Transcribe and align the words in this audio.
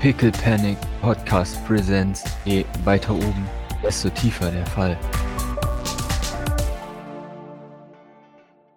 Pickle 0.00 0.30
Panic 0.30 0.78
Podcast 1.00 1.58
Presents. 1.66 2.22
Je 2.44 2.64
weiter 2.84 3.12
oben, 3.12 3.48
desto 3.82 4.08
tiefer 4.10 4.48
der 4.48 4.64
Fall. 4.66 4.96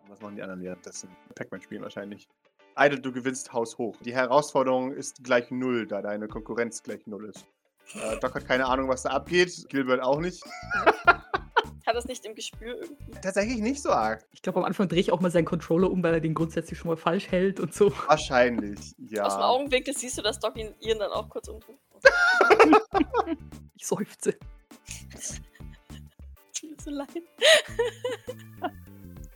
Was 0.08 0.20
machen 0.20 0.36
die 0.36 0.42
anderen 0.42 0.64
währenddessen? 0.64 1.10
Pac-Man 1.36 1.62
spielen 1.62 1.84
wahrscheinlich. 1.84 2.28
Idle, 2.76 3.00
du 3.00 3.12
gewinnst 3.12 3.54
Haus 3.54 3.78
hoch. 3.78 3.98
Die 4.04 4.16
Herausforderung 4.16 4.94
ist 4.94 5.24
gleich 5.24 5.52
null, 5.52 5.86
da 5.86 6.02
deine 6.02 6.28
Konkurrenz 6.28 6.82
gleich 6.82 7.06
null 7.06 7.30
ist. 7.30 7.46
Äh, 7.94 8.20
Doc 8.20 8.34
hat 8.34 8.48
keine 8.48 8.66
Ahnung, 8.66 8.90
was 8.90 9.04
da 9.04 9.12
abgeht. 9.12 9.70
Gilbert 9.70 10.02
auch 10.02 10.20
nicht. 10.20 10.44
Hat 11.92 11.98
das 11.98 12.06
nicht 12.06 12.26
im 12.26 12.36
Gespür 12.36 12.78
irgendwie? 12.80 13.12
Tatsächlich 13.22 13.58
nicht 13.60 13.82
so 13.82 13.90
arg. 13.92 14.26
Ich 14.32 14.42
glaube, 14.42 14.60
am 14.60 14.64
Anfang 14.64 14.88
drehe 14.88 15.02
ich 15.02 15.12
auch 15.12 15.20
mal 15.20 15.30
seinen 15.30 15.44
Controller 15.44 15.92
um, 15.92 16.02
weil 16.02 16.14
er 16.14 16.22
den 16.22 16.34
grundsätzlich 16.34 16.80
schon 16.80 16.88
mal 16.88 16.96
falsch 16.96 17.30
hält 17.30 17.60
und 17.60 17.74
so. 17.74 17.92
Wahrscheinlich, 18.08 18.96
ja. 18.98 19.26
Aus 19.26 19.34
dem 19.34 19.42
Augenwinkel 19.42 19.94
siehst 19.94 20.18
du, 20.18 20.22
dass 20.22 20.40
Doc 20.40 20.56
ihn 20.56 20.74
ihren 20.80 21.00
dann 21.00 21.12
auch 21.12 21.28
kurz 21.28 21.50
umdreht. 21.50 21.76
Ich 23.76 23.86
seufze. 23.86 24.32
Tut 26.54 26.70
mir 26.70 26.78
so 26.82 26.92
leid. 26.92 27.10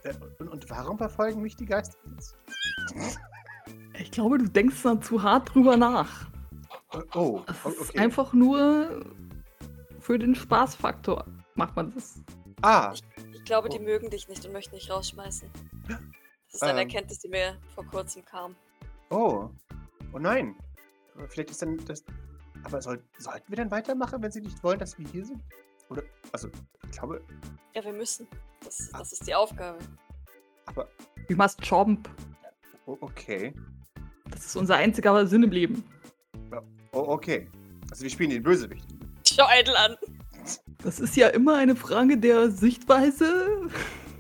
Äh, 0.03 0.13
Und, 0.39 0.47
und 0.47 0.69
warum 0.69 0.97
verfolgen 0.97 1.41
mich 1.41 1.57
die 1.57 1.65
Geister 1.65 1.97
jetzt? 2.15 2.37
Ich 3.99 4.11
glaube, 4.11 4.37
du 4.37 4.45
denkst 4.47 4.81
dann 4.83 5.01
zu 5.01 5.21
hart 5.23 5.53
drüber 5.53 5.75
nach. 5.75 6.27
Oh, 7.15 7.41
Es 7.49 7.65
o- 7.65 7.69
ist 7.69 7.89
okay. 7.89 7.99
einfach 7.99 8.31
nur 8.31 9.05
für 9.99 10.17
den 10.19 10.35
Spaßfaktor 10.35 11.25
macht 11.55 11.75
man 11.75 11.91
das. 11.93 12.21
Ah, 12.65 12.93
Ich 13.33 13.43
glaube, 13.45 13.69
die 13.69 13.79
Oh. 13.79 13.83
mögen 13.83 14.09
dich 14.09 14.27
nicht 14.27 14.45
und 14.45 14.53
möchten 14.53 14.75
dich 14.75 14.89
rausschmeißen. 14.89 15.49
Das 15.87 16.53
ist 16.55 16.63
eine 16.63 16.71
Ähm. 16.81 16.87
Erkenntnis, 16.87 17.19
die 17.19 17.29
mir 17.29 17.57
vor 17.75 17.85
kurzem 17.85 18.23
kam. 18.25 18.55
oh. 19.09 19.49
Oh 20.13 20.19
nein. 20.19 20.55
Aber 21.15 21.27
Vielleicht 21.27 21.49
ist 21.51 21.61
dann 21.61 21.77
das. 21.85 22.03
Aber 22.63 22.81
soll, 22.81 23.03
sollten 23.19 23.45
wir 23.49 23.57
dann 23.57 23.69
weitermachen, 23.69 24.21
wenn 24.23 24.31
sie 24.31 24.41
nicht 24.41 24.63
wollen, 24.63 24.79
dass 24.79 24.97
wir 24.97 25.05
hier 25.09 25.25
sind? 25.25 25.41
Oder, 25.89 26.01
also, 26.31 26.47
ich 26.83 26.91
glaube, 26.91 27.21
Ja, 27.75 27.83
wir 27.83 27.93
müssen. 27.93 28.27
Das, 28.63 28.89
Ah. 28.93 28.99
das 28.99 29.11
ist 29.13 29.27
die 29.27 29.35
Aufgabe. 29.35 29.77
aber, 30.65 30.87
You 31.29 31.35
must 31.35 31.63
jump. 31.65 32.09
oh, 32.85 32.97
okay. 33.01 33.53
Das 34.31 34.45
ist 34.45 34.55
unser 34.55 34.75
einziger 34.77 35.27
Sinn 35.27 35.43
im 35.43 35.51
Leben. 35.51 35.83
Oh, 36.93 36.99
okay. 37.07 37.49
Also, 37.91 38.03
wir 38.03 38.09
spielen 38.09 38.29
den 38.31 38.41
Bösewicht. 38.43 38.85
Schau 39.27 39.45
Idle 39.59 39.77
an. 39.77 39.95
Das 40.85 40.99
ist 40.99 41.15
ja 41.15 41.29
immer 41.29 41.55
eine 41.55 41.75
Frage 41.75 42.15
der 42.15 42.51
Sichtweise. 42.51 43.69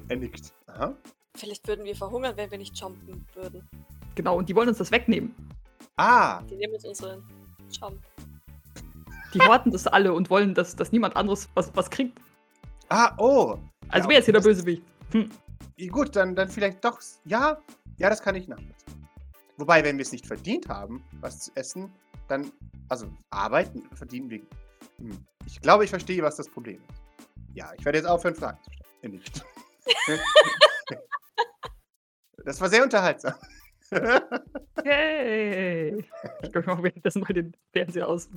Er 0.07 0.15
nickt. 0.17 0.51
Aha. 0.65 0.95
Vielleicht 1.37 1.67
würden 1.67 1.85
wir 1.85 1.95
verhungern, 1.95 2.35
wenn 2.37 2.49
wir 2.49 2.57
nicht 2.57 2.75
jumpen 2.75 3.23
würden. 3.35 3.69
Genau, 4.15 4.37
und 4.39 4.49
die 4.49 4.55
wollen 4.55 4.69
uns 4.69 4.79
das 4.79 4.89
wegnehmen. 4.89 5.35
Ah, 5.95 6.41
Die 6.49 6.55
nehmen 6.55 6.73
uns 6.73 6.83
unseren 6.85 7.23
Jump. 7.69 7.99
Die 9.35 9.39
horten 9.41 9.71
das 9.71 9.85
alle 9.85 10.11
und 10.11 10.31
wollen, 10.31 10.55
dass, 10.55 10.75
dass 10.75 10.91
niemand 10.91 11.15
anderes 11.15 11.47
was, 11.53 11.69
was 11.75 11.87
kriegt. 11.87 12.19
ah, 12.89 13.13
oh. 13.19 13.59
Also 13.89 14.07
Ja, 14.07 14.13
wer 14.13 14.19
ist 14.19 14.25
hier 14.25 14.33
der 14.33 14.41
Bösewicht? 14.41 14.81
Hm. 15.11 15.29
Ja, 15.77 15.91
Gut, 15.91 16.15
dann, 16.15 16.35
dann 16.35 16.49
vielleicht 16.49 16.83
doch. 16.83 16.99
Ja, 17.25 17.61
ja, 17.99 18.09
das 18.09 18.23
kann 18.23 18.33
ich 18.33 18.47
nachvollziehen. 18.47 19.07
Wobei, 19.57 19.83
wenn 19.83 19.97
wir 19.97 20.01
es 20.03 20.11
nicht 20.11 20.25
verdient 20.25 20.67
haben, 20.67 21.03
was 21.21 21.41
zu 21.41 21.51
essen, 21.53 21.91
dann, 22.27 22.51
also 22.89 23.05
arbeiten 23.29 23.83
verdienen 23.93 24.31
wir. 24.31 24.41
Hm. 24.97 25.25
Ich 25.55 25.61
glaube, 25.61 25.85
ich 25.85 25.89
verstehe, 25.89 26.21
was 26.21 26.35
das 26.35 26.49
Problem 26.49 26.81
ist. 26.89 27.01
Ja, 27.53 27.71
ich 27.77 27.85
werde 27.85 27.99
jetzt 27.99 28.07
aufhören, 28.07 28.35
Fragen 28.35 28.59
zu 28.61 28.71
stellen. 29.01 29.21
Das 32.43 32.61
war 32.61 32.69
sehr 32.69 32.83
unterhaltsam. 32.83 33.33
Yay! 34.83 35.97
Ich 36.43 36.51
glaube, 36.51 36.59
ich 36.59 36.65
mache 36.67 36.83
währenddessen 36.83 37.21
mal 37.21 37.33
den 37.33 37.57
Fernseher 37.71 38.07
aus. 38.07 38.29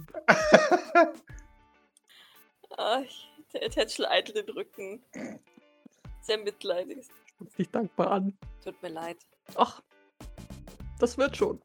Ich, 3.05 3.31
der 3.53 3.69
tätschel 3.69 4.07
Idle 4.11 4.45
den 4.45 4.55
Rücken. 4.55 5.03
Sehr 6.23 6.39
mitleidig. 6.39 7.07
Guck 7.37 7.55
dich 7.57 7.69
dankbar 7.69 8.13
an. 8.13 8.39
Tut 8.65 8.81
mir 8.83 8.89
leid. 8.89 9.19
Ach, 9.57 9.83
das 11.01 11.19
wird 11.19 11.37
schon. 11.37 11.61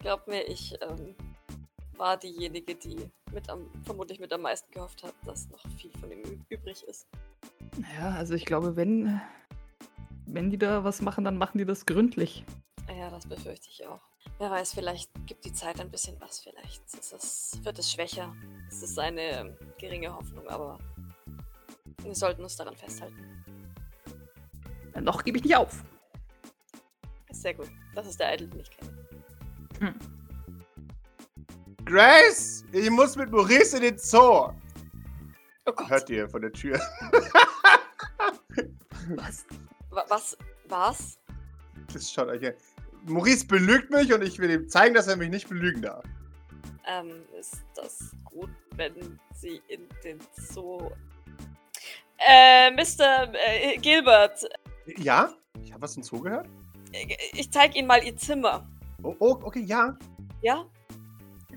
Glaub 0.00 0.26
mir, 0.26 0.42
ich 0.48 0.76
ähm, 0.82 1.14
war 2.00 2.16
diejenige, 2.16 2.74
die 2.74 2.96
mit 3.32 3.48
am, 3.48 3.70
vermutlich 3.84 4.18
mit 4.18 4.32
am 4.32 4.40
meisten 4.40 4.72
gehofft 4.72 5.04
hat, 5.04 5.14
dass 5.24 5.48
noch 5.50 5.64
viel 5.76 5.92
von 6.00 6.10
ihm 6.10 6.44
übrig 6.48 6.82
ist. 6.84 7.06
Ja, 7.96 8.10
also 8.12 8.34
ich 8.34 8.46
glaube, 8.46 8.74
wenn, 8.74 9.20
wenn 10.26 10.50
die 10.50 10.58
da 10.58 10.82
was 10.82 11.02
machen, 11.02 11.24
dann 11.24 11.36
machen 11.36 11.58
die 11.58 11.66
das 11.66 11.86
gründlich. 11.86 12.44
Ja, 12.98 13.10
das 13.10 13.26
befürchte 13.26 13.68
ich 13.70 13.86
auch. 13.86 14.00
Wer 14.38 14.50
weiß, 14.50 14.72
vielleicht 14.74 15.10
gibt 15.26 15.44
die 15.44 15.52
Zeit 15.52 15.80
ein 15.80 15.90
bisschen 15.90 16.18
was. 16.20 16.40
Vielleicht 16.40 16.82
es, 16.92 17.58
wird 17.62 17.78
es 17.78 17.92
schwächer. 17.92 18.34
Es 18.68 18.82
ist 18.82 18.98
eine 18.98 19.56
geringe 19.78 20.12
Hoffnung, 20.12 20.48
aber 20.48 20.78
wir 22.02 22.14
sollten 22.14 22.42
uns 22.42 22.56
daran 22.56 22.74
festhalten. 22.74 23.44
Äh, 24.94 25.00
Noch 25.02 25.22
gebe 25.22 25.38
ich 25.38 25.44
nicht 25.44 25.56
auf. 25.56 25.84
Sehr 27.30 27.54
gut. 27.54 27.70
Das 27.94 28.06
ist 28.06 28.18
der 28.18 28.34
Idol, 28.34 28.48
den 28.48 28.60
ich 28.60 28.70
kenne. 28.70 29.06
Hm. 29.78 30.19
Grace, 31.94 32.64
ich 32.72 32.88
muss 32.88 33.16
mit 33.16 33.30
Maurice 33.32 33.76
in 33.76 33.82
den 33.82 33.98
Zoo. 33.98 34.52
Oh 35.66 35.72
Gott. 35.74 35.90
Hört 35.90 36.08
ihr 36.10 36.28
von 36.28 36.40
der 36.42 36.52
Tür? 36.52 36.80
Was? 39.16 39.44
Wa- 39.90 40.04
Was? 40.08 40.36
Was? 40.68 41.18
Das 41.92 42.10
schaut 42.12 42.28
euch 42.28 42.46
an. 42.46 42.54
Maurice 43.06 43.44
belügt 43.46 43.90
mich 43.90 44.12
und 44.12 44.22
ich 44.22 44.38
will 44.38 44.50
ihm 44.50 44.68
zeigen, 44.68 44.94
dass 44.94 45.08
er 45.08 45.16
mich 45.16 45.30
nicht 45.30 45.48
belügen 45.48 45.82
darf. 45.82 46.04
Ähm, 46.86 47.22
ist 47.38 47.62
das 47.74 48.12
gut, 48.24 48.50
wenn 48.76 49.18
Sie 49.34 49.60
in 49.68 49.88
den 50.04 50.18
Zoo. 50.52 50.90
Äh, 52.18 52.70
Mr. 52.72 53.32
Äh, 53.34 53.78
Gilbert, 53.78 54.48
Ja? 54.98 55.32
Ich 55.62 55.72
habe 55.72 55.82
was 55.82 55.96
im 55.96 56.02
Zoo 56.02 56.20
gehört? 56.20 56.46
äh, 56.92 57.16
ich 57.32 57.50
zeige 57.50 57.78
Ihnen 57.78 57.88
mal 57.88 58.04
Ihr 58.04 58.16
Zimmer. 58.16 58.68
Oh, 59.02 59.16
oh 59.18 59.38
okay, 59.42 59.60
ja. 59.62 59.96
Ja? 60.42 60.64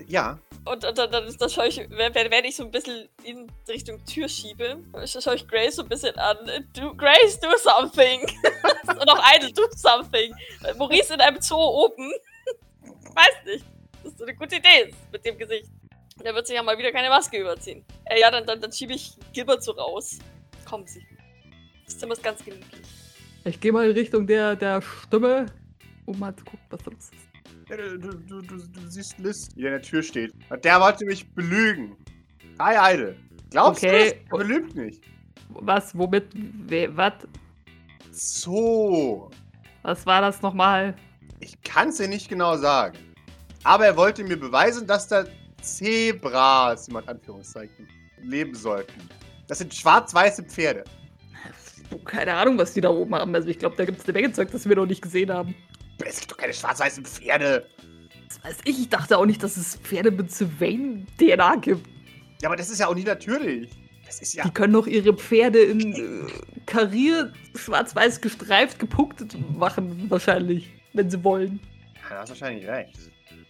Ja. 0.07 0.39
Und, 0.65 0.85
und 0.85 0.97
dann, 0.97 1.11
dann, 1.11 1.35
dann 1.37 1.49
schaue 1.49 1.67
ich, 1.67 1.77
wenn, 1.77 2.13
wenn 2.13 2.45
ich 2.45 2.55
so 2.55 2.63
ein 2.63 2.71
bisschen 2.71 3.09
in 3.23 3.51
Richtung 3.67 4.03
Tür 4.05 4.29
schiebe, 4.29 4.77
schaue 5.05 5.35
ich 5.35 5.47
Grace 5.47 5.75
so 5.75 5.83
ein 5.83 5.89
bisschen 5.89 6.15
an. 6.17 6.37
Du, 6.73 6.95
Grace, 6.95 7.39
do 7.39 7.49
something! 7.57 8.21
und 8.87 9.09
auch 9.09 9.21
Idle, 9.35 9.51
do 9.51 9.63
something! 9.75 10.33
Maurice 10.77 11.13
in 11.13 11.19
einem 11.19 11.41
Zoo 11.41 11.57
oben. 11.57 12.11
Weiß 13.15 13.45
nicht. 13.45 13.65
Das 14.03 14.11
ist 14.11 14.17
so 14.19 14.25
eine 14.25 14.35
gute 14.35 14.55
Idee 14.55 14.89
ist 14.89 14.97
mit 15.11 15.25
dem 15.25 15.37
Gesicht. 15.37 15.69
Und 16.17 16.25
er 16.25 16.33
wird 16.33 16.47
sich 16.47 16.55
ja 16.55 16.63
mal 16.63 16.77
wieder 16.77 16.91
keine 16.91 17.09
Maske 17.09 17.37
überziehen. 17.37 17.83
Äh, 18.05 18.21
ja, 18.21 18.31
dann, 18.31 18.45
dann, 18.45 18.61
dann 18.61 18.71
schiebe 18.71 18.93
ich 18.93 19.13
Gilbert 19.33 19.63
so 19.63 19.71
raus. 19.73 20.19
Kommen 20.65 20.87
Sie. 20.87 21.05
Das 21.85 21.97
Zimmer 21.97 22.13
ist 22.13 22.23
ganz 22.23 22.43
gemütlich. 22.43 22.87
Ich 23.45 23.59
gehe 23.59 23.71
mal 23.71 23.89
in 23.89 23.97
Richtung 23.97 24.25
der, 24.25 24.55
der 24.55 24.81
Stimme, 24.81 25.47
um 26.05 26.17
mal 26.19 26.33
zu 26.35 26.45
gucken, 26.45 26.65
was 26.69 26.85
los 26.85 26.95
ist. 26.95 27.32
Du, 27.67 27.97
du, 27.97 28.41
du, 28.41 28.41
du, 28.41 28.57
siehst 28.89 29.17
Liz, 29.19 29.49
die 29.49 29.65
an 29.65 29.71
der 29.73 29.81
Tür 29.81 30.03
steht. 30.03 30.33
Und 30.49 30.63
der 30.63 30.79
wollte 30.79 31.05
mich 31.05 31.29
belügen. 31.33 31.95
Hi, 32.59 32.77
Eide. 32.77 33.15
Glaubst 33.51 33.83
Okay. 33.83 33.91
du 33.91 34.09
das? 34.09 34.13
Er 34.31 34.37
belügt 34.37 34.75
mich. 34.75 35.01
Was, 35.49 35.97
womit, 35.97 36.25
was, 36.95 37.13
So. 38.11 39.31
was 39.83 40.05
war 40.05 40.21
das 40.21 40.41
nochmal? 40.41 40.95
Ich 41.39 41.61
kann 41.63 41.89
es 41.89 41.97
dir 41.97 42.07
nicht 42.07 42.29
genau 42.29 42.57
sagen. 42.57 42.97
Aber 43.63 43.85
er 43.85 43.95
wollte 43.97 44.23
mir 44.23 44.37
beweisen, 44.37 44.85
dass 44.87 45.07
da 45.07 45.25
Zebras, 45.61 46.87
jemand 46.87 47.07
Anführungszeichen, 47.07 47.87
leben 48.21 48.53
sollten. 48.55 48.93
Das 49.47 49.59
sind 49.59 49.73
schwarz-weiße 49.73 50.43
Pferde. 50.43 50.83
Keine 52.05 52.33
Ahnung, 52.33 52.57
was 52.57 52.73
die 52.73 52.81
da 52.81 52.89
oben 52.89 53.13
haben. 53.13 53.33
Also 53.35 53.49
ich 53.49 53.59
glaube, 53.59 53.75
da 53.75 53.85
gibt 53.85 53.99
es 53.99 54.05
eine 54.05 54.13
Menge 54.13 54.31
Zeug, 54.31 54.49
das 54.51 54.67
wir 54.67 54.75
noch 54.75 54.85
nicht 54.85 55.01
gesehen 55.01 55.31
haben. 55.31 55.53
Es 56.05 56.19
gibt 56.19 56.31
doch 56.31 56.37
keine 56.37 56.53
schwarz-weißen 56.53 57.05
Pferde. 57.05 57.67
Das 58.27 58.43
weiß 58.43 58.57
ich. 58.65 58.79
Ich 58.79 58.89
dachte 58.89 59.17
auch 59.17 59.25
nicht, 59.25 59.41
dass 59.43 59.57
es 59.57 59.75
Pferde 59.77 60.11
mit 60.11 60.31
Sylvain-DNA 60.31 61.55
gibt. 61.57 61.87
Ja, 62.41 62.49
aber 62.49 62.55
das 62.55 62.69
ist 62.69 62.79
ja 62.79 62.87
auch 62.87 62.95
nicht 62.95 63.07
natürlich. 63.07 63.69
Das 64.05 64.21
ist 64.21 64.33
ja. 64.33 64.43
Die 64.43 64.51
können 64.51 64.73
doch 64.73 64.87
ihre 64.87 65.13
Pferde 65.13 65.59
in 65.59 65.93
äh, 65.93 66.31
kariert, 66.65 67.33
schwarz-weiß 67.55 68.21
gestreift, 68.21 68.79
gepunktet 68.79 69.35
machen, 69.57 70.09
wahrscheinlich, 70.09 70.69
wenn 70.93 71.09
sie 71.09 71.23
wollen. 71.23 71.59
Ja, 71.95 72.09
du 72.09 72.15
hast 72.15 72.29
wahrscheinlich 72.29 72.67
recht. 72.67 72.97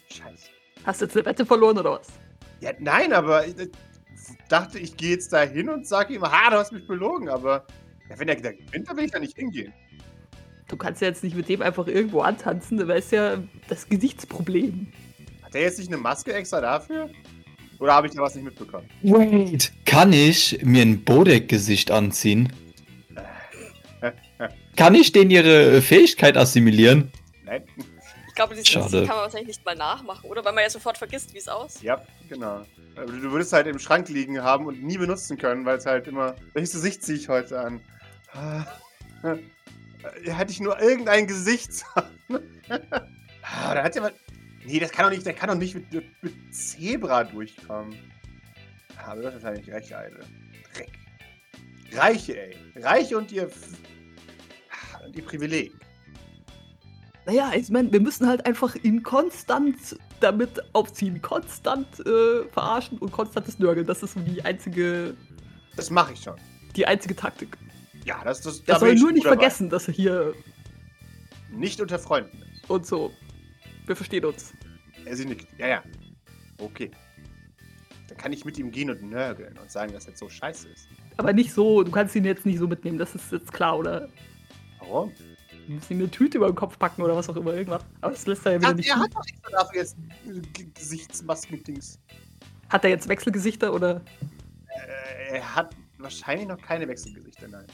Scheiße. 0.10 0.50
Hast 0.86 1.02
du 1.02 1.06
jetzt 1.06 1.18
eine 1.18 1.26
Wette 1.26 1.46
verloren 1.46 1.78
oder 1.78 1.92
was? 1.94 2.08
Ja, 2.60 2.72
nein, 2.80 3.14
aber 3.14 3.48
ich 3.48 3.58
äh, 3.58 3.70
dachte, 4.48 4.80
ich 4.80 4.96
gehe 4.96 5.12
jetzt 5.12 5.34
da 5.34 5.42
hin 5.42 5.70
und 5.70 5.88
sage 5.88 6.14
ihm, 6.14 6.22
ha, 6.22 6.50
du 6.50 6.58
hast 6.58 6.72
mich 6.72 6.86
belogen, 6.86 7.30
aber 7.30 7.66
ja, 8.10 8.20
wenn 8.20 8.28
er 8.28 8.36
da 8.36 8.52
gewinnt, 8.52 8.88
dann 8.88 8.98
will 8.98 9.06
ich 9.06 9.12
da 9.12 9.20
nicht 9.20 9.36
hingehen. 9.36 9.74
Du 10.68 10.78
kannst 10.78 11.02
ja 11.02 11.08
jetzt 11.08 11.24
nicht 11.24 11.36
mit 11.36 11.50
dem 11.50 11.62
einfach 11.62 11.88
irgendwo 11.88 12.22
antanzen, 12.22 12.78
du 12.78 12.88
weißt 12.88 13.12
ja 13.12 13.38
das 13.68 13.88
Gesichtsproblem. 13.88 14.88
Hat 15.42 15.56
er 15.56 15.62
jetzt 15.62 15.78
nicht 15.80 15.90
eine 15.90 15.98
Maske 15.98 16.34
extra 16.34 16.62
dafür? 16.62 17.10
Oder 17.80 17.94
habe 17.94 18.08
ich 18.08 18.14
da 18.14 18.22
was 18.22 18.36
nicht 18.36 18.46
mitbekommen? 18.46 18.90
Wait, 19.02 19.74
kann 19.86 20.14
ich 20.14 20.60
mir 20.64 20.84
ein 20.84 21.04
Bodek-Gesicht 21.04 21.92
anziehen? 21.92 22.52
Kann 24.76 24.96
ich 24.96 25.12
denen 25.12 25.32
ihre 25.32 25.82
Fähigkeit 25.82 26.36
assimilieren? 26.36 27.12
Nein. 27.46 27.64
Ich 28.28 28.36
glaube, 28.36 28.56
dieses 28.56 28.68
Schade. 28.68 28.86
Gesicht 28.86 29.08
kann 29.08 29.16
man 29.16 29.26
wahrscheinlich 29.26 29.48
nicht 29.48 29.66
mal 29.66 29.76
nachmachen, 29.76 30.28
oder? 30.30 30.44
Weil 30.44 30.54
man 30.54 30.64
ja 30.64 30.70
sofort 30.70 30.98
vergisst, 30.98 31.34
wie 31.34 31.38
es 31.38 31.48
aussieht. 31.48 31.84
Ja, 31.84 32.02
genau. 32.28 32.64
Aber 32.96 33.06
Du 33.06 33.32
würdest 33.32 33.54
halt 33.54 33.68
im 33.68 33.78
Schrank 33.80 34.10
liegen 34.10 34.42
haben 34.42 34.66
und 34.66 34.84
nie 34.84 34.98
benutzen 34.98 35.38
können, 35.38 35.66
weil 35.66 35.78
es 35.78 35.86
halt 35.86 36.08
immer. 36.08 36.36
Welches 36.54 36.74
Gesicht 36.74 37.04
ziehe 37.04 37.18
ich 37.18 37.30
heute 37.30 37.60
an? 37.60 37.80
Ah, 40.04 40.10
äh, 40.24 40.32
Hätte 40.32 40.52
ich 40.52 40.60
nur 40.60 40.80
irgendein 40.80 41.28
Gesicht. 41.28 41.84
ah, 41.96 43.74
da 43.76 43.84
hat 43.84 43.96
jemand. 43.96 44.16
Nee, 44.66 44.80
das 44.80 44.92
kann 44.92 45.06
doch 45.06 45.12
nicht, 45.12 45.26
der 45.26 45.34
kann 45.34 45.50
doch 45.50 45.56
nicht 45.56 45.76
mit, 45.76 45.92
mit, 46.22 46.56
Zebra 46.56 47.24
durchkommen. 47.26 47.96
Aber 49.06 49.22
du 49.22 49.28
hast 49.28 49.34
wahrscheinlich 49.44 49.70
recht, 49.70 49.94
Eide. 49.94 50.20
Dreck. 50.74 50.92
Reiche, 51.92 52.38
ey. 52.42 52.56
Reiche 52.82 53.18
und 53.18 53.32
ihr. 53.32 53.50
Ah, 54.70 55.04
Und 55.06 55.16
ihr 55.16 55.26
Privileg. 55.26 55.74
Naja, 57.26 57.52
ich 57.56 57.70
meine, 57.70 57.92
wir 57.92 58.02
müssen 58.02 58.28
halt 58.28 58.46
einfach 58.46 58.76
ihn 58.76 59.04
konstant 59.04 59.98
damit 60.20 60.62
aufziehen. 60.74 61.22
Konstant 61.22 61.88
äh, 62.06 62.44
verarschen 62.52 62.98
und 63.00 63.12
konstantes 63.12 63.60
Nörgeln. 63.60 63.86
Das 63.88 64.04
ist 64.04 64.14
so 64.14 64.20
die 64.22 64.44
einzige, 64.44 65.16
Das 65.76 65.90
mache 65.90 66.14
ich 66.14 66.22
schon. 66.22 66.36
die 66.76 66.86
einzige 66.86 67.16
Taktik. 67.16 67.58
Ja, 68.06 68.22
das, 68.24 68.42
das 68.42 68.60
Er 68.62 68.66
da 68.66 68.80
soll 68.80 68.96
nur 68.96 69.12
nicht 69.12 69.26
dabei. 69.26 69.36
vergessen, 69.38 69.70
dass 69.70 69.88
er 69.88 69.94
hier 69.94 70.34
Nicht 71.50 71.80
unter 71.82 72.00
Freunden 72.00 72.42
ist. 72.54 72.70
und 72.70 72.86
so. 72.86 73.12
Wir 73.86 73.96
verstehen 73.96 74.26
uns. 74.26 74.54
Er 75.06 75.16
sie 75.16 75.26
nickt. 75.26 75.48
Ja, 75.60 75.68
ja. 75.68 75.84
Okay. 76.58 76.92
Dann 78.08 78.18
kann 78.18 78.32
ich 78.34 78.46
mit 78.46 78.58
ihm 78.58 78.72
gehen 78.72 78.90
und 78.90 79.02
nörgeln 79.04 79.58
und 79.58 79.72
sagen, 79.72 79.94
dass 79.94 80.08
er 80.08 80.16
so 80.16 80.30
scheiße 80.30 80.68
ist. 80.70 80.88
Aber 81.18 81.34
nicht 81.34 81.54
so, 81.54 81.84
du 81.84 81.92
kannst 81.92 82.16
ihn 82.16 82.26
jetzt 82.26 82.46
nicht 82.46 82.60
so 82.60 82.68
mitnehmen, 82.68 82.98
das 82.98 83.14
ist 83.16 83.32
jetzt 83.32 83.52
klar, 83.52 83.78
oder? 83.78 84.10
Warum? 84.80 85.12
Du 85.68 85.74
musst 85.74 85.90
ihm 85.92 86.00
eine 86.00 86.10
Tüte 86.12 86.38
über 86.38 86.48
den 86.48 86.56
Kopf 86.56 86.78
packen 86.78 87.02
oder 87.02 87.16
was 87.16 87.30
auch 87.30 87.36
immer, 87.36 87.54
irgendwas. 87.54 87.84
Aber 88.02 88.12
das 88.12 88.26
lässt 88.26 88.46
er 88.46 88.54
ja 88.54 88.60
wieder 88.60 88.70
Ach, 88.70 88.76
nicht 88.76 88.90
er 88.90 89.00
hat 89.00 89.14
doch 89.16 89.26
extra 89.28 89.50
dafür 89.52 89.80
jetzt 89.82 89.98
äh, 90.28 90.64
Gesichtsmasken-Dings. 90.74 92.00
Hat 92.70 92.84
er 92.84 92.90
jetzt 92.90 93.08
Wechselgesichter 93.08 93.74
oder? 93.74 94.02
Äh, 94.68 95.36
er 95.38 95.56
hat 95.56 95.76
wahrscheinlich 96.00 96.48
noch 96.48 96.58
keine 96.62 96.88
Wechselgesichter, 96.88 97.48
nein. 97.48 97.66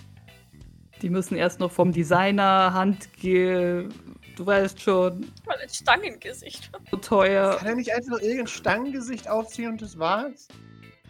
Die 1.02 1.10
müssen 1.10 1.36
erst 1.38 1.60
noch 1.60 1.72
vom 1.72 1.92
Designer, 1.92 2.74
Handge... 2.74 3.90
Du 4.36 4.46
weißt 4.46 4.80
schon, 4.82 5.20
Mal 5.46 5.58
ein 5.62 5.68
Stangengesicht. 5.68 6.72
so 6.92 6.96
teuer. 6.96 7.58
Kann 7.58 7.68
er 7.68 7.76
nicht 7.76 7.94
einfach 7.94 8.20
irgendein 8.22 8.48
Stangengesicht 8.48 9.28
aufziehen 9.30 9.72
und 9.72 9.82
das 9.82 10.00
war's? 10.00 10.48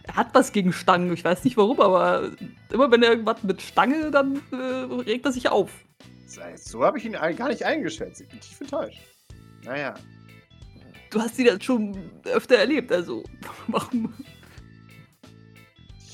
Er 0.02 0.16
hat 0.16 0.34
was 0.34 0.50
gegen 0.50 0.72
Stangen. 0.72 1.12
Ich 1.12 1.22
weiß 1.24 1.44
nicht 1.44 1.56
warum, 1.56 1.80
aber 1.80 2.32
immer 2.72 2.90
wenn 2.90 3.04
er 3.04 3.10
irgendwas 3.10 3.40
mit 3.44 3.62
Stange, 3.62 4.10
dann 4.10 4.42
äh, 4.50 4.56
regt 4.56 5.26
er 5.26 5.30
sich 5.32 5.48
auf. 5.48 5.70
Sei- 6.26 6.56
So 6.56 6.82
habe 6.84 6.98
ich 6.98 7.04
ihn 7.04 7.12
gar 7.12 7.48
nicht 7.48 7.64
eingeschätzt. 7.64 8.20
Ich 8.22 8.28
bin 8.28 8.40
tief 8.40 8.60
enttäuscht. 8.62 9.00
Naja. 9.62 9.94
Du 11.10 11.20
hast 11.20 11.38
ihn 11.38 11.46
jetzt 11.46 11.62
schon 11.64 12.10
öfter 12.24 12.56
erlebt, 12.56 12.90
also 12.90 13.22
warum? 13.68 14.12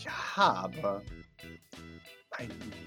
Ja, 0.05 0.12
aber. 0.64 1.00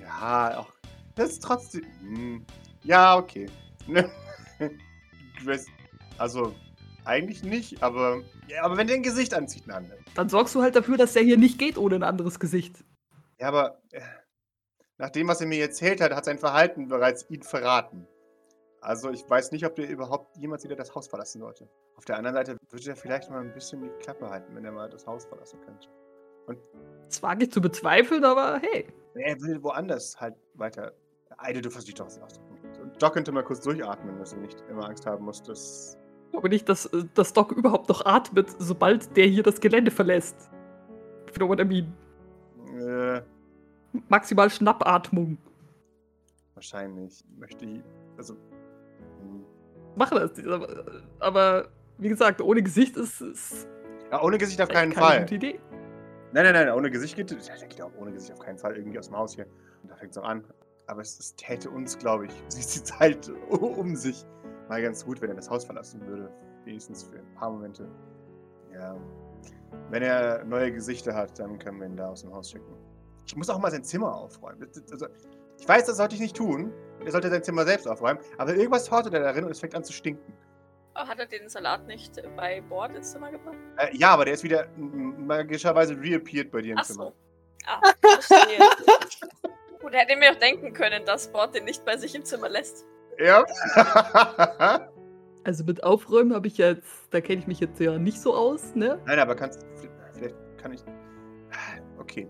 Ja, 0.01 0.59
auch. 0.59 0.71
Das 1.19 1.31
ist 1.31 1.43
trotzdem. 1.43 1.83
Hm, 1.99 2.45
ja, 2.83 3.17
okay. 3.17 3.49
Also, 6.17 6.53
eigentlich 7.05 7.43
nicht, 7.43 7.81
aber. 7.81 8.21
Ja, 8.47 8.63
aber 8.63 8.77
wenn 8.77 8.87
der 8.87 8.97
ein 8.97 9.03
Gesicht 9.03 9.33
anzieht, 9.33 9.69
anderes. 9.69 9.99
Dann 10.15 10.27
sorgst 10.29 10.53
du 10.55 10.61
halt 10.61 10.75
dafür, 10.75 10.97
dass 10.97 11.13
der 11.13 11.23
hier 11.23 11.37
nicht 11.37 11.57
geht 11.59 11.77
ohne 11.77 11.95
ein 11.95 12.03
anderes 12.03 12.39
Gesicht. 12.39 12.83
Ja, 13.37 13.47
aber. 13.49 13.81
äh, 13.91 14.01
Nach 14.97 15.09
dem, 15.09 15.27
was 15.27 15.39
er 15.41 15.47
mir 15.47 15.61
erzählt 15.61 16.01
hat, 16.01 16.13
hat 16.13 16.25
sein 16.25 16.39
Verhalten 16.39 16.87
bereits 16.87 17.29
ihn 17.29 17.41
verraten. 17.41 18.05
Also, 18.81 19.09
ich 19.11 19.29
weiß 19.29 19.51
nicht, 19.51 19.65
ob 19.65 19.75
der 19.75 19.89
überhaupt 19.89 20.37
jemals 20.37 20.63
wieder 20.63 20.75
das 20.75 20.93
Haus 20.95 21.07
verlassen 21.07 21.39
sollte. 21.39 21.69
Auf 21.95 22.05
der 22.05 22.17
anderen 22.17 22.35
Seite 22.35 22.57
würde 22.69 22.89
er 22.89 22.95
vielleicht 22.95 23.29
mal 23.29 23.41
ein 23.41 23.53
bisschen 23.53 23.81
die 23.81 23.89
Klappe 24.01 24.29
halten, 24.29 24.55
wenn 24.55 24.63
er 24.63 24.71
mal 24.71 24.89
das 24.89 25.05
Haus 25.07 25.25
verlassen 25.25 25.59
könnte. 25.65 25.87
Das 27.07 27.21
wage 27.21 27.45
ich 27.45 27.51
zu 27.51 27.61
bezweifeln, 27.61 28.23
aber 28.23 28.59
hey. 28.61 28.87
Er 29.15 29.39
will 29.41 29.61
woanders 29.63 30.19
halt 30.19 30.35
weiter. 30.53 30.93
Eide, 31.41 31.61
du 31.61 31.69
verstehst 31.69 31.99
doch, 31.99 32.05
was 32.05 32.17
ich 32.17 32.23
ausdrücken. 32.23 32.57
Doc 32.99 33.13
könnte 33.13 33.31
mal 33.31 33.43
kurz 33.43 33.61
durchatmen, 33.61 34.17
dass 34.19 34.33
er 34.33 34.39
nicht 34.39 34.61
immer 34.69 34.87
Angst 34.87 35.05
haben 35.05 35.25
muss, 35.25 35.41
dass. 35.43 35.97
Ich 36.25 36.31
glaube 36.31 36.49
nicht, 36.49 36.67
dass, 36.69 36.85
äh, 36.87 37.05
dass 37.13 37.33
Doc 37.33 37.51
überhaupt 37.51 37.89
noch 37.89 38.05
atmet, 38.05 38.49
sobald 38.59 39.15
der 39.17 39.25
hier 39.27 39.43
das 39.43 39.59
Gelände 39.59 39.89
verlässt. 39.91 40.49
If 41.29 41.35
you 41.37 41.45
know 41.45 41.47
what 41.49 41.59
I 41.59 41.65
mean. 41.65 41.93
Äh, 42.79 43.21
Maximal 44.09 44.49
Schnappatmung. 44.49 45.37
wahrscheinlich 46.53 47.23
möchte 47.37 47.65
ich. 47.65 47.81
Also. 48.17 48.33
hm. 49.21 49.43
Machen 49.95 50.17
das. 50.19 50.45
Aber, 50.45 50.85
aber 51.19 51.67
wie 51.97 52.09
gesagt, 52.09 52.41
ohne 52.41 52.61
Gesicht 52.61 52.95
ist 52.97 53.21
es 53.21 53.67
Ja, 54.11 54.21
ohne 54.21 54.37
Gesicht 54.37 54.61
auf 54.61 54.69
keinen 54.69 54.93
keine 54.93 55.05
Fall. 55.07 55.19
gute 55.21 55.35
Idee. 55.35 55.59
Nein, 56.31 56.43
nein, 56.43 56.53
nein, 56.53 56.69
ohne 56.71 56.91
Gesicht 56.91 57.15
geht. 57.15 57.31
Der 57.31 57.67
geht 57.67 57.81
auch 57.81 57.91
ohne 57.97 58.11
Gesicht 58.11 58.31
auf 58.33 58.39
keinen 58.39 58.57
Fall 58.59 58.75
irgendwie 58.77 58.99
aus 58.99 59.07
dem 59.07 59.17
Haus 59.17 59.33
hier. 59.33 59.47
Und 59.81 59.89
da 59.89 59.95
fängt 59.95 60.11
es 60.11 60.17
auch 60.19 60.25
an. 60.25 60.43
Aber 60.89 61.01
es, 61.01 61.19
es 61.19 61.35
täte 61.35 61.69
uns, 61.69 61.97
glaube 61.97 62.25
ich, 62.25 62.31
sie 62.47 62.79
die 62.79 62.83
Zeit 62.83 63.29
um 63.49 63.95
sich 63.95 64.25
mal 64.67 64.81
ganz 64.81 65.05
gut, 65.05 65.21
wenn 65.21 65.29
er 65.29 65.35
das 65.35 65.49
Haus 65.49 65.63
verlassen 65.63 66.05
würde. 66.05 66.31
Wenigstens 66.65 67.03
für 67.03 67.19
ein 67.19 67.33
paar 67.35 67.51
Momente. 67.51 67.87
Ja. 68.73 68.97
Wenn 69.89 70.03
er 70.03 70.43
neue 70.45 70.71
Gesichter 70.71 71.13
hat, 71.13 71.37
dann 71.39 71.59
können 71.59 71.79
wir 71.79 71.87
ihn 71.87 71.95
da 71.95 72.09
aus 72.09 72.21
dem 72.21 72.33
Haus 72.33 72.51
schicken. 72.51 72.73
Ich 73.25 73.35
muss 73.35 73.49
auch 73.49 73.59
mal 73.59 73.69
sein 73.69 73.83
Zimmer 73.83 74.13
aufräumen. 74.13 74.67
Also, 74.91 75.07
ich 75.59 75.67
weiß, 75.67 75.85
das 75.85 75.97
sollte 75.97 76.15
ich 76.15 76.21
nicht 76.21 76.35
tun. 76.35 76.73
Er 77.05 77.11
sollte 77.11 77.29
sein 77.29 77.43
Zimmer 77.43 77.65
selbst 77.65 77.87
aufräumen. 77.87 78.19
Aber 78.37 78.55
irgendwas 78.55 78.89
hortet 78.89 79.13
er 79.13 79.19
darin 79.21 79.45
und 79.45 79.51
es 79.51 79.59
fängt 79.59 79.75
an 79.75 79.83
zu 79.83 79.93
stinken. 79.93 80.33
Oh, 80.95 81.07
hat 81.07 81.19
er 81.19 81.27
den 81.27 81.47
Salat 81.49 81.85
nicht 81.85 82.19
bei 82.35 82.61
Bord 82.61 82.95
ins 82.95 83.11
Zimmer 83.11 83.31
gebracht? 83.31 83.57
Äh, 83.77 83.95
ja, 83.95 84.09
aber 84.09 84.25
der 84.25 84.33
ist 84.33 84.43
wieder 84.43 84.67
magischerweise 84.75 85.95
reappeared 85.95 86.51
bei 86.51 86.61
dir 86.61 86.73
im 86.73 86.79
Ach 86.79 86.85
Zimmer. 86.85 87.05
so. 87.05 87.13
Ah, 87.67 87.81
verstehe. 88.01 88.59
Gut, 89.81 89.93
er 89.93 90.01
hätte 90.01 90.17
mir 90.17 90.31
auch 90.31 90.35
denken 90.39 90.73
können, 90.73 91.05
dass 91.05 91.31
Bord 91.31 91.55
den 91.55 91.65
nicht 91.65 91.85
bei 91.85 91.95
sich 91.97 92.13
im 92.15 92.25
Zimmer 92.25 92.49
lässt. 92.49 92.85
Ja. 93.17 93.45
Also 95.45 95.63
mit 95.63 95.83
Aufräumen 95.85 96.33
habe 96.33 96.47
ich 96.47 96.57
jetzt, 96.57 96.85
da 97.11 97.21
kenne 97.21 97.39
ich 97.39 97.47
mich 97.47 97.61
jetzt 97.61 97.79
ja 97.79 97.97
nicht 97.97 98.19
so 98.19 98.35
aus, 98.35 98.75
ne? 98.75 98.99
Nein, 99.05 99.19
aber 99.19 99.35
kannst. 99.35 99.65
Vielleicht 100.13 100.35
kann 100.57 100.73
ich. 100.73 100.83
Okay. 101.97 102.29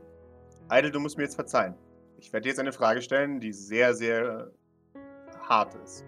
Eidel, 0.69 0.91
du 0.91 0.99
musst 0.99 1.17
mir 1.17 1.23
jetzt 1.23 1.33
verzeihen. 1.35 1.73
Ich 2.17 2.31
werde 2.31 2.43
dir 2.43 2.49
jetzt 2.49 2.59
eine 2.59 2.71
Frage 2.71 3.01
stellen, 3.01 3.39
die 3.39 3.51
sehr, 3.51 3.95
sehr 3.95 4.51
hart 5.41 5.73
ist. 5.83 6.05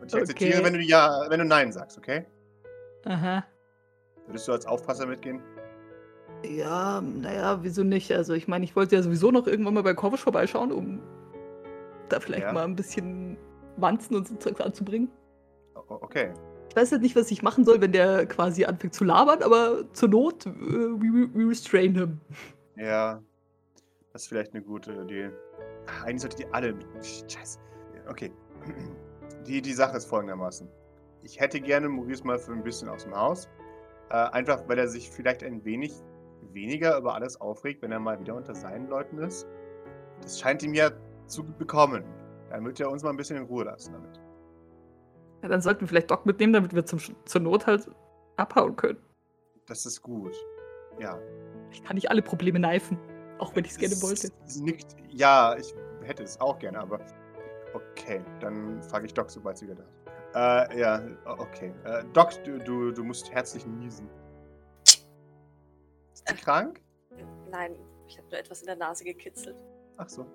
Und 0.00 0.06
ich 0.06 0.14
Okay. 0.14 0.20
akzeptiere, 0.22 0.64
wenn 0.64 0.74
du 0.74 0.80
ja, 0.80 1.26
wenn 1.28 1.40
du 1.40 1.44
Nein 1.44 1.72
sagst, 1.72 1.98
okay? 1.98 2.26
Aha. 3.04 3.44
Würdest 4.26 4.46
du 4.46 4.52
als 4.52 4.64
Aufpasser 4.66 5.04
mitgehen? 5.06 5.42
Ja, 6.44 7.00
naja, 7.00 7.60
wieso 7.62 7.84
nicht? 7.84 8.10
Also 8.12 8.34
ich 8.34 8.48
meine, 8.48 8.64
ich 8.64 8.74
wollte 8.74 8.96
ja 8.96 9.02
sowieso 9.02 9.30
noch 9.30 9.46
irgendwann 9.46 9.74
mal 9.74 9.82
bei 9.82 9.94
Korvisch 9.94 10.22
vorbeischauen, 10.22 10.72
um 10.72 11.00
da 12.08 12.20
vielleicht 12.20 12.44
Ja. 12.44 12.52
mal 12.52 12.64
ein 12.64 12.76
bisschen 12.76 13.36
Wanzen 13.76 14.16
und 14.16 14.28
so 14.28 14.34
Zeugs 14.36 14.60
anzubringen. 14.60 15.08
Okay. 15.88 16.32
Ich 16.68 16.76
weiß 16.76 16.90
halt 16.92 17.02
nicht, 17.02 17.16
was 17.16 17.30
ich 17.30 17.42
machen 17.42 17.64
soll, 17.64 17.80
wenn 17.80 17.92
der 17.92 18.26
quasi 18.26 18.64
anfängt 18.64 18.94
zu 18.94 19.04
labern, 19.04 19.42
aber 19.42 19.84
zur 19.92 20.08
Not, 20.08 20.46
äh, 20.46 20.50
we, 20.50 21.28
we 21.34 21.48
restrain 21.48 21.94
him. 21.94 22.20
Ja. 22.76 23.22
Das 24.12 24.22
ist 24.22 24.28
vielleicht 24.28 24.54
eine 24.54 24.62
gute 24.62 24.92
Idee. 24.92 25.30
Eigentlich 26.04 26.22
sollte 26.22 26.36
die 26.36 26.46
alle 26.52 26.72
mit. 26.72 26.86
Scheiße. 27.04 27.58
Okay. 28.08 28.32
Die, 29.46 29.60
die 29.60 29.72
Sache 29.72 29.96
ist 29.96 30.04
folgendermaßen. 30.04 30.68
Ich 31.22 31.40
hätte 31.40 31.60
gerne 31.60 31.88
Maurice 31.88 32.24
mal 32.24 32.38
für 32.38 32.52
ein 32.52 32.62
bisschen 32.62 32.88
aus 32.88 33.02
dem 33.02 33.16
Haus. 33.16 33.48
Äh, 34.10 34.14
einfach, 34.14 34.68
weil 34.68 34.78
er 34.78 34.86
sich 34.86 35.10
vielleicht 35.10 35.42
ein 35.42 35.64
wenig 35.64 35.92
weniger 36.54 36.96
über 36.98 37.14
alles 37.14 37.40
aufregt, 37.40 37.82
wenn 37.82 37.92
er 37.92 38.00
mal 38.00 38.18
wieder 38.20 38.34
unter 38.34 38.54
seinen 38.54 38.88
Leuten 38.88 39.18
ist. 39.18 39.46
Das 40.20 40.38
scheint 40.38 40.62
ihm 40.62 40.74
ja 40.74 40.90
zu 41.26 41.44
bekommen. 41.44 42.04
Dann 42.50 42.64
wird 42.64 42.80
er 42.80 42.90
uns 42.90 43.02
mal 43.02 43.10
ein 43.10 43.16
bisschen 43.16 43.36
in 43.36 43.44
Ruhe 43.44 43.64
lassen 43.64 43.92
damit. 43.92 44.20
Ja, 45.42 45.48
dann 45.48 45.60
sollten 45.60 45.80
wir 45.80 45.88
vielleicht 45.88 46.10
Doc 46.10 46.26
mitnehmen, 46.26 46.52
damit 46.52 46.74
wir 46.74 46.84
zum, 46.84 47.00
zur 47.24 47.40
Not 47.40 47.66
halt 47.66 47.90
abhauen 48.36 48.76
können. 48.76 48.98
Das 49.66 49.86
ist 49.86 50.02
gut. 50.02 50.36
Ja. 50.98 51.18
Ich 51.70 51.82
kann 51.82 51.94
nicht 51.94 52.10
alle 52.10 52.22
Probleme 52.22 52.58
neifen, 52.58 52.98
auch 53.38 53.54
wenn 53.56 53.64
ich 53.64 53.72
es 53.72 53.78
gerne 53.78 54.00
wollte. 54.02 54.28
nickt. 54.60 54.94
Ja, 55.08 55.56
ich 55.56 55.74
hätte 56.02 56.22
es 56.22 56.40
auch 56.40 56.58
gerne, 56.58 56.78
aber 56.78 57.00
okay, 57.74 58.20
dann 58.40 58.82
frage 58.82 59.06
ich 59.06 59.14
Doc, 59.14 59.30
sobald 59.30 59.58
sie 59.58 59.66
wieder 59.66 59.76
da 59.76 59.82
ist. 59.82 60.02
Äh, 60.34 60.80
ja, 60.80 61.02
okay. 61.24 61.72
Äh, 61.84 62.04
Doc, 62.12 62.42
du, 62.44 62.58
du, 62.58 62.90
du 62.90 63.04
musst 63.04 63.30
herzlich 63.32 63.66
niesen. 63.66 64.08
Ist 66.24 66.36
sie 66.38 66.44
krank? 66.44 66.80
Nein, 67.50 67.76
ich 68.06 68.16
habe 68.18 68.28
nur 68.28 68.38
etwas 68.38 68.60
in 68.60 68.66
der 68.66 68.76
Nase 68.76 69.04
gekitzelt. 69.04 69.56
Ach 69.96 70.08
so. 70.08 70.26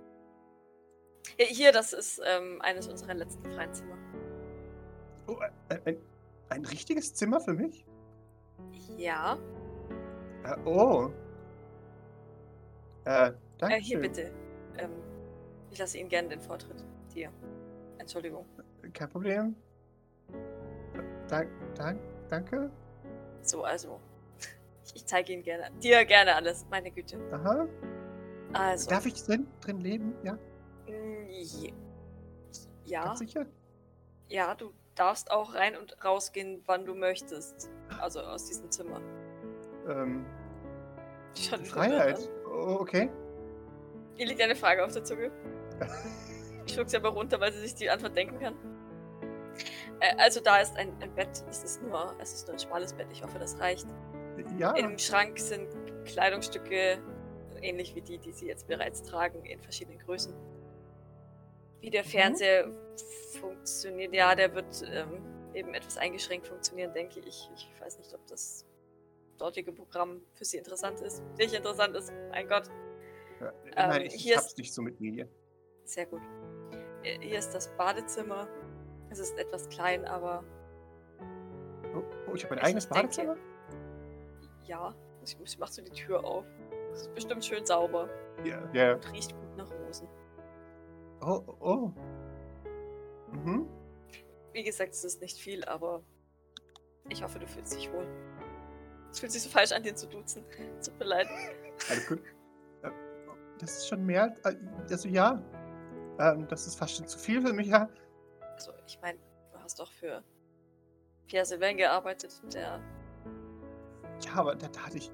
Ja, 1.38 1.46
hier, 1.46 1.72
das 1.72 1.94
ist 1.94 2.22
ähm, 2.26 2.62
eines 2.62 2.88
unserer 2.88 3.14
letzten 3.14 3.44
freien 3.52 3.74
Zimmer. 3.74 3.98
Oh, 5.28 5.36
äh, 5.70 5.80
ein, 5.86 5.98
ein 6.50 6.66
richtiges 6.66 7.14
Zimmer 7.14 7.40
für 7.42 7.54
mich? 7.54 7.86
Ja, 8.98 9.38
Äh, 10.44 10.56
oh. 10.66 11.10
Äh, 13.06 13.34
danke. 13.58 13.76
äh, 13.76 13.82
hier 13.82 14.00
bitte. 14.00 14.32
Ähm, 14.78 14.92
ich 15.72 15.78
lasse 15.80 15.98
Ihnen 15.98 16.10
gerne 16.10 16.30
den 16.30 16.42
Vortritt. 16.42 16.84
Dir. 17.14 17.32
Entschuldigung. 17.98 18.46
Kein 18.94 19.10
Problem. 19.10 19.56
dank, 21.28 21.50
dank, 21.76 22.00
danke. 22.30 22.72
So, 23.42 23.64
also. 23.64 24.00
Ich, 24.94 25.06
zeige 25.06 25.34
Ihnen 25.34 25.44
gerne, 25.44 25.70
dir 25.82 26.06
gerne 26.06 26.36
alles, 26.36 26.66
meine 26.70 26.92
Güte. 26.92 27.18
Aha. 27.32 27.68
Also. 28.54 28.90
Darf 28.90 29.06
ich 29.06 29.22
drin, 29.24 29.48
drin 29.62 29.80
leben? 29.82 30.14
Ja, 30.24 30.38
je- 31.30 31.74
Ja, 32.86 33.06
ganz 33.06 33.20
sicher? 33.20 33.46
ja, 34.30 34.56
du 34.56 34.72
darfst 34.96 35.30
auch 35.32 35.54
rein 35.54 35.76
und 35.78 36.04
rausgehen, 36.04 36.64
wann 36.66 36.86
du 36.86 36.96
möchtest. 36.96 37.70
Also 38.00 38.22
aus 38.22 38.46
diesem 38.46 38.72
Zimmer. 38.72 39.02
Ähm, 39.88 40.26
Schon 41.36 41.64
Freiheit. 41.66 42.18
verwirrt, 42.20 42.32
Oh, 42.48 42.78
okay. 42.80 43.10
Ihr 44.18 44.26
liegt 44.26 44.42
eine 44.42 44.56
Frage 44.56 44.84
auf 44.84 44.92
der 44.94 45.04
Zunge. 45.04 45.30
Ich 46.66 46.74
schluck 46.74 46.90
sie 46.90 46.98
aber 46.98 47.10
runter, 47.10 47.40
weil 47.40 47.52
sie 47.54 47.60
sich 47.60 47.76
die 47.76 47.90
Antwort 47.90 48.16
denken 48.18 48.40
kann. 48.40 48.56
Äh, 50.00 50.16
also 50.18 50.40
da 50.42 50.58
ist 50.58 50.76
ein, 50.78 50.92
ein 51.02 51.14
Bett. 51.14 51.44
Es 51.50 51.64
ist 51.64 51.82
nur, 51.84 52.16
es 52.20 52.34
ist 52.34 52.48
nur 52.48 52.56
ein 52.56 52.60
schmales 52.60 52.94
Bett. 52.94 53.08
Ich 53.12 53.24
hoffe, 53.24 53.38
das 53.38 53.60
reicht. 53.60 53.86
Ja. 54.58 54.74
Im 54.76 54.98
Schrank 54.98 55.38
sind 55.40 55.68
Kleidungsstücke, 56.06 57.00
ähnlich 57.62 57.96
wie 57.96 58.02
die, 58.02 58.18
die 58.20 58.32
sie 58.32 58.48
jetzt 58.48 58.68
bereits 58.68 59.04
tragen, 59.04 59.44
in 59.46 59.60
verschiedenen 59.62 60.00
Größen. 60.00 60.34
Wie 61.82 61.90
der 61.90 62.04
Fernseher 62.04 62.70
funktioniert, 63.40 64.14
ja, 64.14 64.34
der 64.36 64.54
wird 64.56 64.84
ähm, 64.92 65.22
eben 65.54 65.74
etwas 65.74 65.98
eingeschränkt 65.98 66.48
funktionieren, 66.48 66.94
denke 66.94 67.20
ich. 67.20 67.50
Ich 67.56 67.72
weiß 67.80 67.98
nicht, 68.00 68.14
ob 68.14 68.26
das 68.28 68.66
dortige 69.38 69.72
Programm 69.72 70.22
für 70.34 70.46
sie 70.46 70.58
interessant 70.58 71.02
ist. 71.02 71.22
Nicht 71.38 71.54
interessant 71.54 71.96
ist, 71.96 72.12
mein 72.32 72.48
Gott. 72.48 72.68
Ja, 73.40 73.50
ähm, 73.50 73.90
Nein, 73.90 74.02
ich, 74.02 74.16
ich 74.16 74.24
hier 74.24 74.38
hab's 74.38 74.48
ist- 74.48 74.58
nicht 74.58 74.74
so 74.74 74.82
mit 74.82 75.00
Medien. 75.00 75.30
Sehr 75.84 76.06
gut. 76.08 76.22
Äh, 77.04 77.20
Hier 77.20 77.38
ist 77.38 77.52
das 77.54 77.68
Badezimmer. 77.78 78.48
Es 79.10 79.20
ist 79.20 79.38
etwas 79.38 79.70
klein, 79.70 80.04
aber 80.06 80.44
Oh, 81.96 82.04
oh 82.30 82.34
ich 82.36 82.44
habe 82.44 82.56
ein 82.56 82.58
Ich 82.60 82.64
eigenes 82.66 82.88
denke- 82.90 83.02
Badezimmer? 83.04 83.38
Ja, 84.68 84.94
ich, 85.24 85.38
ich 85.44 85.58
mach 85.58 85.68
so 85.70 85.82
die 85.82 85.92
Tür 85.92 86.24
auf. 86.24 86.46
Es 86.94 87.02
ist 87.02 87.14
bestimmt 87.16 87.44
schön 87.46 87.66
sauber 87.66 88.10
Ja. 88.44 88.62
ja. 88.74 88.94
und 88.96 89.12
riecht 89.14 89.34
gut 89.36 89.58
nach 89.58 89.70
Rosen. 89.72 90.08
Oh, 91.22 91.42
oh. 91.60 91.92
Mhm. 93.32 93.68
Wie 94.54 94.64
gesagt, 94.64 94.94
es 94.94 95.04
ist 95.04 95.22
nicht 95.22 95.38
viel, 95.38 95.64
aber 95.66 96.04
ich 97.10 97.24
hoffe, 97.24 97.40
du 97.40 97.48
fühlst 97.48 97.76
dich 97.76 97.92
wohl. 97.92 98.08
Es 99.12 99.20
fühlt 99.20 99.32
sich 99.32 99.42
so 99.44 99.50
falsch 99.50 99.72
an, 99.72 99.84
dir 99.84 99.96
zu 99.96 100.08
duzen. 100.08 100.44
Tut 100.84 100.98
mir 101.00 101.06
leid. 101.06 101.28
Alles 101.90 102.08
gut. 102.08 102.22
Äh, 102.84 102.90
Das 103.60 103.78
ist 103.78 103.88
schon 103.88 104.06
mehr. 104.06 104.36
äh, 104.44 104.56
Also 104.90 105.08
ja. 105.10 105.42
Ähm, 106.20 106.48
das 106.48 106.66
ist 106.68 106.76
fast 106.78 106.96
schon 106.98 107.08
zu 107.08 107.18
viel 107.20 107.42
für 107.42 107.54
mich, 107.54 107.68
ja. 107.68 107.88
Also, 108.56 108.72
ich 108.88 109.00
meine, 109.02 109.20
du 109.52 109.60
hast 109.60 109.80
doch 109.80 109.92
für 109.92 110.24
Pierre 111.28 111.46
Sylvain 111.46 111.78
gearbeitet, 111.78 112.42
der. 112.54 112.82
Ja, 114.22 114.34
aber 114.36 114.56
da, 114.56 114.68
da 114.68 114.80
hatte 114.82 114.98
ich. 114.98 115.12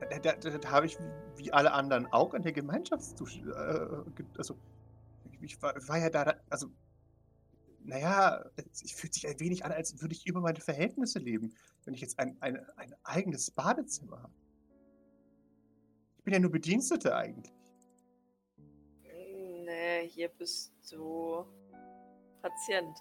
Da, 0.00 0.18
da, 0.18 0.58
da, 0.58 0.70
habe 0.70 0.86
ich 0.86 0.96
wie, 1.36 1.52
alle 1.52 1.72
anderen 1.72 2.06
auch 2.06 2.32
an 2.34 2.42
der 2.42 2.52
Gemeinschaftsdusche. 2.52 3.40
Äh, 3.40 4.38
also, 4.38 4.56
ich, 5.40 5.60
war, 5.60 5.74
war 5.88 5.98
ja 5.98 6.10
da. 6.10 6.36
Also, 6.50 6.68
naja, 7.84 8.44
es 8.56 8.82
es 8.82 8.92
fühlt 8.92 9.14
sich 9.14 9.26
ein 9.26 9.40
wenig 9.40 9.64
an, 9.64 9.72
als 9.72 10.00
würde 10.00 10.14
ich 10.14 10.26
über 10.26 10.40
meine 10.40 10.60
Verhältnisse 10.60 11.18
leben, 11.18 11.54
wenn 11.84 11.94
ich 11.94 12.00
jetzt 12.00 12.18
ein, 12.18 12.36
ein, 12.40 12.64
ein 12.76 12.94
eigenes 13.02 13.50
Badezimmer 13.50 14.22
habe. 14.22 14.32
Ich 16.18 16.24
bin 16.24 16.34
ja 16.34 16.40
nur 16.40 16.50
Bedienstete 16.50 17.16
eigentlich. 17.16 17.54
Nee, 19.64 20.08
hier 20.08 20.28
bist 20.28 20.72
du 20.90 21.44
Patient. 22.42 22.98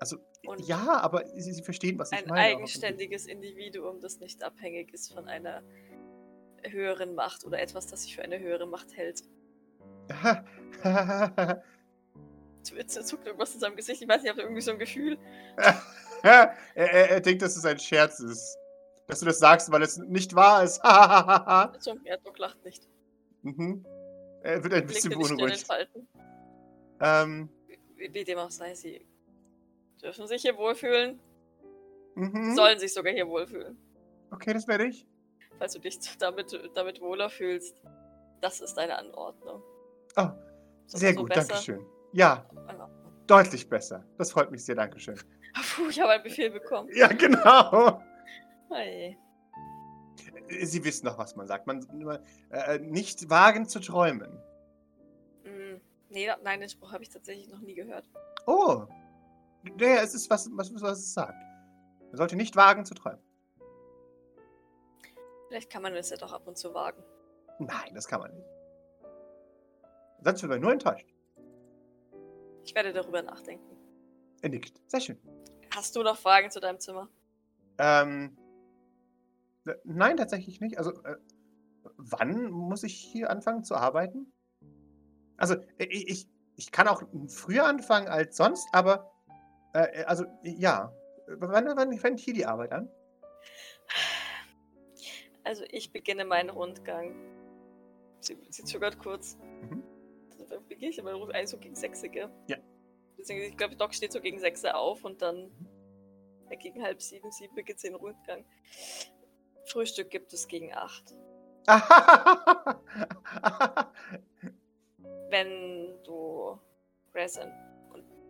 Also, 0.00 0.18
Und 0.46 0.66
ja, 0.66 1.00
aber 1.00 1.24
Sie, 1.36 1.52
Sie 1.52 1.62
verstehen, 1.62 1.98
was 1.98 2.12
ich 2.12 2.18
ein 2.18 2.28
meine. 2.28 2.56
eigenständiges 2.56 3.26
Individuum, 3.26 4.00
das 4.00 4.18
nicht 4.18 4.42
abhängig 4.42 4.92
ist 4.92 5.12
von 5.12 5.28
einer 5.28 5.62
höheren 6.64 7.14
Macht 7.14 7.44
oder 7.44 7.60
etwas, 7.60 7.86
das 7.86 8.02
sich 8.02 8.16
für 8.16 8.22
eine 8.22 8.38
höhere 8.38 8.66
Macht 8.66 8.96
hält. 8.96 9.22
Jetzt 12.76 13.06
zuckt 13.08 13.26
irgendwas 13.26 13.54
in 13.54 13.60
seinem 13.60 13.76
Gesicht. 13.76 14.02
Ich 14.02 14.08
weiß 14.08 14.22
nicht, 14.22 14.30
ich 14.30 14.30
habe 14.30 14.42
irgendwie 14.42 14.60
so 14.60 14.72
ein 14.72 14.78
Gefühl. 14.78 15.18
er, 16.22 16.54
er, 16.74 17.10
er 17.10 17.20
denkt, 17.20 17.42
dass 17.42 17.56
es 17.56 17.64
ein 17.64 17.78
Scherz 17.78 18.20
ist. 18.20 18.56
Dass 19.08 19.20
du 19.20 19.26
das 19.26 19.38
sagst, 19.38 19.70
weil 19.70 19.82
es 19.82 19.98
nicht 19.98 20.34
wahr 20.34 20.62
ist. 20.64 20.80
So, 21.80 21.98
Erdruck 22.04 22.38
lacht 22.38 22.64
nicht. 22.64 22.88
mhm. 23.42 23.84
Er 24.42 24.62
wird 24.62 24.74
ein 24.74 24.86
bisschen 24.86 25.12
beunruhigt. 25.12 25.66
Ähm, 27.00 27.48
wie 27.96 28.24
dem 28.24 28.38
auch 28.38 28.50
sei, 28.50 28.74
sie 28.74 29.06
dürfen 30.02 30.26
sich 30.26 30.42
hier 30.42 30.56
wohlfühlen, 30.56 31.20
mhm. 32.14 32.54
sollen 32.54 32.78
sich 32.78 32.92
sogar 32.92 33.12
hier 33.12 33.28
wohlfühlen. 33.28 33.76
Okay, 34.30 34.52
das 34.52 34.66
werde 34.66 34.86
ich. 34.86 35.06
Falls 35.58 35.74
du 35.74 35.78
dich 35.78 35.98
damit, 36.18 36.58
damit 36.74 37.00
wohler 37.00 37.30
fühlst. 37.30 37.82
Das 38.40 38.60
ist 38.60 38.74
deine 38.74 38.98
Anordnung. 38.98 39.62
Oh, 40.16 40.28
sehr 40.86 41.14
gut, 41.14 41.34
danke 41.34 41.54
schön. 41.56 41.86
Ja, 42.12 42.44
In 42.52 42.58
Ordnung. 42.58 42.90
deutlich 43.26 43.68
besser. 43.68 44.04
Das 44.18 44.32
freut 44.32 44.50
mich 44.50 44.64
sehr, 44.64 44.74
danke 44.74 44.98
schön. 44.98 45.16
Puh, 45.54 45.88
ich 45.88 46.00
habe 46.00 46.12
einen 46.12 46.22
Befehl 46.24 46.50
bekommen. 46.50 46.90
Ja, 46.94 47.08
genau. 47.08 48.02
Hey. 48.70 49.16
Sie 50.60 50.84
wissen 50.84 51.06
doch, 51.06 51.18
was 51.18 51.36
man 51.36 51.46
sagt. 51.46 51.66
Man 51.66 51.86
man, 51.92 52.18
äh, 52.50 52.78
nicht 52.78 53.30
wagen 53.30 53.66
zu 53.66 53.80
träumen. 53.80 54.30
Mm, 55.44 55.80
nee, 56.10 56.28
nein, 56.42 56.60
den 56.60 56.68
Spruch 56.68 56.92
habe 56.92 57.02
ich 57.02 57.10
tatsächlich 57.10 57.48
noch 57.48 57.60
nie 57.60 57.74
gehört. 57.74 58.08
Oh. 58.46 58.86
Ja, 59.78 60.02
es 60.02 60.14
ist 60.14 60.28
was, 60.30 60.50
was, 60.52 60.72
was 60.80 60.98
es 60.98 61.14
sagt. 61.14 61.38
Man 62.08 62.16
sollte 62.16 62.36
nicht 62.36 62.56
wagen 62.56 62.84
zu 62.84 62.94
träumen. 62.94 63.22
Vielleicht 65.48 65.70
kann 65.70 65.82
man 65.82 65.94
es 65.94 66.10
ja 66.10 66.16
doch 66.16 66.32
ab 66.32 66.46
und 66.46 66.56
zu 66.56 66.72
wagen. 66.74 67.02
Nein, 67.58 67.94
das 67.94 68.08
kann 68.08 68.20
man 68.20 68.32
nicht. 68.34 68.48
Sonst 70.24 70.42
wird 70.42 70.50
man 70.50 70.60
nur 70.60 70.72
enttäuscht. 70.72 71.06
Ich 72.64 72.74
werde 72.74 72.92
darüber 72.92 73.22
nachdenken. 73.22 73.76
Er 74.40 74.48
nickt. 74.48 74.80
Sehr 74.86 75.00
schön. 75.00 75.18
Hast 75.74 75.96
du 75.96 76.02
noch 76.02 76.16
Fragen 76.16 76.50
zu 76.50 76.60
deinem 76.60 76.80
Zimmer? 76.80 77.08
Ähm, 77.78 78.36
äh, 79.66 79.74
nein, 79.84 80.16
tatsächlich 80.16 80.60
nicht. 80.60 80.78
Also, 80.78 80.92
äh, 81.04 81.16
wann 81.96 82.50
muss 82.50 82.82
ich 82.82 82.94
hier 82.94 83.30
anfangen 83.30 83.64
zu 83.64 83.74
arbeiten? 83.74 84.32
Also, 85.36 85.54
äh, 85.78 85.84
ich, 85.84 86.08
ich, 86.08 86.28
ich 86.56 86.72
kann 86.72 86.88
auch 86.88 87.02
früher 87.28 87.66
anfangen 87.66 88.08
als 88.08 88.36
sonst, 88.36 88.68
aber, 88.72 89.11
äh, 89.72 90.04
also, 90.04 90.24
ja. 90.42 90.92
Wann, 91.26 91.66
wann 91.76 91.98
fängt 91.98 92.20
hier 92.20 92.34
die 92.34 92.46
Arbeit 92.46 92.72
an? 92.72 92.90
Also 95.44 95.64
ich 95.70 95.92
beginne 95.92 96.24
meinen 96.24 96.50
Rundgang. 96.50 97.14
Sie, 98.20 98.38
sie 98.50 98.64
zögert 98.64 98.98
kurz. 98.98 99.36
Mhm. 99.36 99.82
Dann 100.48 100.66
beginne 100.68 100.90
ich 100.90 101.02
meinen 101.02 101.16
Rundgang 101.16 101.46
so 101.46 101.58
gegen 101.58 101.74
sechs, 101.74 102.02
gell? 102.02 102.30
Ja. 102.48 102.58
Beziehungsweise, 103.16 103.50
ich 103.50 103.56
glaube, 103.56 103.76
Doc 103.76 103.94
steht 103.94 104.12
so 104.12 104.20
gegen 104.20 104.38
sechs 104.38 104.64
auf 104.64 105.04
und 105.04 105.22
dann 105.22 105.50
äh, 106.48 106.56
gegen 106.56 106.82
halb 106.82 107.00
sieben, 107.02 107.30
sieben 107.32 107.54
beginnt 107.54 107.80
sie 107.80 107.88
den 107.88 107.96
Rundgang. 107.96 108.44
Frühstück 109.64 110.10
gibt 110.10 110.32
es 110.32 110.48
gegen 110.48 110.74
acht. 110.74 111.14
Wenn 115.30 116.02
du 116.04 116.58
und 117.38 117.52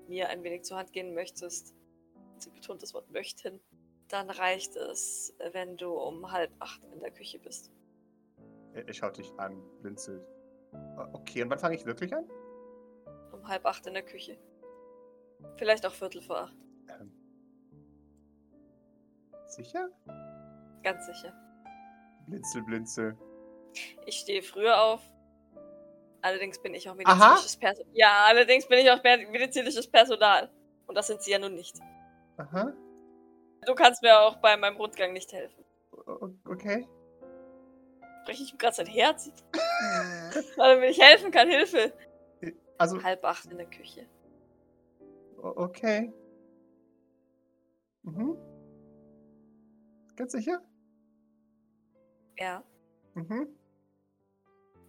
mir 0.09 0.29
ein 0.29 0.43
wenig 0.43 0.63
zur 0.65 0.77
Hand 0.77 0.93
gehen 0.93 1.15
möchtest, 1.15 1.75
sie 2.39 2.51
betont 2.51 2.83
das 2.83 2.95
Wort 2.95 3.11
möchten, 3.11 3.61
dann 4.09 4.29
reicht 4.31 4.77
es, 4.77 5.35
wenn 5.53 5.77
du 5.77 5.93
um 5.93 6.31
halb 6.31 6.51
acht 6.59 6.83
in 6.93 7.01
der 7.01 7.11
Küche 7.11 7.39
bist. 7.39 7.71
er 8.75 8.93
schaut 8.93 9.17
dich 9.17 9.33
an, 9.39 9.63
blinzelt. 9.81 10.27
Okay, 11.13 11.43
und 11.43 11.51
wann 11.51 11.59
fange 11.59 11.77
ich 11.77 11.85
wirklich 11.85 12.15
an? 12.15 12.29
Um 13.33 13.47
halb 13.47 13.65
acht 13.67 13.87
in 13.87 13.95
der 13.95 14.03
Küche. 14.03 14.39
Vielleicht 15.57 15.85
auch 15.87 15.93
Viertel 15.93 16.23
vor 16.23 16.39
acht. 16.43 16.57
Ähm, 16.89 17.13
sicher? 19.47 19.91
Ganz 20.83 21.07
sicher. 21.07 21.33
Blinzel, 22.27 22.63
blinzel. 22.63 23.19
Ich 24.07 24.17
stehe 24.17 24.43
früher 24.43 24.81
auf. 24.81 25.01
Allerdings 26.23 26.59
bin 26.62 26.73
ich 26.75 26.88
auch 26.88 26.95
medizinisches 26.95 27.57
Personal. 27.57 27.93
Ja, 27.95 28.25
allerdings 28.26 28.67
bin 28.67 28.79
ich 28.79 28.91
auch 28.91 29.02
medizinisches 29.02 29.88
Personal. 29.88 30.49
Und 30.87 30.95
das 30.95 31.09
sind 31.09 31.21
sie 31.21 31.33
ja 31.33 31.38
nun 31.38 31.55
nicht. 31.55 31.79
Aha. 32.37 32.73
Du 33.67 33.75
kannst 33.75 34.02
mir 34.02 34.19
auch 34.19 34.37
bei 34.37 34.57
meinem 34.57 34.76
Rundgang 34.76 35.12
nicht 35.12 35.33
helfen. 35.33 35.64
Okay. 36.45 36.88
Breche 38.25 38.45
ich 38.45 38.52
ihm 38.52 38.59
gerade 38.59 38.75
sein 38.75 38.87
Herz? 38.87 39.33
Weil 40.57 40.79
mir 40.79 40.88
nicht 40.88 41.02
helfen 41.02 41.33
kann, 41.33 41.49
Hilfe. 41.49 41.93
Also, 42.79 43.02
Halb 43.02 43.25
acht 43.25 43.47
in 43.47 43.59
der 43.59 43.67
Küche. 43.67 44.07
okay. 45.38 46.12
Mhm. 48.02 48.37
Ganz 50.17 50.33
sicher? 50.33 50.61
Ja. 52.38 52.64
Mhm. 53.14 53.49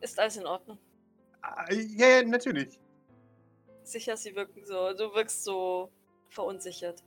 Ist 0.01 0.19
alles 0.19 0.37
in 0.37 0.45
Ordnung. 0.45 0.79
Ah, 1.43 1.65
Ja, 1.71 2.07
ja, 2.07 2.23
natürlich. 2.23 2.79
Sicher, 3.83 4.15
sie 4.17 4.33
wirken 4.35 4.65
so. 4.65 4.93
Du 4.93 5.13
wirkst 5.13 5.43
so 5.43 5.91
verunsichert. 6.29 7.03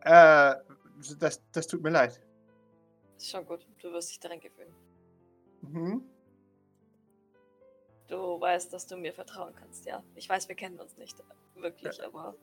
Äh, 0.00 0.54
das, 1.18 1.40
das 1.52 1.66
tut 1.66 1.82
mir 1.82 1.90
leid. 1.90 2.20
Ist 3.16 3.30
schon 3.30 3.44
gut, 3.46 3.66
du 3.80 3.92
wirst 3.92 4.10
dich 4.10 4.18
daran 4.18 4.40
gewöhnen. 4.40 4.74
Mhm. 5.60 6.08
Du 8.08 8.40
weißt, 8.40 8.72
dass 8.72 8.86
du 8.86 8.96
mir 8.96 9.12
vertrauen 9.12 9.54
kannst, 9.54 9.84
ja. 9.86 10.02
Ich 10.16 10.28
weiß, 10.28 10.48
wir 10.48 10.56
kennen 10.56 10.80
uns 10.80 10.96
nicht 10.96 11.22
wirklich, 11.54 12.02
aber 12.02 12.34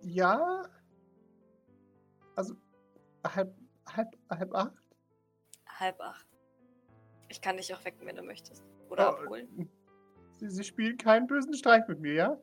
Ja. 0.00 0.64
Also, 2.34 2.54
halb, 3.24 3.54
halb, 3.86 4.16
halb 4.30 4.54
acht? 4.54 4.72
halb 5.66 6.00
acht. 6.00 6.26
Ich 7.28 7.40
kann 7.40 7.56
dich 7.56 7.72
auch 7.74 7.84
wecken, 7.84 8.06
wenn 8.06 8.16
du 8.16 8.22
möchtest. 8.22 8.62
Oder 8.92 9.10
Oh, 9.10 9.22
abholen. 9.22 9.70
Sie, 10.36 10.50
Sie 10.50 10.64
spielen 10.64 10.98
keinen 10.98 11.26
bösen 11.26 11.54
Streich 11.54 11.88
mit 11.88 12.00
mir, 12.00 12.12
ja? 12.12 12.40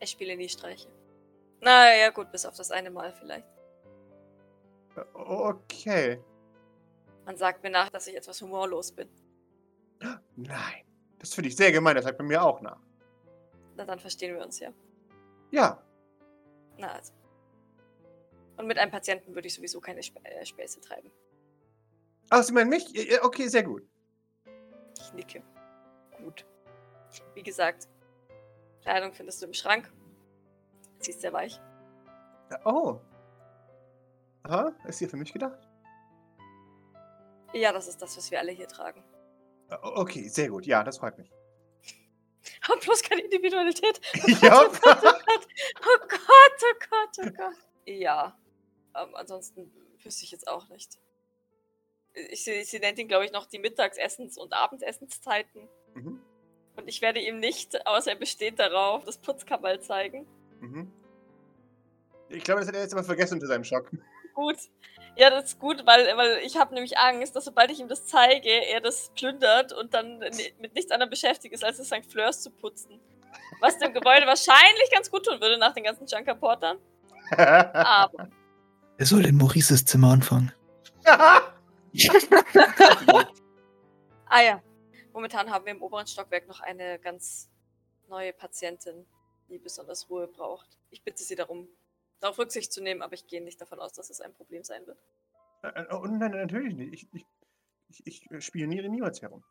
Ich 0.00 0.10
spiele 0.10 0.36
nie 0.36 0.48
Streiche. 0.48 0.88
Na 1.62 1.94
ja, 1.96 2.10
gut, 2.10 2.30
bis 2.30 2.44
auf 2.44 2.56
das 2.56 2.70
eine 2.70 2.90
Mal 2.90 3.12
vielleicht. 3.14 3.46
Okay. 5.14 6.22
Man 7.24 7.36
sagt 7.36 7.62
mir 7.62 7.70
nach, 7.70 7.88
dass 7.88 8.06
ich 8.08 8.16
etwas 8.16 8.42
humorlos 8.42 8.92
bin. 8.92 9.08
Nein. 10.36 10.84
Das 11.18 11.32
finde 11.32 11.48
ich 11.48 11.56
sehr 11.56 11.72
gemein, 11.72 11.94
das 11.94 12.04
sagt 12.04 12.18
bei 12.18 12.24
mir 12.24 12.42
auch 12.42 12.60
nach. 12.60 12.80
Na, 13.76 13.84
dann 13.86 14.00
verstehen 14.00 14.34
wir 14.34 14.42
uns 14.42 14.58
ja. 14.58 14.72
Ja. 15.50 15.82
Na 16.76 16.92
also. 16.92 17.12
Und 18.58 18.66
mit 18.66 18.76
einem 18.76 18.90
Patienten 18.90 19.34
würde 19.34 19.46
ich 19.46 19.54
sowieso 19.54 19.80
keine 19.80 20.00
Sp 20.04 20.18
äh, 20.24 20.44
Späße 20.44 20.80
treiben. 20.80 21.10
Ach, 22.28 22.42
Sie 22.42 22.52
meinen 22.52 22.68
mich? 22.70 22.84
Okay, 23.22 23.48
sehr 23.48 23.62
gut. 23.62 23.86
Ich 25.12 25.16
nicke. 25.16 25.42
Gut. 26.16 26.46
Wie 27.34 27.42
gesagt, 27.42 27.88
Kleidung 28.80 29.12
findest 29.12 29.42
du 29.42 29.46
im 29.46 29.52
Schrank. 29.52 29.92
Sie 31.00 31.10
ist 31.10 31.20
sehr 31.20 31.32
weich. 31.32 31.60
Oh. 32.64 32.98
Aha, 34.44 34.72
ist 34.86 34.98
hier 34.98 35.08
für 35.08 35.16
mich 35.16 35.32
gedacht? 35.32 35.68
Ja, 37.52 37.72
das 37.72 37.88
ist 37.88 38.00
das, 38.00 38.16
was 38.16 38.30
wir 38.30 38.38
alle 38.38 38.52
hier 38.52 38.66
tragen. 38.66 39.04
Okay, 39.82 40.28
sehr 40.28 40.48
gut. 40.48 40.66
Ja, 40.66 40.82
das 40.82 40.98
freut 40.98 41.18
mich. 41.18 41.30
Hab 42.68 42.80
bloß 42.80 43.02
keine 43.02 43.22
Individualität. 43.22 44.00
ja. 44.42 44.62
Oh 44.62 44.68
Gott, 44.68 44.98
oh 45.02 46.06
Gott, 46.08 47.18
oh 47.18 47.30
Gott. 47.36 47.56
Ja. 47.84 48.38
Ähm, 48.94 49.14
ansonsten 49.16 49.72
wüsste 50.04 50.24
ich 50.24 50.30
jetzt 50.30 50.46
auch 50.46 50.68
nicht. 50.68 51.00
Ich, 52.30 52.44
sie, 52.44 52.78
nennt 52.78 52.98
ihn, 52.98 53.08
glaube 53.08 53.24
ich, 53.24 53.32
noch 53.32 53.46
die 53.46 53.58
Mittagsessens- 53.58 54.38
und 54.38 54.52
Abendessenszeiten. 54.52 55.68
mhm. 55.94 56.20
Und 56.74 56.88
ich 56.88 57.02
werde 57.02 57.20
ihm 57.20 57.38
nicht, 57.38 57.86
außer 57.86 58.12
er 58.12 58.16
besteht 58.16 58.58
darauf, 58.58 59.04
das 59.04 59.18
Putzkammerl 59.18 59.80
zeigen. 59.80 60.26
Mhm. 60.60 60.90
Ich 62.30 62.44
glaube, 62.44 62.60
das 62.60 62.68
hat 62.68 62.74
er 62.74 62.82
jetzt 62.82 62.94
aber 62.94 63.04
vergessen 63.04 63.34
unter 63.34 63.46
seinem 63.46 63.64
Schock. 63.64 63.90
Gut. 64.34 64.56
Ja, 65.16 65.28
das 65.28 65.44
ist 65.44 65.58
gut, 65.58 65.84
weil, 65.84 66.16
weil 66.16 66.38
ich 66.38 66.56
habe 66.56 66.72
nämlich 66.72 66.96
Angst, 66.96 67.36
dass 67.36 67.44
sobald 67.44 67.70
ich 67.70 67.80
ihm 67.80 67.88
das 67.88 68.06
zeige, 68.06 68.48
er 68.48 68.80
das 68.80 69.12
plündert 69.14 69.74
und 69.74 69.92
dann 69.92 70.18
mit 70.18 70.74
nichts 70.74 70.90
anderem 70.90 71.10
beschäftigt 71.10 71.52
ist, 71.52 71.62
als 71.62 71.76
das 71.76 71.88
St. 71.88 72.10
Fleurs 72.10 72.40
zu 72.40 72.50
putzen. 72.50 72.98
Was 73.60 73.78
dem 73.78 73.92
Gebäude 73.92 74.26
wahrscheinlich 74.26 74.90
ganz 74.90 75.10
gut 75.10 75.26
tun 75.26 75.40
würde 75.40 75.58
nach 75.58 75.74
den 75.74 75.84
ganzen 75.84 76.06
Junkerportern. 76.06 76.78
Aber 77.36 78.28
Er 78.96 79.06
soll 79.06 79.26
in 79.26 79.36
Maurices 79.36 79.84
Zimmer 79.84 80.12
anfangen. 80.12 80.52
Ah 84.34 84.42
ja, 84.42 84.62
momentan 85.12 85.50
haben 85.50 85.66
wir 85.66 85.72
im 85.72 85.82
oberen 85.82 86.06
Stockwerk 86.06 86.48
noch 86.48 86.60
eine 86.60 86.98
ganz 86.98 87.50
neue 88.08 88.32
Patientin, 88.32 89.04
die 89.50 89.58
besonders 89.58 90.08
Ruhe 90.08 90.26
braucht. 90.26 90.78
Ich 90.88 91.04
bitte 91.04 91.22
Sie 91.22 91.34
darum, 91.34 91.68
darauf 92.18 92.38
Rücksicht 92.38 92.72
zu 92.72 92.82
nehmen, 92.82 93.02
aber 93.02 93.12
ich 93.12 93.26
gehe 93.26 93.42
nicht 93.42 93.60
davon 93.60 93.78
aus, 93.78 93.92
dass 93.92 94.08
es 94.08 94.22
ein 94.22 94.32
Problem 94.32 94.64
sein 94.64 94.86
wird. 94.86 94.98
Äh, 95.62 95.84
oh, 95.90 96.06
nein, 96.06 96.30
natürlich 96.30 96.74
nicht. 96.74 96.94
Ich, 96.94 97.08
ich, 97.12 97.26
ich, 98.04 98.30
ich 98.30 98.44
spioniere 98.44 98.88
niemals 98.88 99.20
herum. 99.20 99.44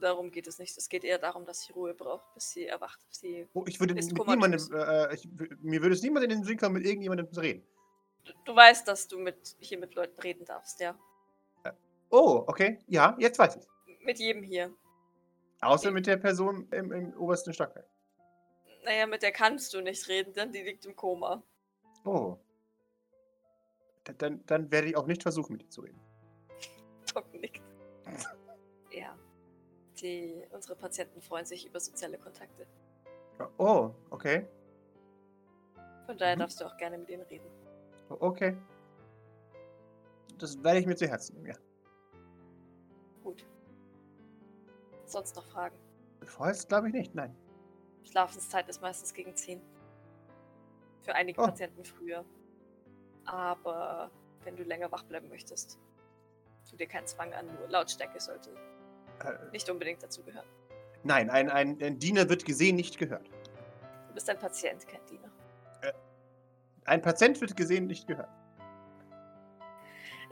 Darum 0.00 0.30
geht 0.30 0.46
es 0.46 0.60
nicht. 0.60 0.78
Es 0.78 0.88
geht 0.88 1.02
eher 1.02 1.18
darum, 1.18 1.44
dass 1.44 1.62
sie 1.62 1.72
Ruhe 1.72 1.92
braucht, 1.92 2.32
bis 2.34 2.50
sie 2.50 2.66
erwacht. 2.66 3.00
Sie, 3.10 3.48
Oh, 3.54 3.64
ich 3.66 3.80
würde 3.80 3.98
Ist 3.98 4.12
mit 4.12 4.24
niemandem, 4.24 4.60
äh, 4.72 5.14
ich, 5.16 5.28
mir 5.62 5.82
würde 5.82 5.96
es 5.96 6.02
niemand 6.02 6.22
in 6.22 6.30
den 6.30 6.44
Sinn 6.44 6.58
kommen, 6.58 6.74
mit 6.74 6.84
irgendjemandem 6.84 7.32
zu 7.32 7.40
reden. 7.40 7.66
du, 8.24 8.32
du 8.44 8.54
weißt, 8.54 8.86
dass 8.86 9.08
du 9.08 9.18
mit, 9.18 9.56
hier 9.58 9.78
mit 9.78 9.96
Leuten 9.96 10.20
reden 10.20 10.44
darfst, 10.44 10.78
ja. 10.78 10.96
Oh, 12.12 12.44
okay. 12.46 12.78
Ja, 12.86 13.16
jetzt 13.18 13.38
weiß 13.38 13.56
ich. 13.56 13.66
Mit 14.04 14.18
jedem 14.18 14.42
hier. 14.42 14.72
Außer 15.62 15.90
mit 15.90 16.06
der 16.06 16.16
Person 16.18 16.68
im, 16.72 16.92
im 16.92 17.14
obersten 17.16 17.52
Stockwerk. 17.54 17.86
Naja, 18.84 19.06
mit 19.06 19.22
der 19.22 19.32
kannst 19.32 19.72
du 19.74 19.80
nicht 19.80 20.06
reden, 20.08 20.32
denn 20.34 20.52
die 20.52 20.62
liegt 20.62 20.84
im 20.86 20.94
Koma. 20.94 21.42
Oh. 22.04 22.36
Da- 24.04 24.12
Dann, 24.12 24.44
dann 24.46 24.70
werde 24.72 24.88
ich 24.88 24.96
auch 24.96 25.06
nicht 25.06 25.22
versuchen, 25.22 25.52
mit 25.52 25.62
ihr 25.62 25.70
zu 25.70 25.80
reden. 25.82 26.00
Doc 27.14 27.32
nickt. 27.34 27.62
Ja. 28.94 29.16
Die, 30.02 30.44
unsere 30.50 30.76
Patienten 30.76 31.22
freuen 31.22 31.46
sich 31.46 31.64
über 31.66 31.80
soziale 31.80 32.18
Kontakte. 32.18 32.66
Oh, 33.56 33.90
okay. 34.10 34.46
Von 36.04 36.18
daher 36.18 36.36
Mhm. 36.36 36.40
darfst 36.40 36.60
du 36.60 36.66
auch 36.66 36.76
gerne 36.76 36.98
mit 36.98 37.08
ihnen 37.08 37.22
reden. 37.22 37.46
O- 38.10 38.16
Okay. 38.20 38.54
Das 40.36 40.62
werde 40.62 40.80
ich 40.80 40.86
mir 40.86 40.94
zu 40.96 41.06
Herzen 41.08 41.36
nehmen, 41.36 41.46
ja. 41.46 41.54
Gut. 43.22 43.46
Sonst 45.04 45.36
noch 45.36 45.44
Fragen? 45.46 45.76
Vorerst 46.24 46.68
glaube 46.68 46.88
ich 46.88 46.94
nicht, 46.94 47.14
nein. 47.14 47.34
Schlafenszeit 48.04 48.68
ist 48.68 48.80
meistens 48.80 49.12
gegen 49.12 49.34
10. 49.34 49.60
Für 51.02 51.14
einige 51.14 51.40
Oh. 51.40 51.44
Patienten 51.46 51.84
früher. 51.84 52.24
Aber 53.24 54.10
wenn 54.44 54.56
du 54.56 54.62
länger 54.64 54.90
wach 54.90 55.04
bleiben 55.04 55.28
möchtest, 55.28 55.78
tu 56.68 56.76
dir 56.76 56.86
keinen 56.86 57.06
Zwang 57.06 57.32
an, 57.34 57.46
nur 57.46 57.68
Lautstärke 57.68 58.18
sollte 58.20 58.50
Äh, 59.20 59.50
nicht 59.52 59.68
unbedingt 59.70 60.02
dazu 60.02 60.22
gehören. 60.24 60.46
nein, 61.04 61.30
ein, 61.30 61.48
ein, 61.50 61.80
ein 61.82 61.98
Diener 61.98 62.28
wird 62.28 62.44
gesehen, 62.44 62.76
nicht 62.76 62.98
gehört. 62.98 63.28
Du 64.08 64.14
bist 64.14 64.28
ein 64.28 64.38
Patient, 64.38 64.86
kein 64.88 65.04
Diener. 65.06 65.30
Ein 66.84 67.00
Patient 67.00 67.40
wird 67.40 67.56
gesehen, 67.56 67.86
nicht 67.86 68.08
gehört. 68.08 68.28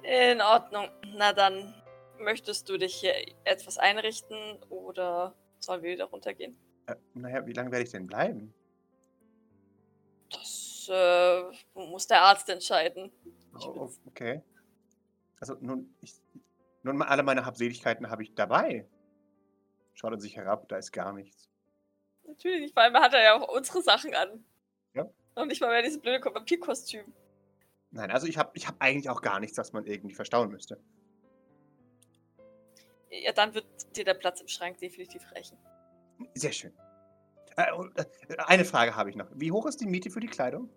In 0.03 0.40
Ordnung. 0.40 0.88
Na 1.16 1.33
dann, 1.33 1.72
möchtest 2.20 2.68
du 2.68 2.78
dich 2.78 2.94
hier 2.94 3.14
etwas 3.44 3.78
einrichten 3.78 4.62
oder 4.68 5.35
sollen 5.59 5.83
wir 5.83 5.92
wieder 5.92 6.06
runtergehen? 6.06 6.56
Äh, 6.87 6.96
naja, 7.14 7.46
wie 7.46 7.52
lange 7.52 7.70
werde 7.70 7.85
ich 7.85 7.90
denn 7.90 8.06
bleiben? 8.06 8.54
Das 10.30 10.88
äh, 10.90 11.42
muss 11.74 12.06
der 12.06 12.22
Arzt 12.22 12.48
entscheiden. 12.48 13.11
Oh, 13.61 13.90
okay. 14.06 14.42
Also 15.40 15.56
nun, 15.61 15.94
ich, 16.00 16.20
nun 16.83 16.96
mal 16.96 17.09
alle 17.09 17.22
meine 17.22 17.44
Habseligkeiten 17.44 18.11
habe 18.11 18.22
ich 18.22 18.35
dabei. 18.35 18.88
Schaut 19.94 20.12
er 20.12 20.20
sich 20.20 20.37
herab, 20.37 20.68
da 20.68 20.76
ist 20.76 20.92
gar 20.92 21.12
nichts. 21.12 21.48
Natürlich, 22.26 22.72
vor 22.72 22.83
allem 22.83 22.94
hat 22.94 23.12
er 23.12 23.22
ja 23.22 23.35
auch 23.35 23.48
unsere 23.48 23.83
Sachen 23.83 24.14
an. 24.14 24.44
Ja. 24.94 25.09
Und 25.35 25.48
nicht 25.48 25.61
mal 25.61 25.70
mehr 25.70 25.83
dieses 25.83 26.00
blöde 26.00 26.24
Vampirkostüm. 26.24 27.12
Nein, 27.90 28.11
also 28.11 28.26
ich 28.26 28.38
habe 28.38 28.50
ich 28.54 28.68
hab 28.68 28.76
eigentlich 28.78 29.11
auch 29.11 29.20
gar 29.20 29.40
nichts, 29.40 29.59
was 29.59 29.72
man 29.72 29.85
irgendwie 29.85 30.14
verstauen 30.14 30.50
müsste. 30.50 30.80
Ja, 33.11 33.33
dann 33.33 33.55
wird 33.55 33.66
dir 33.96 34.05
der 34.05 34.14
Platz 34.14 34.40
im 34.40 34.49
Schrank 34.49 34.79
definitiv 34.79 35.23
reichen. 35.33 35.59
Sehr 36.35 36.53
schön. 36.53 36.73
Äh, 37.57 37.64
äh, 37.96 38.37
eine 38.46 38.64
Frage 38.64 38.94
habe 38.94 39.11
ich 39.11 39.16
noch. 39.16 39.29
Wie 39.35 39.51
hoch 39.51 39.66
ist 39.66 39.81
die 39.81 39.87
Miete 39.87 40.11
für 40.11 40.20
die 40.20 40.29
Kleidung? 40.29 40.70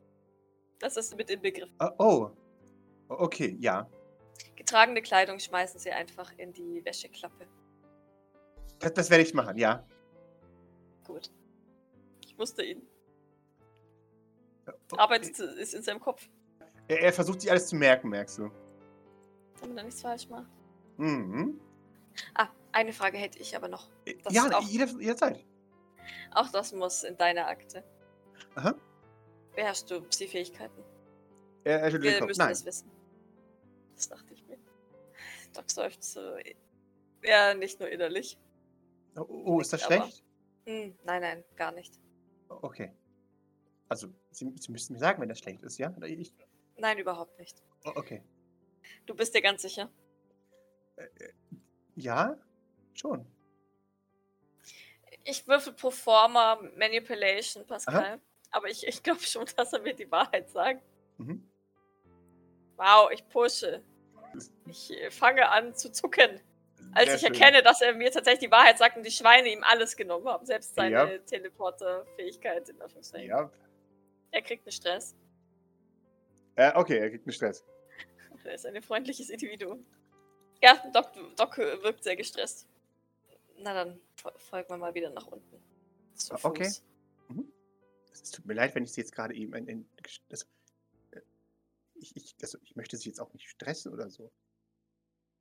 Das 0.80 0.98
ist 0.98 1.16
mit 1.16 1.30
Inbegriff. 1.30 1.70
Äh, 1.80 1.90
oh. 2.00 2.32
O- 3.10 3.16
Okay, 3.16 3.56
ja. 3.60 3.88
Getragene 4.56 5.02
Kleidung 5.02 5.38
schmeißen 5.40 5.80
sie 5.80 5.92
einfach 5.92 6.32
in 6.38 6.52
die 6.54 6.84
Wäscheklappe. 6.84 7.46
Das, 8.80 8.94
das 8.94 9.10
werde 9.12 9.24
ich 9.24 9.34
machen, 9.34 9.58
ja. 9.58 9.86
Gut. 11.06 11.32
Ich 12.26 12.38
wusste 12.38 12.64
ihn. 12.64 12.82
Äh, 14.66 14.72
Arbeitet 14.98 15.38
ist 15.38 15.74
in 15.76 15.84
seinem 15.84 16.00
Kopf. 16.00 16.28
Er, 16.88 17.02
er 17.02 17.14
versucht 17.14 17.42
sich 17.42 17.52
alles 17.52 17.68
zu 17.68 17.76
merken, 17.76 18.10
merkst 18.10 18.40
du. 18.40 18.50
Damit 19.62 19.78
er 19.78 19.84
nichts 19.84 20.02
falsch 20.02 20.28
macht. 20.30 20.50
Mhm. 20.98 21.60
Ah, 22.36 22.50
eine 22.72 22.94
Frage 22.94 23.18
hätte 23.18 23.40
ich 23.40 23.56
aber 23.56 23.68
noch. 23.68 23.90
Äh, 24.06 24.16
Das 24.24 24.34
ja, 24.34 24.50
auch- 24.58 24.62
jeder, 24.68 24.86
jederzeit. 25.00 25.46
Auch 26.32 26.50
das 26.52 26.74
muss 26.74 27.04
in 27.04 27.18
deine 27.18 27.46
Akte. 27.48 27.84
Aha. 28.56 28.76
Beherrschst 29.56 29.90
du 29.92 30.02
Psi-Fähigkeiten? 30.02 30.84
Er, 31.64 31.82
er 31.82 31.94
Wir 31.94 32.24
müssen 32.26 32.40
Nein. 32.40 32.50
das 32.50 32.66
wissen. 32.66 32.92
Das 33.96 34.10
dachte 34.10 34.34
ich 34.34 34.46
mir. 34.48 34.58
Doc 35.54 35.70
seufzt 35.70 36.12
so. 36.14 36.36
Ja, 37.24 37.54
nicht 37.54 37.80
nur 37.80 37.90
innerlich. 37.90 38.38
Oh, 39.16 39.26
oh, 39.30 39.60
ist 39.62 39.72
das 39.72 39.84
aber- 39.84 39.96
schlecht? 40.08 40.24
Hm, 40.66 40.98
nein, 41.04 41.22
nein, 41.22 41.44
gar 41.56 41.72
nicht. 41.72 42.00
Okay. 42.50 42.92
Also, 43.90 44.08
Sie, 44.32 44.52
Sie 44.58 44.72
müssten 44.72 44.94
mir 44.94 45.00
sagen, 45.00 45.22
wenn 45.22 45.30
das 45.30 45.40
schlecht 45.40 45.62
ist, 45.62 45.78
ja? 45.78 45.94
Oder 45.96 46.08
Ich, 46.08 46.34
Nein, 46.78 46.98
überhaupt 46.98 47.38
nicht. 47.38 47.62
oh, 47.86 47.92
okay. 47.96 48.24
Du 49.06 49.14
bist 49.14 49.36
dir 49.36 49.42
ganz 49.42 49.62
sicher. 49.62 49.92
Ja, 51.96 52.38
schon. 52.94 53.26
Ich 55.24 55.48
würfel 55.48 55.74
pro 55.74 55.92
forma 55.92 56.60
Manipulation, 56.76 57.66
Pascal. 57.66 58.20
Aber 58.52 58.68
ich, 58.70 58.86
ich 58.86 59.02
glaube 59.02 59.22
schon, 59.22 59.46
dass 59.56 59.74
er 59.74 59.80
mir 59.80 59.94
die 59.94 60.10
Wahrheit 60.12 60.50
sagt. 60.50 60.84
Mhm. 61.18 61.48
Wow, 62.76 63.10
ich 63.12 63.28
pushe. 63.30 63.82
Ich 64.68 64.92
äh, 64.92 65.12
fange 65.12 65.48
an 65.50 65.76
zu 65.76 65.92
zucken. 65.92 66.42
Als 66.94 67.06
Sehr 67.06 67.16
ich 67.16 67.22
schön. 67.22 67.34
erkenne, 67.34 67.64
dass 67.64 67.82
er 67.82 67.94
mir 67.94 68.12
tatsächlich 68.12 68.50
die 68.50 68.52
Wahrheit 68.52 68.78
sagt 68.78 68.98
und 68.98 69.06
die 69.06 69.12
Schweine 69.12 69.48
ihm 69.50 69.64
alles 69.64 69.96
genommen 69.96 70.28
haben. 70.28 70.46
Selbst 70.46 70.76
seine 70.76 70.92
Ja. 70.92 71.18
Teleporter-Fähigkeit 71.20 72.68
in 72.70 72.82
Anführungszeichen. 72.82 73.30
Ja. 73.30 73.50
Er 74.32 74.42
kriegt 74.42 74.66
einen 74.66 74.72
Stress. 74.74 75.16
Äh, 76.56 76.72
okay, 76.76 76.98
er 76.98 77.10
kriegt 77.10 77.26
einen 77.26 77.34
Stress. 77.34 77.64
Er 78.44 78.54
ist 78.56 78.66
ein 78.66 78.82
freundliches 78.84 79.30
Individuum. 79.30 79.86
Ja, 80.64 80.82
Doc, 80.94 81.12
Doc 81.36 81.58
wirkt 81.58 82.04
sehr 82.06 82.16
gestresst. 82.16 82.66
Na 83.58 83.74
dann 83.74 84.00
fol- 84.16 84.38
folgen 84.40 84.70
wir 84.70 84.78
mal 84.78 84.94
wieder 84.94 85.10
nach 85.10 85.28
unten. 85.28 85.62
Zu 86.16 86.34
Ah, 86.36 86.40
okay. 86.44 86.64
Fuß. 86.70 86.82
Es 88.14 88.32
tut 88.32 88.46
mir 88.46 88.54
leid, 88.54 88.74
wenn 88.74 88.86
ich 88.86 88.94
sie 88.94 89.02
jetzt 89.02 89.12
gerade 89.12 89.34
eben 89.36 89.54
ein, 89.56 89.68
ein, 89.68 89.90
also, 90.32 90.46
äh, 91.12 91.20
ich, 91.96 92.16
ich, 92.16 92.36
also, 92.42 92.58
ich 92.62 92.78
möchte 92.78 92.96
sie 92.96 93.10
jetzt 93.10 93.20
auch 93.20 93.34
nicht 93.34 93.50
stressen 93.50 93.92
oder 93.92 94.10
so. 94.10 94.32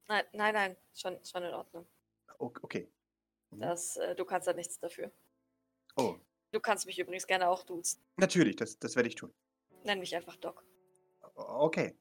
Nein, 0.08 0.24
nein, 0.32 0.54
nein, 0.54 0.76
schon, 0.92 1.24
schon 1.24 1.44
in 1.44 1.54
Ordnung. 1.54 1.86
O- 2.40 2.52
Okay. 2.62 2.90
Mhm. 3.50 3.60
Das, 3.60 3.96
äh, 3.98 4.16
du 4.16 4.24
kannst 4.24 4.48
da 4.48 4.52
nichts 4.54 4.80
dafür. 4.80 5.12
Oh, 5.96 6.16
Du 6.50 6.58
kannst 6.60 6.84
mich 6.84 6.98
übrigens 6.98 7.26
gerne 7.28 7.48
auch 7.48 7.62
duzen. 7.62 8.02
natürlich, 8.16 8.56
das, 8.56 8.76
das 8.78 8.96
werde 8.96 9.08
ich 9.08 9.14
tun. 9.14 9.32
Nenn 9.84 10.00
mich 10.00 10.14
einfach 10.16 10.36
Doc. 10.36 10.64
Okay. 11.34 11.96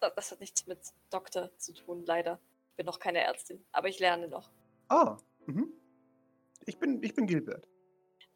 Das 0.00 0.30
hat 0.30 0.40
nichts 0.40 0.66
mit 0.66 0.78
Doktor 1.10 1.56
zu 1.58 1.72
tun, 1.74 2.04
leider. 2.06 2.40
Ich 2.70 2.76
bin 2.76 2.86
noch 2.86 2.98
keine 2.98 3.20
Ärztin, 3.20 3.64
aber 3.72 3.88
ich 3.88 3.98
lerne 3.98 4.28
noch. 4.28 4.50
Ah, 4.88 5.16
mhm. 5.46 5.72
Ich 6.66 6.78
bin, 6.78 7.02
ich 7.02 7.14
bin 7.14 7.26
Gilbert. 7.26 7.68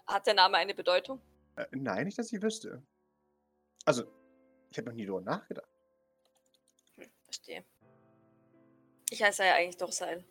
Hat 0.07 0.27
der 0.27 0.35
Name 0.35 0.57
eine 0.57 0.75
Bedeutung? 0.75 1.21
Äh, 1.57 1.67
nein, 1.73 2.05
nicht, 2.07 2.19
dass 2.19 2.33
ich 2.33 2.41
wüsste. 2.41 2.83
Also, 3.85 4.05
ich 4.71 4.79
habe 4.79 4.89
noch 4.89 4.95
nie 4.95 5.07
darüber 5.07 5.23
nachgedacht. 5.23 5.69
Hm, 6.97 7.11
verstehe. 7.25 7.65
Ich 9.11 9.23
heiße 9.23 9.45
ja 9.45 9.55
eigentlich 9.55 9.77
doch 9.79 9.93
Seil. 9.93 10.25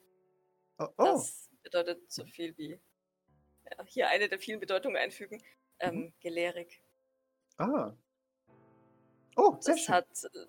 Oh, 0.80 0.88
oh. 0.98 1.04
Das 1.04 1.50
bedeutet 1.64 2.12
so 2.12 2.26
viel 2.26 2.56
wie 2.58 2.80
ja, 3.66 3.84
hier 3.86 4.08
eine 4.10 4.30
der 4.30 4.40
vielen 4.40 4.60
Bedeutungen 4.60 4.96
einfügen. 4.98 5.44
Ähm, 5.80 5.96
Mhm. 5.96 6.14
gelehrig. 6.22 6.82
ah. 7.58 7.94
Oh, 9.36 9.58
sehr 9.60 9.76
Das 9.76 9.84
schön. 9.84 9.96
hat 9.96 10.24
äh, 10.34 10.46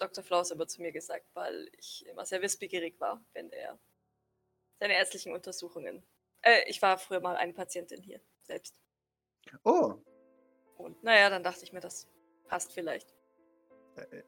Dr. 0.00 0.24
Flaus 0.24 0.50
immer 0.50 0.66
zu 0.66 0.80
mir 0.82 0.92
gesagt, 0.92 1.26
weil 1.34 1.70
ich 1.78 2.06
immer 2.06 2.24
sehr 2.26 2.42
wissbegierig 2.42 2.98
war, 3.00 3.22
wenn 3.32 3.50
er 3.52 3.78
seine 4.78 4.94
ärztlichen 4.94 5.32
Untersuchungen. 5.32 6.02
Äh, 6.42 6.62
ich 6.68 6.80
war 6.82 6.98
früher 6.98 7.20
mal 7.20 7.36
eine 7.36 7.52
Patientin 7.52 8.02
hier 8.02 8.20
selbst. 8.42 8.74
Oh, 9.64 9.94
Und 10.78 11.02
naja, 11.02 11.28
dann 11.30 11.42
dachte 11.42 11.64
ich 11.64 11.72
mir, 11.72 11.80
das 11.80 12.08
passt 12.48 12.72
vielleicht. 12.72 13.14
äh, 13.96 14.22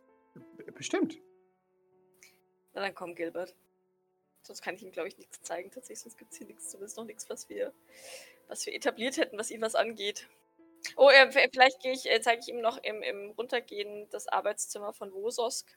b- 0.56 0.70
bestimmt. 0.72 1.18
Na 2.74 2.82
dann 2.82 2.94
komm, 2.94 3.14
Gilbert. 3.14 3.54
Sonst 4.42 4.61
kann 4.62 4.74
ich 4.74 4.82
ihm, 4.82 4.90
glaube 4.92 5.08
ich, 5.08 5.16
nichts 5.18 5.40
zeigen. 5.42 5.70
Tatsächlich, 5.70 6.00
sonst 6.00 6.18
gibt 6.18 6.32
es 6.32 6.38
hier 6.38 6.46
nichts, 6.46 6.68
zumindest 6.70 6.96
noch 6.96 7.04
nichts, 7.04 7.30
was 7.30 7.48
wir, 7.48 7.72
was 8.48 8.66
wir 8.66 8.74
etabliert 8.74 9.16
hätten, 9.16 9.38
was 9.38 9.50
ihn 9.50 9.61
was 9.62 9.74
angeht. 9.74 10.28
Oh, 10.96 11.08
äh, 11.10 11.30
vielleicht 11.30 11.84
ich, 11.84 12.10
äh, 12.10 12.20
zeige 12.20 12.40
ich 12.40 12.48
ihm 12.48 12.60
noch 12.60 12.78
im, 12.82 13.02
im 13.02 13.30
Runtergehen 13.32 14.08
das 14.10 14.28
Arbeitszimmer 14.28 14.92
von 14.92 15.12
Wososk. 15.12 15.68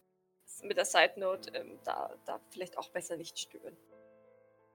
Mit 0.62 0.78
der 0.78 0.86
Side 0.86 1.14
Note, 1.18 1.52
ähm, 1.54 1.80
da, 1.84 2.16
da 2.26 2.40
vielleicht 2.52 2.78
auch 2.78 2.90
besser 2.90 3.18
nicht 3.18 3.38
stören. 3.38 3.76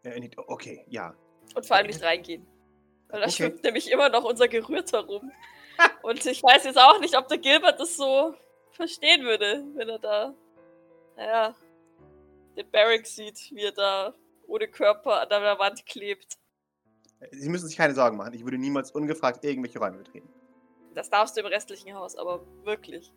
Äh, 0.04 0.18
nicht- 0.20 0.36
okay, 0.38 0.84
ja. 0.88 1.14
Und 1.54 1.66
vor 1.66 1.76
allem 1.76 1.86
nicht 1.86 2.02
reingehen. 2.02 2.46
Weil 3.08 3.20
da 3.20 3.26
Okay. 3.26 3.34
schwimmt 3.36 3.62
nämlich 3.64 3.90
immer 3.90 4.08
noch 4.08 4.24
unser 4.24 4.48
Gerührter 4.48 5.00
rum. 5.06 5.32
Und 6.02 6.24
ich 6.26 6.42
weiß 6.42 6.64
jetzt 6.64 6.78
auch 6.78 7.00
nicht, 7.00 7.16
ob 7.16 7.28
der 7.28 7.38
Gilbert 7.38 7.80
das 7.80 7.96
so 7.96 8.34
verstehen 8.72 9.24
würde, 9.24 9.64
wenn 9.74 9.88
er 9.88 9.98
da, 9.98 10.34
naja, 11.16 11.54
den 12.56 12.70
Barrick 12.70 13.06
sieht, 13.06 13.50
wie 13.52 13.64
er 13.64 13.72
da 13.72 14.14
ohne 14.46 14.68
Körper 14.68 15.20
an 15.22 15.28
der 15.28 15.58
Wand 15.58 15.86
klebt. 15.86 16.36
Sie 17.33 17.48
müssen 17.48 17.68
sich 17.68 17.76
keine 17.76 17.94
Sorgen 17.94 18.16
machen. 18.16 18.33
Ich 18.35 18.44
würde 18.44 18.59
niemals 18.59 18.90
ungefragt 18.92 19.44
irgendwelche 19.44 19.78
Räume 19.78 19.98
betreten. 19.98 20.28
Das 20.94 21.11
darfst 21.11 21.37
du 21.37 21.40
im 21.40 21.46
restlichen 21.46 21.94
Haus, 21.94 22.16
aber 22.16 22.44
wirklich. 22.64 23.12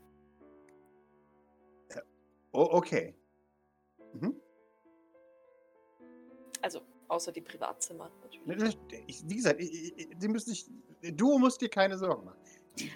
Oh, 2.51 2.67
okay. 2.71 3.15
Mhm. 4.13 4.39
Also, 6.61 6.81
außer 7.07 7.31
die 7.31 7.41
Privatzimmer 7.41 8.11
natürlich. 8.21 8.77
Ich, 9.07 9.27
wie 9.27 9.35
gesagt, 9.35 9.59
ich, 9.59 9.97
ich, 9.97 10.09
Sie 10.17 10.27
müssen 10.27 10.51
sich, 10.51 10.65
du 11.01 11.39
musst 11.39 11.61
dir 11.61 11.69
keine 11.69 11.97
Sorgen 11.97 12.25
machen. 12.25 12.37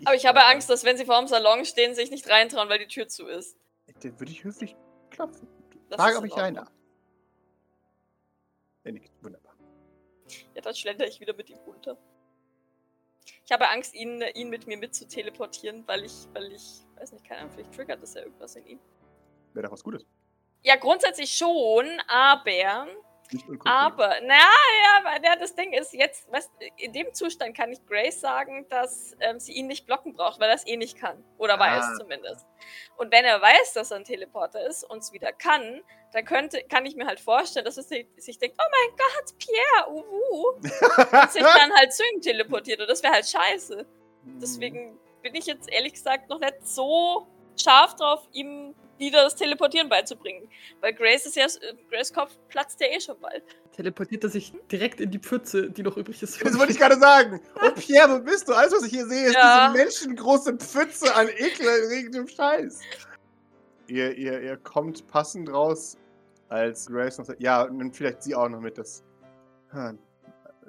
Aber 0.06 0.15
ich 0.15 0.26
habe 0.26 0.43
Angst, 0.46 0.70
dass 0.70 0.84
wenn 0.84 0.98
sie 0.98 1.06
vor 1.06 1.20
dem 1.20 1.28
Salon 1.28 1.65
stehen, 1.65 1.96
sich 1.96 2.12
nicht 2.12 2.30
reintrauen, 2.30 2.70
weil 2.70 2.80
die 2.80 2.88
Tür 2.88 3.08
zu 3.08 3.28
ist. 3.28 3.58
Dann 4.02 4.20
würde 4.20 4.32
ich 4.32 4.43
höflich 4.43 4.76
klopfen. 5.10 5.48
Das 5.89 6.00
Frage, 6.00 6.17
ob 6.17 6.26
ich 6.26 6.36
rein 6.36 6.56
darf. 6.56 6.72
Er 8.84 8.91
nickt. 8.91 9.12
Wunderbar. 9.22 9.47
Ja, 10.56 10.62
dann 10.62 10.76
schlender 10.76 11.08
ich 11.08 11.20
wieder 11.20 11.34
mit 11.34 11.50
ihm 11.50 11.58
runter. 11.60 11.98
Ich 13.46 13.52
habe 13.52 13.70
Angst, 13.70 13.94
ihn, 13.94 14.24
ihn 14.36 14.50
mit 14.50 14.68
mir 14.68 14.78
mit 14.78 14.96
zu 14.96 15.08
teleportieren, 15.08 15.84
weil 15.88 16.04
ich, 16.04 16.13
weil 16.34 16.52
ich, 16.52 16.86
weiß 16.96 17.12
nicht, 17.13 17.26
keine 17.26 17.42
Ahnung, 17.42 17.54
vielleicht 17.54 17.74
triggert 17.74 18.02
das 18.02 18.13
ja 18.13 18.22
irgendwas 18.22 18.56
in 18.56 18.66
ihm. 18.66 18.80
Wäre 19.54 19.68
doch 19.68 19.74
was 19.74 19.84
Gutes. 19.84 20.06
Ja, 20.63 20.76
grundsätzlich 20.76 21.34
schon, 21.34 21.88
aber. 22.08 22.88
Aber, 23.66 24.16
na 24.24 24.36
ja, 25.24 25.36
das 25.36 25.56
Ding 25.56 25.74
ist 25.74 25.94
jetzt, 25.94 26.32
weißt, 26.32 26.52
in 26.78 26.94
dem 26.94 27.13
Zustand 27.13 27.56
kann 27.56 27.72
ich 27.72 27.86
Grace 27.86 28.20
sagen, 28.20 28.68
dass 28.70 29.16
ähm, 29.20 29.40
sie 29.40 29.54
ihn 29.54 29.68
nicht 29.68 29.86
blocken 29.86 30.13
braucht, 30.13 30.40
weil 30.40 30.50
er 30.50 30.56
es 30.56 30.66
eh 30.66 30.78
nicht 30.78 30.98
kann. 30.98 31.24
Oder 31.38 31.56
Ah. 31.56 31.60
weiß 31.60 31.98
zumindest. 32.00 32.46
Und 32.98 33.12
wenn 33.12 33.26
er 33.26 33.42
weiß, 33.42 33.74
dass 33.74 33.92
er 33.92 33.98
ein 33.98 34.04
Teleporter 34.04 34.66
ist 34.66 34.84
und 34.84 35.00
es 35.00 35.12
wieder 35.12 35.34
kann, 35.34 35.82
dann 36.13 36.26
könnte, 36.26 36.63
kann 36.63 36.86
ich 36.86 36.96
mir 36.96 37.06
halt 37.06 37.20
vorstellen, 37.20 37.66
dass 37.66 37.78
er 37.78 37.84
sich, 37.84 38.08
sich 38.18 38.40
denkt, 38.40 38.58
oh 38.60 38.70
mein 38.72 38.98
Gott, 38.98 39.38
Pierre, 39.38 39.92
uhu. 39.92 40.48
und 41.22 41.32
sich 41.32 41.44
dann 41.44 41.74
halt 41.74 41.94
zu 41.94 42.04
ihm 42.13 42.22
teleportiert. 42.22 42.80
Und 42.80 42.90
das 42.90 43.04
wäre 43.04 43.13
halt 43.13 43.28
scheiße. 43.28 43.86
Mhm. 44.24 44.40
Deswegen 44.40 45.00
bin 45.22 45.36
ich 45.36 45.46
jetzt 45.46 45.70
ehrlich 45.70 45.94
gesagt 45.94 46.30
noch 46.30 46.40
nicht 46.40 46.66
so 46.66 47.28
scharf 47.58 47.96
drauf, 47.96 48.28
ihm 48.34 48.74
wieder 48.98 49.24
das 49.24 49.36
Teleportieren 49.36 49.89
beizubringen. 49.89 50.50
Weil 50.82 50.93
Grace 50.93 51.28
ist 51.28 51.36
ja, 51.36 51.46
Grace 51.89 52.12
Kopf 52.13 52.36
platzt 52.50 52.80
ja 52.82 52.88
eh 52.88 53.00
schon 53.00 53.20
bald. 53.20 53.43
Teleportiert 53.72 54.24
er 54.24 54.30
sich 54.32 54.54
direkt 54.72 55.00
in 55.00 55.12
die 55.12 55.20
Pfütze, 55.20 55.70
die 55.70 55.84
noch 55.84 55.98
übrig 55.98 56.22
ist. 56.24 56.43
Das 56.43 56.58
wollte 56.58 56.72
ich 56.72 56.80
gerade 56.80 56.98
sagen. 57.00 57.39
Oh, 57.63 57.70
Pierre, 57.76 58.10
wo 58.15 58.20
bist 58.24 58.48
du? 58.50 58.54
Alles, 58.54 58.72
was 58.74 58.84
ich 58.84 58.91
hier 58.91 59.06
sehe, 59.06 59.28
ist 59.28 59.36
Ja. 59.36 59.72
diese 59.72 59.84
menschengroße 59.84 60.58
Pfütze 60.58 61.13
an 61.13 61.28
ekelerregendem 61.28 62.28
Scheiß. 62.28 62.82
Ihr, 63.88 64.17
ihr, 64.17 64.41
ihr 64.41 64.58
kommt 64.58 65.08
passend 65.08 65.50
raus, 65.52 65.98
als 66.50 66.88
Grace 66.88 67.20
noch 67.20 67.26
sagt, 67.26 67.41
ja, 67.41 67.63
und 67.63 67.78
dann 67.80 67.93
vielleicht 67.93 68.24
sie 68.24 68.34
auch 68.34 68.50
noch 68.50 68.60
mit. 68.62 68.78
Das, 68.78 69.04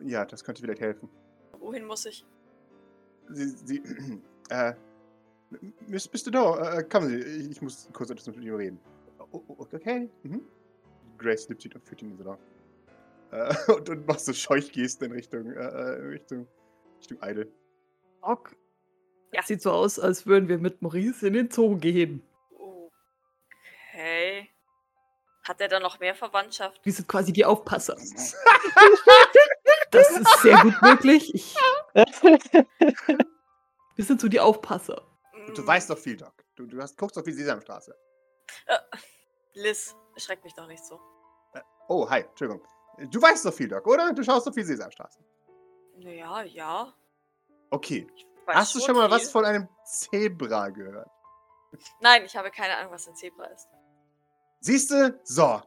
ja, 0.03 0.25
das 0.25 0.45
könnte 0.45 0.61
vielleicht 0.63 0.81
helfen. 0.81 1.09
Wohin 1.59 1.87
muss 1.87 2.05
ich? 2.07 2.25
Sie, 3.31 3.49
sie, 3.49 3.83
äh, 4.51 4.75
Miss, 5.87 6.09
bist 6.09 6.27
du 6.27 6.31
da? 6.31 6.79
Äh, 6.79 6.85
kommen 6.85 7.09
Sie, 7.09 7.51
ich, 7.51 7.63
muss 7.63 7.89
kurz 7.93 8.11
etwas 8.11 8.27
mit 8.27 8.45
ihm 8.45 8.55
reden. 8.55 8.81
Oh, 9.33 9.43
okay. 9.49 10.11
Mhm. 10.23 10.43
Grace 11.17 11.49
nimmt 11.49 11.65
ihn 11.65 11.73
und 11.73 11.85
führt 11.85 12.03
ihn 12.03 12.11
in 12.11 12.17
den 12.17 12.25
Salon. 12.25 12.39
Äh, 13.31 13.55
und, 13.73 13.89
und 13.89 14.07
macht 14.07 14.21
so 14.21 14.33
Scheuchgesten 14.33 15.07
in 15.07 15.13
Richtung, 15.13 15.53
äh, 15.53 15.59
äh, 15.59 16.09
Richtung, 16.09 16.47
Richtung 16.99 17.19
Idle. 17.23 17.51
Doc. 18.23 18.55
Ja. 19.33 19.43
Sieht 19.43 19.63
so 19.63 19.73
aus, 19.73 19.99
als 19.99 20.27
würden 20.27 20.49
wir 20.49 20.59
mit 20.59 20.81
Maurice 20.81 21.27
in 21.27 21.35
den 21.35 21.51
Zoo 21.51 21.77
gehen. 21.77 22.23
Okay. 22.51 24.49
Hat 25.47 25.61
er 25.61 25.69
da 25.69 25.81
noch 25.81 26.01
mehr 26.01 26.15
Verwandtschaft? 26.15 26.81
Wir 26.85 26.93
sind 26.93 27.09
quasi 27.09 27.33
die 27.33 27.45
Aufpasser. 27.45 27.97
Das 29.91 30.11
ist 30.11 30.43
sehr 30.43 30.59
gut 30.59 30.75
möglich. 30.83 31.35
Ich 31.35 31.57
wir 31.95 32.05
sind 34.05 34.21
so 34.21 34.29
die 34.29 34.39
Aufpasser. 34.39 35.01
Du 35.55 35.63
Mm, 35.63 35.67
weißt 35.67 35.91
doch 35.91 35.99
viel, 35.99 36.17
Doc. 36.17 36.33
Du, 36.57 36.67
du 36.67 36.81
hast, 36.81 36.97
guckst 36.97 37.17
doch 37.17 37.25
viel 37.25 37.35
Sesamstraße. 37.35 37.95
Liz, 39.55 39.95
erschreck 40.15 40.43
mich 40.45 40.55
doch 40.55 40.67
nicht 40.67 40.85
so. 40.85 41.01
Oh, 41.89 42.09
hi, 42.09 42.21
Entschuldigung. 42.21 42.63
Du 43.11 43.21
weißt 43.23 43.45
doch 43.45 43.55
viel, 43.55 43.69
Doc, 43.69 43.87
oder? 43.87 44.13
Du 44.13 44.23
schaust 44.23 44.47
doch 44.47 44.53
viel 44.55 44.65
Sesamstraße. 44.65 45.21
Naja, 45.97 46.43
ja. 46.43 46.93
Okay. 47.71 48.07
Hast 48.47 48.75
du 48.75 48.81
schon 48.81 48.97
mal 48.97 49.11
was 49.11 49.23
viel. 49.23 49.31
von 49.31 49.45
einem 49.45 49.69
Zebra 49.85 50.69
gehört? 50.71 51.11
Nein, 52.01 52.25
ich 52.25 52.37
habe 52.37 52.51
keine 52.51 52.77
Ahnung, 52.77 52.93
was 52.93 53.07
ein 53.09 53.17
Zebra 53.17 53.45
ist. 53.47 53.69
Siehst 54.61 54.91
du? 54.91 55.19
So. 55.25 55.61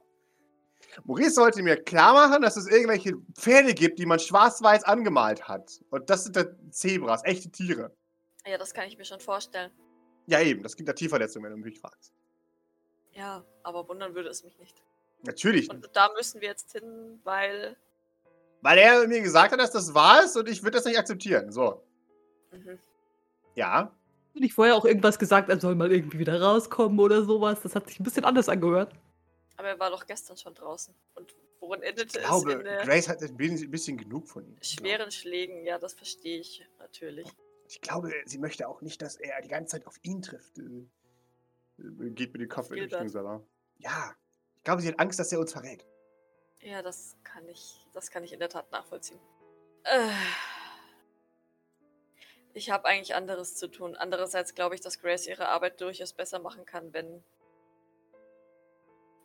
Maurice 1.05 1.35
sollte 1.35 1.61
mir 1.63 1.81
klar 1.81 2.13
machen, 2.13 2.41
dass 2.41 2.57
es 2.57 2.67
irgendwelche 2.67 3.13
Pferde 3.37 3.73
gibt, 3.73 3.99
die 3.99 4.05
man 4.05 4.19
schwarz-weiß 4.19 4.83
angemalt 4.83 5.47
hat. 5.47 5.79
Und 5.89 6.09
das 6.09 6.23
sind 6.23 6.35
da 6.35 6.43
Zebras, 6.71 7.23
echte 7.23 7.49
Tiere. 7.51 7.95
Ja, 8.45 8.57
das 8.57 8.73
kann 8.73 8.87
ich 8.87 8.97
mir 8.97 9.05
schon 9.05 9.19
vorstellen. 9.19 9.71
Ja, 10.27 10.39
eben, 10.41 10.63
das 10.63 10.75
gibt 10.75 10.87
da 10.89 10.93
Tierverletzungen, 10.93 11.51
wenn 11.51 11.59
du 11.61 11.65
mich 11.67 11.79
fragst. 11.79 12.13
Ja, 13.13 13.43
aber 13.63 13.87
wundern 13.87 14.15
würde 14.15 14.29
es 14.29 14.43
mich 14.43 14.57
nicht. 14.59 14.81
Natürlich. 15.23 15.69
Und 15.69 15.89
da 15.93 16.09
müssen 16.15 16.41
wir 16.41 16.47
jetzt 16.47 16.71
hin, 16.71 17.19
weil 17.23 17.75
Weil 18.61 18.77
er 18.79 19.07
mir 19.07 19.21
gesagt 19.21 19.51
hat, 19.51 19.59
dass 19.59 19.71
das 19.71 19.93
wahr 19.93 20.23
ist 20.23 20.35
und 20.37 20.47
ich 20.49 20.63
würde 20.63 20.77
das 20.77 20.85
nicht 20.85 20.97
akzeptieren. 20.97 21.51
So. 21.51 21.83
Mhm. 22.51 22.79
Ja. 23.55 23.91
Nicht 24.33 24.53
vorher 24.53 24.75
auch 24.75 24.85
irgendwas 24.85 25.19
gesagt, 25.19 25.49
er 25.49 25.59
soll 25.59 25.75
mal 25.75 25.91
irgendwie 25.91 26.17
wieder 26.19 26.41
rauskommen 26.41 26.97
oder 26.99 27.23
sowas. 27.25 27.59
Das 27.61 27.75
hat 27.75 27.87
sich 27.89 27.99
ein 27.99 28.03
bisschen 28.03 28.23
anders 28.23 28.47
angehört. 28.47 28.93
Aber 29.57 29.67
er 29.67 29.79
war 29.79 29.89
doch 29.91 30.05
gestern 30.07 30.37
schon 30.37 30.53
draußen. 30.55 30.95
Und 31.15 31.35
worin 31.59 31.81
endete 31.83 32.17
Ich 32.17 32.23
es? 32.23 32.29
glaube, 32.29 32.53
In 32.53 32.65
äh, 32.65 32.81
Grace 32.85 33.09
hat 33.09 33.21
ein 33.21 33.35
bisschen 33.35 33.67
ein 33.67 33.71
bisschen 33.71 33.97
genug 33.97 34.27
von 34.29 34.47
ihm. 34.47 34.57
schweren 34.61 35.11
Schlägen. 35.11 35.65
Ja, 35.65 35.77
das 35.77 35.93
verstehe 35.93 36.39
ich 36.39 36.65
natürlich. 36.79 37.27
Ich 37.71 37.79
glaube, 37.79 38.11
sie 38.25 38.37
möchte 38.37 38.67
auch 38.67 38.81
nicht, 38.81 39.01
dass 39.01 39.15
er 39.15 39.41
die 39.41 39.47
ganze 39.47 39.77
Zeit 39.77 39.87
auf 39.87 39.97
ihn 40.01 40.21
trifft. 40.21 40.57
Äh, 40.57 40.87
äh, 41.79 42.09
Geht 42.09 42.33
mit 42.33 42.41
dem 42.41 42.49
Kopf 42.49 42.69
in. 42.71 42.79
Richtung 42.79 43.07
Salah. 43.07 43.41
Ja. 43.77 44.13
Ich 44.57 44.63
glaube, 44.65 44.81
sie 44.81 44.89
hat 44.89 44.99
Angst, 44.99 45.19
dass 45.19 45.31
er 45.31 45.39
uns 45.39 45.53
verrät. 45.53 45.85
Ja, 46.59 46.81
das 46.81 47.15
kann 47.23 47.47
ich, 47.47 47.87
das 47.93 48.11
kann 48.11 48.25
ich 48.25 48.33
in 48.33 48.39
der 48.39 48.49
Tat 48.49 48.69
nachvollziehen. 48.73 49.21
Äh, 49.85 50.11
ich 52.53 52.69
habe 52.71 52.85
eigentlich 52.85 53.15
anderes 53.15 53.55
zu 53.55 53.69
tun. 53.69 53.95
Andererseits 53.95 54.53
glaube 54.53 54.75
ich, 54.75 54.81
dass 54.81 54.99
Grace 54.99 55.25
ihre 55.25 55.47
Arbeit 55.47 55.79
durchaus 55.79 56.11
besser 56.11 56.39
machen 56.39 56.65
kann, 56.65 56.91
wenn, 56.91 57.23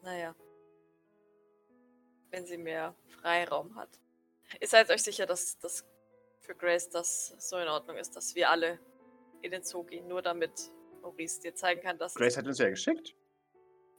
naja, 0.03 0.37
wenn 2.31 2.47
sie 2.47 2.59
mehr 2.59 2.95
Freiraum 3.09 3.75
hat. 3.75 4.01
Ihr 4.61 4.69
seid 4.69 4.89
euch 4.91 5.03
sicher, 5.03 5.27
dass 5.27 5.59
das 5.59 5.85
für 6.47 6.55
Grace 6.55 6.89
das 6.89 7.35
so 7.39 7.59
in 7.59 7.69
Ordnung 7.69 7.97
ist, 7.97 8.17
dass 8.17 8.35
wir 8.35 8.49
alle 8.49 8.79
in 9.43 9.51
den 9.51 9.63
Zoo 9.63 9.83
gehen, 9.83 10.09
nur 10.09 10.23
damit 10.23 10.71
Maurice 11.03 11.41
dir 11.41 11.55
zeigen 11.55 11.83
kann, 11.83 11.99
dass 11.99 12.15
Grace 12.15 12.37
hat 12.37 12.47
uns 12.47 12.59
ja 12.59 12.71
geschickt. 12.71 13.15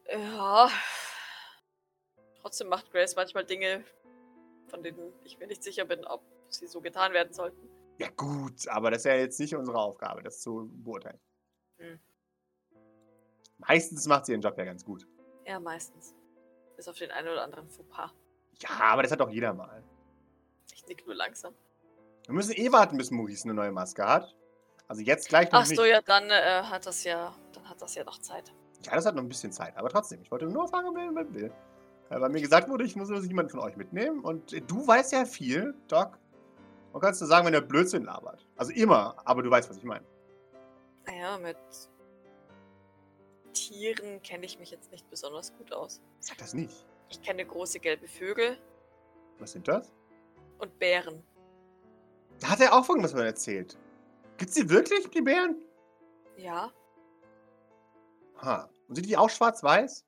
ja. 0.09 0.69
Trotzdem 2.41 2.69
macht 2.69 2.91
Grace 2.91 3.15
manchmal 3.15 3.45
Dinge, 3.45 3.83
von 4.67 4.81
denen 4.81 5.13
ich 5.23 5.37
mir 5.37 5.47
nicht 5.47 5.63
sicher 5.63 5.83
bin, 5.83 6.05
ob 6.05 6.23
sie 6.49 6.67
so 6.67 6.79
getan 6.79 7.11
werden 7.11 7.33
sollten. 7.33 7.69
Ja, 7.97 8.09
gut, 8.09 8.67
aber 8.69 8.91
das 8.91 8.99
ist 8.99 9.05
ja 9.05 9.15
jetzt 9.15 9.39
nicht 9.39 9.55
unsere 9.55 9.77
Aufgabe, 9.77 10.23
das 10.23 10.39
zu 10.39 10.69
beurteilen. 10.71 11.19
Hm. 11.77 11.99
Meistens 13.57 14.05
macht 14.07 14.27
sie 14.27 14.31
ihren 14.33 14.41
Job 14.41 14.57
ja 14.57 14.63
ganz 14.63 14.85
gut. 14.85 15.05
Ja, 15.45 15.59
meistens. 15.59 16.15
Bis 16.75 16.87
auf 16.87 16.97
den 16.97 17.11
einen 17.11 17.27
oder 17.27 17.43
anderen 17.43 17.67
Fauxpas. 17.69 18.11
Ja, 18.59 18.69
aber 18.69 19.01
das 19.01 19.11
hat 19.11 19.19
doch 19.19 19.29
jeder 19.29 19.53
mal. 19.53 19.83
Ich 20.73 20.85
nick 20.85 21.05
nur 21.05 21.15
langsam. 21.15 21.53
Wir 22.27 22.33
müssen 22.35 22.53
eh 22.53 22.71
warten, 22.71 22.97
bis 22.97 23.09
Maurice 23.09 23.45
eine 23.45 23.53
neue 23.53 23.71
Maske 23.71 24.05
hat. 24.05 24.35
Also 24.87 25.01
jetzt 25.01 25.29
gleich 25.29 25.51
noch 25.51 25.61
Ach 25.61 25.65
so, 25.65 25.81
nicht. 25.81 25.91
ja, 25.91 26.01
dann 26.01 26.29
äh, 26.29 26.63
hat 26.63 26.85
das 26.85 27.03
ja, 27.03 27.33
dann 27.53 27.69
hat 27.69 27.81
das 27.81 27.95
ja 27.95 28.03
noch 28.03 28.19
Zeit. 28.19 28.53
Ja, 28.85 28.95
das 28.95 29.05
hat 29.05 29.15
noch 29.15 29.23
ein 29.23 29.29
bisschen 29.29 29.51
Zeit, 29.51 29.75
aber 29.75 29.89
trotzdem. 29.89 30.21
Ich 30.21 30.31
wollte 30.31 30.45
nur 30.45 30.67
fragen, 30.67 30.87
ob 30.87 30.97
er 30.97 31.11
mit 31.11 31.33
will. 31.33 31.51
Äh, 32.09 32.21
Weil 32.21 32.29
mir 32.29 32.41
gesagt 32.41 32.69
wurde, 32.69 32.83
ich 32.85 32.95
muss 32.95 33.09
nur 33.09 33.19
jemanden 33.21 33.51
von 33.51 33.59
euch 33.61 33.75
mitnehmen. 33.75 34.23
Und 34.23 34.53
äh, 34.53 34.61
du 34.61 34.85
weißt 34.85 35.13
ja 35.13 35.25
viel, 35.25 35.73
Doc. 35.87 36.17
Und 36.93 37.01
kannst 37.01 37.21
du 37.21 37.25
sagen, 37.25 37.45
wenn 37.45 37.53
er 37.53 37.61
Blödsinn 37.61 38.03
labert. 38.03 38.45
Also 38.55 38.71
immer, 38.73 39.15
aber 39.25 39.41
du 39.43 39.49
weißt, 39.49 39.69
was 39.69 39.77
ich 39.77 39.83
meine. 39.83 40.05
Naja, 41.05 41.37
mit 41.37 41.57
Tieren 43.53 44.21
kenne 44.21 44.45
ich 44.45 44.59
mich 44.59 44.71
jetzt 44.71 44.91
nicht 44.91 45.09
besonders 45.09 45.53
gut 45.57 45.73
aus. 45.73 46.01
Sag 46.19 46.37
das 46.37 46.53
nicht. 46.53 46.85
Ich 47.09 47.21
kenne 47.21 47.45
große 47.45 47.79
gelbe 47.79 48.07
Vögel 48.07 48.57
Was 49.39 49.53
sind 49.53 49.67
das? 49.67 49.91
und 50.59 50.77
Bären. 50.79 51.23
Da 52.39 52.49
hat 52.49 52.59
er 52.59 52.73
auch 52.73 52.87
irgendwas 52.87 53.11
von 53.11 53.21
erzählt. 53.21 53.77
Gibt's 54.37 54.55
die 54.55 54.69
wirklich, 54.69 55.09
die 55.09 55.21
Bären? 55.21 55.63
Ja, 56.37 56.71
Ha. 58.41 58.69
Und 58.87 58.95
sind 58.95 59.07
die 59.07 59.17
auch 59.17 59.29
schwarz-weiß? 59.29 60.05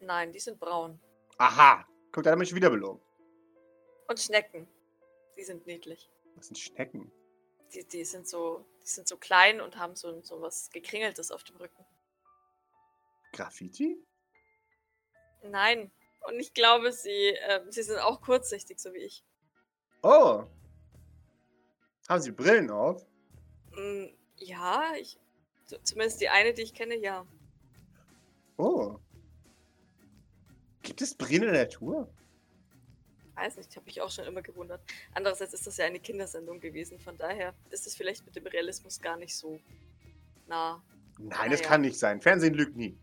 nein, 0.00 0.32
die 0.32 0.38
sind 0.38 0.60
braun. 0.60 1.00
Aha. 1.38 1.86
Guck, 2.12 2.24
da 2.24 2.30
hat 2.30 2.36
er 2.36 2.38
mich 2.38 2.54
wieder 2.54 2.68
belogen. 2.68 3.00
Und 4.06 4.20
Schnecken. 4.20 4.68
Die 5.36 5.44
sind 5.44 5.66
niedlich. 5.66 6.10
Was 6.36 6.48
sind 6.48 6.58
Schnecken? 6.58 7.10
Die, 7.72 7.86
die, 7.88 8.04
sind 8.04 8.28
so, 8.28 8.66
die 8.82 8.88
sind 8.88 9.08
so 9.08 9.16
klein 9.16 9.62
und 9.62 9.78
haben 9.78 9.96
so, 9.96 10.20
so 10.20 10.42
was 10.42 10.68
Gekringeltes 10.70 11.30
auf 11.30 11.42
dem 11.44 11.56
Rücken. 11.56 11.86
Graffiti? 13.32 13.96
Nein. 15.42 15.90
Und 16.28 16.38
ich 16.38 16.52
glaube, 16.52 16.92
sie, 16.92 17.34
ähm, 17.48 17.72
sie 17.72 17.82
sind 17.82 17.98
auch 17.98 18.20
kurzsichtig, 18.20 18.78
so 18.78 18.92
wie 18.92 18.98
ich. 18.98 19.24
Oh. 20.02 20.44
Haben 22.08 22.20
sie 22.22 22.32
Brillen 22.32 22.70
auf? 22.70 23.04
Mm, 23.72 24.06
ja, 24.36 24.92
ich. 24.98 25.18
Zumindest 25.82 26.20
die 26.20 26.28
eine, 26.28 26.52
die 26.52 26.62
ich 26.62 26.74
kenne, 26.74 26.96
ja. 26.96 27.26
Oh. 28.58 28.98
Gibt 30.82 31.00
es 31.00 31.14
Brillen 31.14 31.44
in 31.44 31.52
der 31.54 31.64
Natur? 31.64 32.12
Weiß 33.34 33.56
nicht, 33.56 33.74
habe 33.74 33.88
ich 33.88 34.00
auch 34.00 34.10
schon 34.10 34.26
immer 34.26 34.42
gewundert. 34.42 34.80
Andererseits 35.12 35.54
ist 35.54 35.66
das 35.66 35.76
ja 35.78 35.86
eine 35.86 35.98
Kindersendung 35.98 36.60
gewesen, 36.60 37.00
von 37.00 37.16
daher 37.16 37.52
ist 37.70 37.86
es 37.86 37.96
vielleicht 37.96 38.24
mit 38.24 38.36
dem 38.36 38.46
Realismus 38.46 39.00
gar 39.00 39.16
nicht 39.16 39.34
so 39.34 39.58
nah. 40.46 40.84
Nein, 41.18 41.50
das 41.50 41.60
Naja. 41.60 41.68
kann 41.70 41.80
nicht 41.80 41.98
sein. 41.98 42.20
Fernsehen 42.20 42.54
lügt 42.54 42.76
nie. 42.76 42.96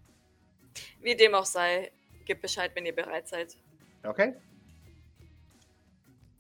Wie 1.01 1.15
dem 1.15 1.33
auch 1.33 1.45
sei, 1.45 1.91
gebt 2.25 2.41
Bescheid, 2.41 2.71
wenn 2.75 2.85
ihr 2.85 2.95
bereit 2.95 3.27
seid. 3.27 3.57
Okay? 4.03 4.35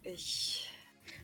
Ich 0.03 0.70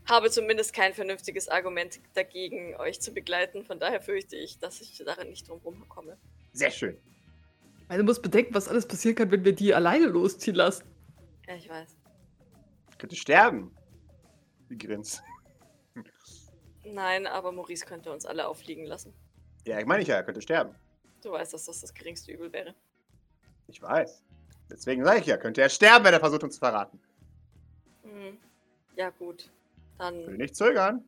habe 0.09 0.29
zumindest 0.29 0.73
kein 0.73 0.93
vernünftiges 0.93 1.47
Argument 1.47 1.99
dagegen, 2.13 2.75
euch 2.75 2.99
zu 3.01 3.13
begleiten. 3.13 3.63
Von 3.63 3.79
daher 3.79 4.01
fürchte 4.01 4.35
ich, 4.35 4.59
dass 4.59 4.81
ich 4.81 5.01
darin 5.05 5.29
nicht 5.29 5.47
drum 5.47 5.61
komme. 5.89 6.17
Sehr 6.53 6.71
schön. 6.71 6.97
Also, 7.87 8.03
du 8.03 8.05
musst 8.05 8.21
bedenken, 8.21 8.53
was 8.53 8.67
alles 8.67 8.87
passieren 8.87 9.15
kann, 9.15 9.31
wenn 9.31 9.45
wir 9.45 9.53
die 9.53 9.73
alleine 9.73 10.07
losziehen 10.07 10.55
lassen. 10.55 10.85
Ja, 11.47 11.55
ich 11.55 11.69
weiß. 11.69 11.95
Könnte 12.97 13.15
sterben. 13.15 13.75
Die 14.69 14.77
grinst. 14.77 15.21
Nein, 16.83 17.27
aber 17.27 17.51
Maurice 17.51 17.85
könnte 17.85 18.11
uns 18.11 18.25
alle 18.25 18.47
auffliegen 18.47 18.85
lassen. 18.85 19.13
Ja, 19.65 19.79
ich 19.79 19.85
meine 19.85 20.01
ich 20.01 20.07
ja, 20.07 20.15
er 20.15 20.23
könnte 20.23 20.41
sterben. 20.41 20.75
Du 21.21 21.31
weißt, 21.31 21.53
dass 21.53 21.65
das 21.65 21.81
das 21.81 21.93
geringste 21.93 22.31
Übel 22.31 22.51
wäre. 22.53 22.75
Ich 23.67 23.81
weiß. 23.81 24.23
Deswegen 24.69 25.03
sage 25.03 25.19
ich 25.19 25.25
ja, 25.25 25.37
könnte 25.37 25.61
er 25.61 25.69
sterben, 25.69 26.05
wenn 26.05 26.13
er 26.13 26.19
versucht, 26.19 26.43
uns 26.43 26.55
zu 26.55 26.59
verraten. 26.59 26.99
Hm. 28.03 28.37
Ja, 28.95 29.09
gut. 29.09 29.49
Ich 29.97 30.05
will 30.05 30.25
Dann, 30.25 30.37
nicht 30.37 30.55
zögern. 30.55 31.07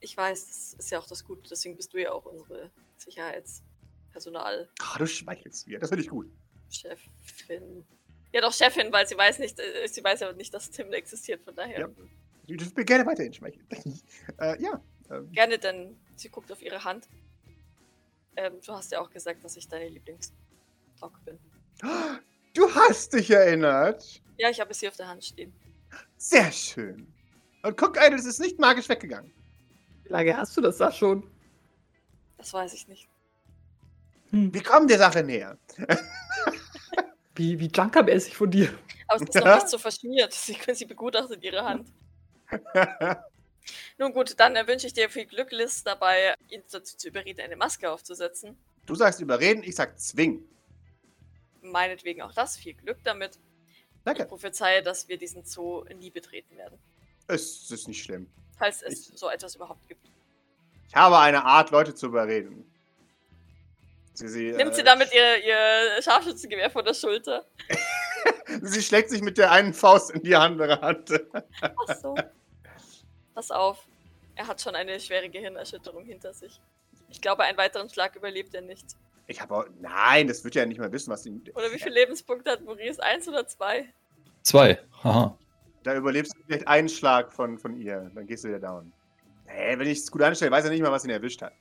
ich 0.00 0.16
weiß, 0.16 0.46
das 0.46 0.74
ist 0.74 0.90
ja 0.90 0.98
auch 0.98 1.06
das 1.06 1.24
Gute. 1.24 1.48
Deswegen 1.48 1.76
bist 1.76 1.92
du 1.92 1.98
ja 1.98 2.12
auch 2.12 2.24
unsere 2.24 2.70
Sicherheitspersonalchefin. 2.98 4.68
Ah, 4.80 4.98
du 4.98 5.06
schmeichelst 5.06 5.66
mir. 5.66 5.78
Das 5.78 5.88
finde 5.88 6.04
ich 6.04 6.10
gut. 6.10 6.30
Ja, 8.32 8.40
doch 8.40 8.52
Chefin, 8.52 8.92
weil 8.92 9.06
sie 9.06 9.16
weiß 9.16 9.38
nicht, 9.38 9.58
äh, 9.58 9.86
sie 9.88 10.02
weiß 10.04 10.20
ja 10.20 10.32
nicht, 10.32 10.52
dass 10.52 10.70
Tim 10.70 10.92
existiert. 10.92 11.42
Von 11.42 11.54
daher. 11.54 11.80
Ja. 11.80 11.88
Du 12.46 12.56
dürfen 12.56 12.74
mir 12.76 12.84
gerne 12.84 13.06
weiterhin 13.06 13.32
schmeicheln. 13.32 13.66
äh, 14.40 14.62
ja. 14.62 14.80
Ähm, 15.10 15.32
Gerne, 15.32 15.58
denn 15.58 15.96
sie 16.16 16.28
guckt 16.28 16.50
auf 16.52 16.62
ihre 16.62 16.84
Hand. 16.84 17.08
Ähm, 18.36 18.60
du 18.64 18.72
hast 18.72 18.92
ja 18.92 19.00
auch 19.00 19.10
gesagt, 19.10 19.44
dass 19.44 19.56
ich 19.56 19.68
deine 19.68 19.88
Lieblingsdog 19.88 20.32
bin. 21.24 21.38
Du 22.54 22.74
hast 22.74 23.12
dich 23.12 23.30
erinnert. 23.30 24.22
Ja, 24.38 24.48
ich 24.48 24.58
habe 24.60 24.70
es 24.70 24.80
hier 24.80 24.88
auf 24.88 24.96
der 24.96 25.08
Hand 25.08 25.22
stehen. 25.22 25.52
Sehr 26.16 26.50
schön. 26.50 27.06
Und 27.66 27.76
guck, 27.76 27.96
Idol, 27.96 28.16
es 28.16 28.26
ist 28.26 28.38
nicht 28.38 28.60
magisch 28.60 28.88
weggegangen. 28.88 29.32
Wie 30.04 30.10
lange 30.10 30.36
hast 30.36 30.56
du 30.56 30.60
das 30.60 30.76
da 30.76 30.92
schon? 30.92 31.28
Das 32.38 32.52
weiß 32.52 32.72
ich 32.74 32.86
nicht. 32.86 33.08
Hm. 34.30 34.54
Wir 34.54 34.62
kommen 34.62 34.86
der 34.86 34.98
Sache 34.98 35.24
näher. 35.24 35.58
Wie, 37.34 37.58
wie 37.60 37.68
Junker-mäßig 37.68 38.34
von 38.34 38.50
dir. 38.50 38.72
Aber 39.08 39.22
es 39.22 39.28
ist 39.28 39.34
noch 39.34 39.54
nicht 39.56 39.68
so 39.68 39.76
verschmiert. 39.76 40.32
Sie, 40.32 40.56
sie 40.72 40.86
begutachtet 40.86 41.44
ihre 41.44 41.62
Hand. 41.62 41.92
Nun 43.98 44.14
gut, 44.14 44.40
dann 44.40 44.56
äh, 44.56 44.66
wünsche 44.66 44.86
ich 44.86 44.94
dir 44.94 45.10
viel 45.10 45.26
Glück, 45.26 45.52
Liz, 45.52 45.84
dabei, 45.84 46.34
ihn 46.48 46.62
dazu 46.70 46.96
zu 46.96 47.08
überreden, 47.08 47.42
eine 47.42 47.56
Maske 47.56 47.90
aufzusetzen. 47.90 48.56
du 48.86 48.94
sagst 48.94 49.20
überreden, 49.20 49.62
ich 49.64 49.74
sag 49.74 50.00
zwingen. 50.00 50.48
Meinetwegen 51.60 52.22
auch 52.22 52.32
das. 52.32 52.56
Viel 52.56 52.72
Glück 52.72 53.04
damit. 53.04 53.32
Ich 53.66 54.02
Danke. 54.04 54.24
prophezeie, 54.24 54.82
dass 54.82 55.06
wir 55.08 55.18
diesen 55.18 55.44
Zoo 55.44 55.84
nie 55.98 56.10
betreten 56.10 56.56
werden. 56.56 56.78
Es 57.28 57.70
ist 57.70 57.88
nicht 57.88 58.02
schlimm. 58.02 58.28
Falls 58.58 58.82
es 58.82 59.10
Ich- 59.10 59.18
so 59.18 59.28
etwas 59.28 59.54
überhaupt 59.56 59.86
gibt. 59.88 60.06
Ich 60.88 60.94
habe 60.94 61.18
eine 61.18 61.44
Art, 61.44 61.70
Leute 61.70 61.94
zu 61.94 62.06
überreden. 62.06 62.64
Sie, 64.14 64.28
sie, 64.28 64.52
Nimmt 64.52 64.74
sie 64.74 64.80
äh, 64.80 64.84
damit 64.84 65.12
ihr, 65.12 65.44
ihr 65.44 66.02
Scharfschützengewehr 66.02 66.70
von 66.70 66.84
der 66.84 66.94
Schulter? 66.94 67.44
Sie 68.62 68.80
schlägt 68.80 69.10
sich 69.10 69.20
mit 69.20 69.36
der 69.36 69.50
einen 69.50 69.74
Faust 69.74 70.10
in 70.12 70.22
die 70.22 70.34
andere 70.34 70.80
Hand. 70.80 71.10
Ach 71.60 71.96
so. 72.00 72.14
Pass 73.34 73.50
auf. 73.50 73.86
Er 74.36 74.46
hat 74.46 74.60
schon 74.60 74.74
eine 74.74 74.98
schwere 75.00 75.28
Gehirnerschütterung 75.28 76.04
hinter 76.06 76.32
sich. 76.32 76.60
Ich 77.10 77.20
glaube, 77.20 77.42
einen 77.44 77.58
weiteren 77.58 77.90
Schlag 77.90 78.16
überlebt 78.16 78.54
er 78.54 78.62
nicht. 78.62 78.86
Ich 79.26 79.40
habe 79.40 79.54
auch. 79.54 79.64
Nein, 79.80 80.28
das 80.28 80.44
wird 80.44 80.54
ja 80.54 80.64
nicht 80.64 80.78
mal 80.78 80.90
wissen, 80.92 81.10
was 81.10 81.24
sie. 81.24 81.30
Oder 81.54 81.70
wie 81.72 81.78
viele 81.78 81.94
Lebenspunkte 81.96 82.50
hat 82.52 82.62
Maurice? 82.62 83.02
Eins 83.02 83.28
oder 83.28 83.46
zwei? 83.46 83.92
Zwei. 84.42 84.78
Haha. 85.04 85.36
Da 85.86 85.94
überlebst 85.94 86.34
du 86.34 86.42
vielleicht 86.42 86.66
einen 86.66 86.88
Schlag 86.88 87.32
von, 87.32 87.58
von 87.58 87.76
ihr. 87.76 88.10
Dann 88.12 88.26
gehst 88.26 88.42
du 88.42 88.48
wieder 88.48 88.58
down. 88.58 88.92
Hey, 89.44 89.78
wenn 89.78 89.86
ich 89.86 89.98
es 89.98 90.10
gut 90.10 90.20
anstelle, 90.20 90.50
weiß 90.50 90.64
er 90.64 90.70
nicht 90.72 90.82
mal, 90.82 90.90
was 90.90 91.04
ihn 91.04 91.10
erwischt 91.10 91.40
hat. 91.42 91.52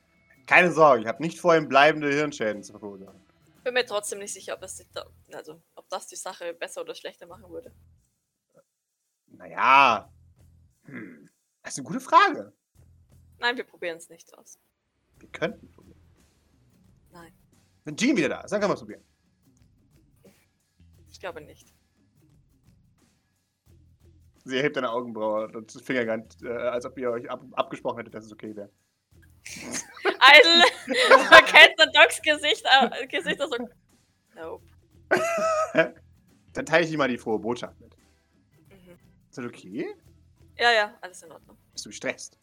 Keine 0.48 0.72
Sorge, 0.72 1.04
ich 1.04 1.08
habe 1.08 1.22
nicht 1.22 1.40
vor, 1.40 1.56
ihm 1.56 1.70
bleibende 1.70 2.12
Hirnschäden 2.12 2.64
zu 2.64 2.72
verursachen. 2.80 3.24
Bin 3.64 3.76
mir 3.76 3.86
trotzdem 3.86 4.18
nicht 4.18 4.34
sicher, 4.34 4.56
ob, 4.56 4.64
es 4.64 4.78
die, 4.78 4.88
also, 5.32 5.62
ob 5.76 5.88
das 5.90 6.08
die 6.08 6.16
Sache 6.16 6.56
besser 6.56 6.82
oder 6.82 6.96
schlechter 6.96 7.28
machen 7.28 7.52
würde. 7.52 7.72
Naja. 9.28 10.12
Hm. 10.86 11.30
Das 11.62 11.74
ist 11.74 11.78
eine 11.78 11.88
gute 11.88 12.00
Frage. 12.00 12.52
Nein, 13.38 13.58
wir 13.58 13.64
probieren 13.64 13.98
es 13.98 14.10
nicht 14.10 14.36
aus. 14.36 14.58
Wir 15.20 15.30
könnten 15.30 15.70
probieren. 15.70 16.02
Nein. 17.12 17.32
Wenn 17.84 17.96
Jean 17.96 18.18
wieder 18.18 18.30
da 18.30 18.42
ist, 18.42 18.50
dann 18.50 18.60
können 18.60 18.72
wir 18.72 18.74
es 18.74 18.80
probieren. 18.80 19.04
Ich 21.12 21.20
glaube 21.20 21.42
nicht. 21.42 21.75
Sie 24.46 24.58
erhebt 24.58 24.78
eine 24.78 24.92
Augenbraue 24.92 25.48
und 25.48 25.74
das 25.74 25.82
Fingergant, 25.82 26.38
äh, 26.44 26.50
als 26.50 26.86
ob 26.86 26.98
ihr 27.00 27.10
euch 27.12 27.30
ab 27.30 27.44
abgesprochen 27.54 27.98
hättet, 27.98 28.14
dass 28.14 28.26
es 28.26 28.32
okay 28.32 28.56
wäre. 28.56 28.70
Idle 29.44 30.64
verkennt 31.28 31.74
der 31.80 31.88
Docs 31.88 32.22
Gesicht, 32.22 32.64
äh, 32.66 33.08
Gesicht 33.08 33.40
so. 33.40 33.48
Nope. 34.36 34.64
Dann 36.54 36.66
teile 36.66 36.86
ich 36.86 36.92
ihm 36.92 37.00
mal 37.00 37.08
die 37.08 37.18
frohe 37.18 37.40
Botschaft 37.40 37.80
mit. 37.80 37.96
Mhm. 38.70 39.00
Ist 39.30 39.38
das 39.38 39.46
okay? 39.46 39.96
Ja, 40.58 40.72
ja, 40.72 40.98
alles 41.02 41.22
in 41.24 41.32
Ordnung. 41.32 41.58
Bist 41.74 41.86
du 41.86 41.90
gestresst? 41.90 42.38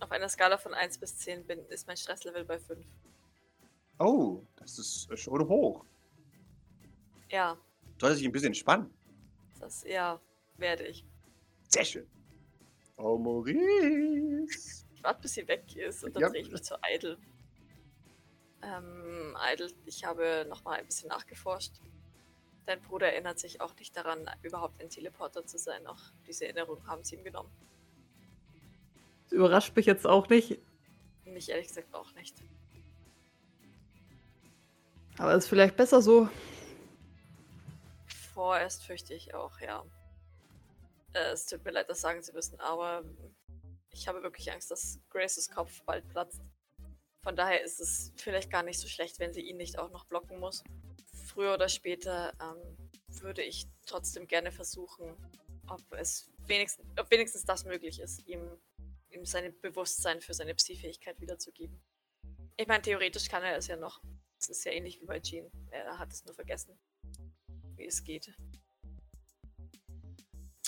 Auf 0.00 0.10
einer 0.10 0.28
Skala 0.28 0.56
von 0.56 0.72
1 0.74 0.98
bis 0.98 1.18
10 1.18 1.46
bin, 1.46 1.64
ist 1.66 1.86
mein 1.86 1.96
Stresslevel 1.96 2.44
bei 2.44 2.58
5. 2.58 2.84
Oh, 3.98 4.42
das 4.56 4.78
ist 4.78 5.18
schon 5.18 5.46
hoch. 5.48 5.84
Ja, 7.28 7.56
Sollte 8.00 8.16
sich 8.16 8.26
ein 8.26 8.32
bisschen 8.32 8.48
entspannen. 8.48 8.92
das, 9.60 9.84
ja, 9.84 10.20
werde 10.56 10.84
ich. 10.84 11.04
Sehr 11.74 11.84
schön. 11.84 12.06
Oh, 12.96 13.18
Maurice. 13.18 14.86
Ich 14.94 15.02
warte, 15.02 15.22
bis 15.22 15.32
sie 15.34 15.48
weg 15.48 15.74
ist 15.74 16.04
und 16.04 16.14
dann 16.14 16.22
Ja. 16.22 16.28
drehe 16.30 16.42
ich 16.42 16.50
mich 16.52 16.62
zu 16.62 16.76
Idle. 16.88 17.18
Ähm, 18.62 19.36
Idle, 19.52 19.70
ich 19.84 20.04
habe 20.04 20.46
nochmal 20.48 20.78
ein 20.78 20.86
bisschen 20.86 21.08
nachgeforscht. 21.08 21.72
Dein 22.66 22.80
Bruder 22.80 23.12
erinnert 23.12 23.40
sich 23.40 23.60
auch 23.60 23.74
nicht 23.76 23.94
daran, 23.96 24.30
überhaupt 24.42 24.80
ein 24.80 24.88
Teleporter 24.88 25.44
zu 25.44 25.58
sein. 25.58 25.84
Auch 25.88 25.98
diese 26.28 26.44
Erinnerung 26.46 26.86
haben 26.86 27.02
sie 27.02 27.16
ihm 27.16 27.24
genommen. 27.24 27.50
Das 29.24 29.32
überrascht 29.32 29.74
mich 29.74 29.86
jetzt 29.86 30.06
auch 30.06 30.28
nicht. 30.28 30.60
Mich 31.24 31.48
ehrlich 31.50 31.66
gesagt 31.68 31.92
auch 31.92 32.14
nicht. 32.14 32.36
Aber 35.18 35.34
ist 35.34 35.48
vielleicht 35.48 35.76
besser 35.76 36.00
so. 36.00 36.28
Vorerst 38.32 38.84
fürchte 38.84 39.12
ich 39.14 39.34
auch, 39.34 39.58
ja. 39.60 39.84
Äh, 41.14 41.32
es 41.32 41.46
tut 41.46 41.64
mir 41.64 41.70
leid, 41.70 41.88
das 41.88 42.00
sagen 42.00 42.22
zu 42.22 42.32
müssen, 42.32 42.60
aber 42.60 43.04
ich 43.90 44.08
habe 44.08 44.22
wirklich 44.22 44.50
Angst, 44.52 44.70
dass 44.70 45.00
Graces 45.08 45.48
Kopf 45.50 45.82
bald 45.84 46.08
platzt. 46.08 46.42
Von 47.22 47.36
daher 47.36 47.62
ist 47.62 47.80
es 47.80 48.12
vielleicht 48.16 48.50
gar 48.50 48.62
nicht 48.62 48.78
so 48.78 48.88
schlecht, 48.88 49.18
wenn 49.18 49.32
sie 49.32 49.40
ihn 49.40 49.56
nicht 49.56 49.78
auch 49.78 49.90
noch 49.90 50.04
blocken 50.04 50.38
muss. 50.38 50.62
Früher 51.26 51.54
oder 51.54 51.68
später 51.68 52.34
ähm, 52.40 52.76
würde 53.22 53.42
ich 53.42 53.66
trotzdem 53.86 54.26
gerne 54.26 54.52
versuchen, 54.52 55.16
ob 55.68 55.80
es 55.92 56.30
wenigstens, 56.46 56.86
ob 56.98 57.10
wenigstens 57.10 57.44
das 57.44 57.64
möglich 57.64 58.00
ist, 58.00 58.26
ihm, 58.26 58.58
ihm 59.10 59.24
sein 59.24 59.58
Bewusstsein 59.60 60.20
für 60.20 60.34
seine 60.34 60.54
Psi-Fähigkeit 60.54 61.20
wiederzugeben. 61.20 61.80
Ich 62.56 62.66
meine, 62.66 62.82
theoretisch 62.82 63.28
kann 63.28 63.42
er 63.42 63.56
es 63.56 63.68
ja 63.68 63.76
noch. 63.76 64.02
Es 64.38 64.48
ist 64.50 64.64
ja 64.64 64.72
ähnlich 64.72 65.00
wie 65.00 65.06
bei 65.06 65.20
Jean. 65.20 65.50
Er 65.70 65.98
hat 65.98 66.12
es 66.12 66.24
nur 66.24 66.34
vergessen, 66.34 66.78
wie 67.76 67.86
es 67.86 68.04
geht. 68.04 68.34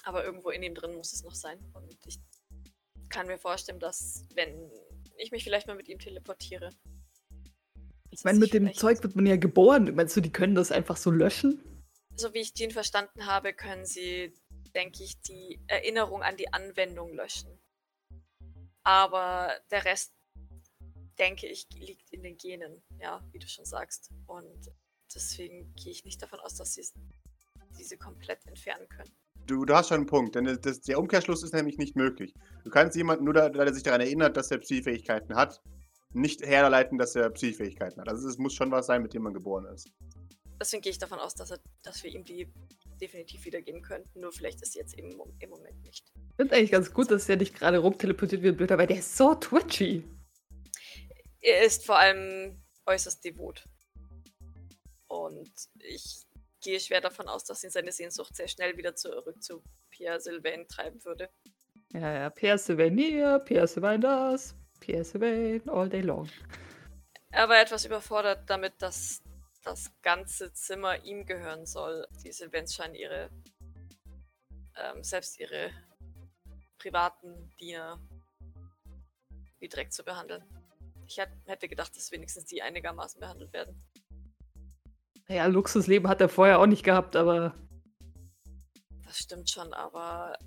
Aber 0.07 0.25
irgendwo 0.25 0.51
in 0.51 0.62
ihm 0.62 0.75
drin 0.75 0.95
muss 0.95 1.12
es 1.12 1.25
noch 1.25 1.35
sein. 1.35 1.59
Und 1.73 1.99
ich 2.07 2.21
kann 3.09 3.27
mir 3.27 3.38
vorstellen, 3.38 3.81
dass, 3.81 4.25
wenn 4.35 4.71
ich 5.19 5.33
mich 5.33 5.42
vielleicht 5.42 5.66
mal 5.66 5.75
mit 5.75 5.88
ihm 5.88 5.99
teleportiere. 5.99 6.71
Ich 8.11 8.23
meine, 8.23 8.38
mit 8.38 8.55
dem 8.55 8.73
Zeug 8.73 9.03
wird 9.03 9.16
man 9.16 9.27
ja 9.27 9.37
geboren. 9.37 9.92
Meinst 9.97 10.16
du, 10.16 10.21
die 10.21 10.31
können 10.31 10.55
das 10.55 10.71
einfach 10.71 10.97
so 10.97 11.11
löschen? 11.11 11.61
So 12.14 12.33
wie 12.35 12.38
ich 12.38 12.55
Jean 12.55 12.71
verstanden 12.71 13.27
habe, 13.27 13.53
können 13.53 13.85
sie, 13.85 14.33
denke 14.77 15.03
ich, 15.03 15.21
die 15.23 15.61
Erinnerung 15.66 16.23
an 16.23 16.37
die 16.37 16.53
Anwendung 16.53 17.12
löschen. 17.12 17.59
Aber 18.85 19.53
der 19.73 19.85
Rest, 19.85 20.12
denke 21.19 21.49
ich, 21.49 21.66
liegt 21.75 22.12
in 22.12 22.23
den 22.23 22.37
Genen, 22.38 22.81
ja, 23.01 23.27
wie 23.33 23.40
du 23.40 23.49
schon 23.49 23.64
sagst. 23.64 24.12
Und 24.27 24.71
deswegen 25.12 25.75
gehe 25.75 25.90
ich 25.90 26.05
nicht 26.05 26.23
davon 26.23 26.38
aus, 26.38 26.55
dass 26.55 26.75
sie 26.75 26.83
es- 26.83 26.95
diese 27.77 27.99
komplett 27.99 28.47
entfernen 28.47 28.88
können. 28.88 29.12
Du, 29.47 29.65
du 29.65 29.75
hast 29.75 29.89
schon 29.89 29.99
einen 29.99 30.07
Punkt, 30.07 30.35
denn 30.35 30.45
das, 30.61 30.81
der 30.81 30.99
Umkehrschluss 30.99 31.45
ist 31.45 31.55
nämlich 31.55 31.79
nicht 31.79 31.95
möglich. 31.95 32.35
Du 32.65 32.71
kannst 32.71 32.97
jemanden, 32.97 33.25
nur 33.25 33.35
da, 33.35 33.55
weil 33.55 33.69
er 33.69 33.75
sich 33.75 33.85
daran 33.85 34.01
erinnert, 34.01 34.37
dass 34.37 34.51
er 34.51 34.59
Psi-Fähigkeiten 34.59 35.37
hat, 35.37 35.61
nicht 36.13 36.45
herleiten, 36.45 36.99
dass 36.99 37.15
er 37.15 37.31
Psi-Fähigkeiten 37.31 38.01
hat. 38.01 38.09
Also 38.09 38.29
es 38.29 38.39
muss 38.39 38.55
schon 38.55 38.73
was 38.73 38.87
sein, 38.87 39.03
mit 39.03 39.15
dem 39.15 39.23
man 39.23 39.35
geboren 39.35 39.67
ist. 39.67 39.89
Deswegen 40.61 40.83
gehe 40.83 40.91
ich 40.91 40.99
davon 40.99 41.21
aus, 41.21 41.35
dass, 41.35 41.53
er, 41.53 41.61
dass 41.83 42.03
wir 42.03 42.13
ihm 42.13 42.25
die 42.25 42.53
definitiv 43.01 43.45
wiedergeben 43.45 43.83
könnten. 43.83 44.21
Nur 44.21 44.33
vielleicht 44.33 44.63
ist 44.63 44.73
sie 44.73 44.79
jetzt 44.81 44.95
im, 44.95 45.17
Mo- 45.17 45.33
im 45.39 45.51
Moment 45.51 45.81
nicht. 45.83 46.13
Ich 46.31 46.37
finde 46.37 46.57
eigentlich 46.57 46.73
ganz 46.73 46.93
gut, 46.93 47.11
dass 47.11 47.27
der 47.27 47.37
nicht 47.37 47.55
gerade 47.55 47.79
rumteleportiert 47.79 48.43
wie 48.43 48.49
ein 48.49 48.57
Blöder, 48.57 48.79
weil 48.79 48.87
der 48.87 48.99
ist 48.99 49.17
so 49.17 49.35
twitchy. 49.35 50.03
Er 51.41 51.65
ist 51.65 51.85
vor 51.87 51.99
allem 51.99 52.61
äußerst 52.87 53.25
devot. 53.25 53.65
Und 55.09 55.53
ich 55.79 56.25
gehe 56.61 56.81
schwer 56.81 57.01
davon 57.01 57.29
aus, 57.29 57.45
dass 57.45 57.62
ihn 57.64 57.71
seine 57.71 57.92
Sehnsucht 57.92 58.35
sehr 58.35 58.49
schnell 58.49 58.77
wieder 58.77 58.95
zurück 58.95 59.42
zu 59.42 59.62
Pierre 59.90 60.21
Sylvain 60.21 60.66
treiben 60.69 61.05
würde. 61.05 61.31
Ja, 61.92 62.12
ja, 62.12 62.31
Pierre 62.31 62.59
Sylvain 62.59 62.97
hier, 62.99 63.38
Pierre 63.40 63.69
Sylvain 63.69 64.01
das, 64.01 64.57
Pierre 64.81 65.05
Sylvain 65.05 65.69
all 65.69 65.88
day 65.88 66.01
long. 66.01 66.29
Er 67.31 67.49
war 67.49 67.61
etwas 67.61 67.85
überfordert 67.85 68.49
damit, 68.49 68.75
dass 68.81 69.23
das 69.62 69.90
ganze 70.03 70.53
Zimmer 70.53 71.05
ihm 71.05 71.27
gehören 71.27 71.66
soll. 71.66 72.07
Die 72.25 72.33
Sylvains 72.33 72.75
scheinen 72.75 72.95
ihre, 72.95 73.31
ähm, 74.77 75.03
selbst 75.03 75.38
ihre 75.40 75.71
privaten 76.79 77.51
Diener 77.59 78.01
wie 79.59 79.69
Dreck 79.69 79.92
zu 79.92 80.05
behandeln. 80.05 80.45
Ich 81.07 81.19
hätt- 81.19 81.31
hätte 81.47 81.69
gedacht, 81.69 81.97
dass 81.97 82.12
wenigstens 82.12 82.47
die 82.47 82.62
einigermaßen 82.62 83.21
behandelt 83.21 83.53
werden. 83.53 83.83
Naja, 85.29 85.47
Luxusleben 85.47 86.09
hat 86.09 86.21
er 86.21 86.29
vorher 86.29 86.61
auch 86.61 86.67
nicht 86.67 86.85
gehabt, 86.85 87.17
aber 87.17 87.55
Das 89.05 89.19
stimmt 89.19 89.51
schon, 89.51 89.73
aber 89.75 90.39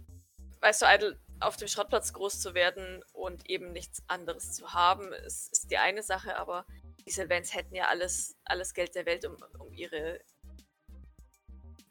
weißt 0.62 0.82
du, 0.82 0.86
Idle, 0.88 1.20
auf 1.42 1.58
dem 1.58 1.68
Schrottplatz 1.68 2.14
groß 2.14 2.40
zu 2.40 2.54
werden 2.54 3.04
und 3.14 3.50
eben 3.50 3.72
nichts 3.72 4.04
anderes 4.08 4.54
zu 4.54 4.74
haben, 4.74 5.12
ist, 5.14 5.52
ist 5.52 5.72
die 5.72 5.78
eine 5.78 6.04
Sache, 6.04 6.38
aber 6.38 6.66
die 7.06 7.12
Sylvains 7.12 7.54
hätten 7.54 7.76
ja 7.76 7.88
alles, 7.88 8.36
alles 8.46 8.74
Geld 8.74 8.96
der 8.96 9.06
Welt, 9.06 9.26
um, 9.26 9.38
um 9.58 9.74
ihre 9.74 10.20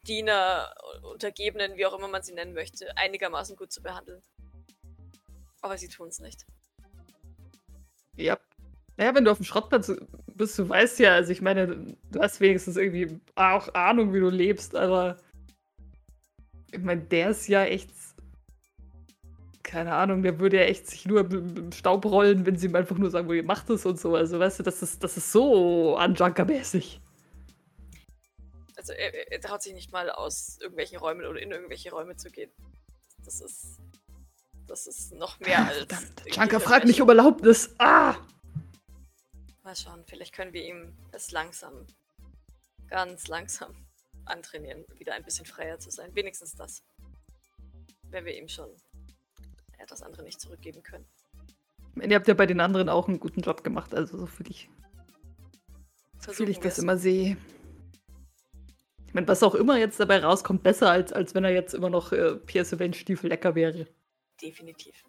Diener, 0.07 0.73
Untergebenen, 1.03 1.77
wie 1.77 1.85
auch 1.85 1.97
immer 1.97 2.07
man 2.07 2.23
sie 2.23 2.33
nennen 2.33 2.53
möchte, 2.53 2.95
einigermaßen 2.97 3.55
gut 3.55 3.71
zu 3.71 3.81
behandeln. 3.81 4.23
Aber 5.61 5.77
sie 5.77 5.89
tun 5.89 6.07
es 6.07 6.19
nicht. 6.19 6.45
ja. 8.15 8.37
Naja, 8.99 9.15
wenn 9.15 9.23
du 9.23 9.31
auf 9.31 9.37
dem 9.37 9.45
Schrottplatz 9.45 9.93
bist, 10.35 10.59
du 10.59 10.67
weißt 10.67 10.99
ja, 10.99 11.13
also 11.13 11.31
ich 11.31 11.41
meine, 11.41 11.95
du 12.11 12.19
hast 12.19 12.41
wenigstens 12.41 12.75
irgendwie 12.75 13.17
auch 13.35 13.73
Ahnung, 13.73 14.13
wie 14.13 14.19
du 14.19 14.29
lebst, 14.29 14.75
aber 14.75 15.15
ich 16.69 16.79
meine, 16.79 16.99
der 17.03 17.29
ist 17.29 17.47
ja 17.47 17.63
echt, 17.63 17.89
keine 19.63 19.93
Ahnung, 19.93 20.21
der 20.21 20.37
würde 20.41 20.57
ja 20.57 20.63
echt 20.63 20.85
sich 20.89 21.05
nur 21.05 21.21
im 21.31 21.71
Staub 21.71 22.03
rollen, 22.05 22.45
wenn 22.45 22.57
sie 22.57 22.67
ihm 22.67 22.75
einfach 22.75 22.97
nur 22.97 23.09
sagen, 23.09 23.29
wo 23.29 23.31
ihr 23.31 23.43
macht 23.43 23.69
es 23.69 23.85
und 23.85 23.97
so. 23.97 24.15
Also 24.15 24.37
weißt 24.37 24.59
du, 24.59 24.63
das 24.63 24.81
ist, 24.83 25.01
das 25.01 25.15
ist 25.15 25.31
so 25.31 25.95
anjunkermäßig. 25.95 26.99
Also 28.75 28.91
er, 28.91 29.31
er- 29.31 29.39
traut 29.39 29.61
sich 29.61 29.73
nicht 29.73 29.93
mal 29.93 30.09
aus 30.09 30.57
irgendwelchen 30.59 30.97
Räumen 30.97 31.25
oder 31.25 31.39
in 31.39 31.51
irgendwelche 31.51 31.91
Räume 31.91 32.17
zu 32.17 32.29
gehen. 32.29 32.51
Das 33.23 33.39
ist. 33.39 33.79
Das 34.67 34.87
ist 34.87 35.13
noch 35.13 35.39
mehr 35.39 35.65
als. 35.65 35.87
Junker 36.35 36.59
fragt 36.59 36.85
mich 36.85 37.01
um 37.01 37.07
Erlaubnis. 37.07 37.73
Ah! 37.77 38.15
Mal 39.63 39.75
schauen, 39.75 40.03
vielleicht 40.05 40.33
können 40.33 40.53
wir 40.53 40.65
ihm 40.65 40.97
es 41.11 41.31
langsam, 41.31 41.85
ganz 42.87 43.27
langsam 43.27 43.75
antrainieren, 44.25 44.85
wieder 44.97 45.13
ein 45.13 45.23
bisschen 45.23 45.45
freier 45.45 45.79
zu 45.79 45.91
sein. 45.91 46.13
Wenigstens 46.15 46.55
das. 46.55 46.83
Wenn 48.03 48.25
wir 48.25 48.35
ihm 48.35 48.47
schon 48.47 48.69
das 49.87 50.01
andere 50.01 50.23
nicht 50.23 50.39
zurückgeben 50.39 50.83
können. 50.83 51.05
Ihr 51.95 52.15
habt 52.15 52.27
ja 52.27 52.33
bei 52.33 52.45
den 52.45 52.59
anderen 52.59 52.89
auch 52.89 53.07
einen 53.07 53.19
guten 53.19 53.41
Job 53.41 53.63
gemacht, 53.63 53.93
also 53.93 54.19
so 54.19 54.25
fühle 54.25 54.49
ich, 54.49 54.69
fühl 56.19 56.49
ich 56.49 56.59
das 56.59 56.79
immer 56.79 56.97
sehe. 56.97 57.37
Ich 59.07 59.13
meine, 59.13 59.27
was 59.27 59.41
auch 59.41 59.55
immer 59.55 59.77
jetzt 59.77 59.99
dabei 59.99 60.19
rauskommt, 60.19 60.61
besser 60.61 60.91
als, 60.91 61.11
als 61.11 61.33
wenn 61.33 61.43
er 61.43 61.51
jetzt 61.51 61.73
immer 61.73 61.89
noch 61.89 62.11
äh, 62.11 62.39
Sylvain 62.63 62.93
Stiefel 62.93 63.29
lecker 63.29 63.55
wäre. 63.55 63.87
Definitiv. 64.41 65.03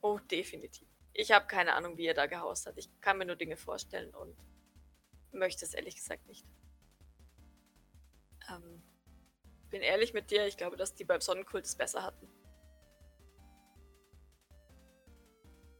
Oh, 0.00 0.18
definitiv. 0.30 0.88
Ich 1.14 1.30
habe 1.30 1.46
keine 1.46 1.74
Ahnung, 1.74 1.96
wie 1.96 2.06
er 2.06 2.14
da 2.14 2.26
gehaust 2.26 2.66
hat. 2.66 2.76
Ich 2.76 2.90
kann 3.00 3.18
mir 3.18 3.24
nur 3.24 3.36
Dinge 3.36 3.56
vorstellen 3.56 4.12
und 4.14 4.36
möchte 5.32 5.64
es 5.64 5.72
ehrlich 5.72 5.94
gesagt 5.94 6.26
nicht. 6.26 6.44
Ähm, 8.50 8.82
bin 9.70 9.80
ehrlich 9.80 10.12
mit 10.12 10.30
dir, 10.32 10.46
ich 10.46 10.56
glaube, 10.56 10.76
dass 10.76 10.94
die 10.94 11.04
beim 11.04 11.20
Sonnenkult 11.20 11.64
es 11.64 11.76
besser 11.76 12.02
hatten. 12.02 12.28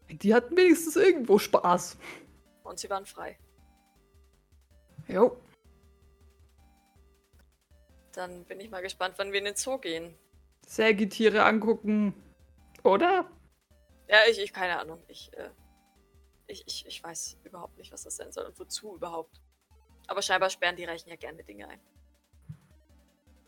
Die 0.08 0.32
hatten 0.32 0.56
wenigstens 0.56 0.94
irgendwo 0.94 1.38
Spaß. 1.38 1.96
Und 2.62 2.78
sie 2.78 2.88
waren 2.88 3.04
frei. 3.04 3.36
Jo. 5.08 5.36
Dann 8.12 8.44
bin 8.44 8.60
ich 8.60 8.70
mal 8.70 8.82
gespannt, 8.82 9.14
wann 9.16 9.32
wir 9.32 9.40
in 9.40 9.46
den 9.46 9.56
Zoo 9.56 9.78
gehen. 9.78 10.16
Sägetiere 10.66 11.44
angucken. 11.44 12.14
Oder? 12.84 13.28
Ja, 14.08 14.18
ich, 14.30 14.38
ich 14.38 14.52
keine 14.52 14.78
Ahnung. 14.78 15.02
Ich, 15.08 15.32
äh, 15.34 15.50
ich, 16.46 16.64
ich, 16.66 16.86
ich 16.86 17.02
weiß 17.02 17.38
überhaupt 17.44 17.78
nicht, 17.78 17.92
was 17.92 18.02
das 18.02 18.16
sein 18.16 18.32
soll 18.32 18.46
und 18.46 18.58
wozu 18.58 18.94
überhaupt. 18.96 19.40
Aber 20.06 20.22
scheinbar 20.22 20.50
sperren 20.50 20.76
die 20.76 20.84
Reichen 20.84 21.08
ja 21.08 21.16
gerne 21.16 21.42
Dinge 21.44 21.68
ein. 21.68 21.80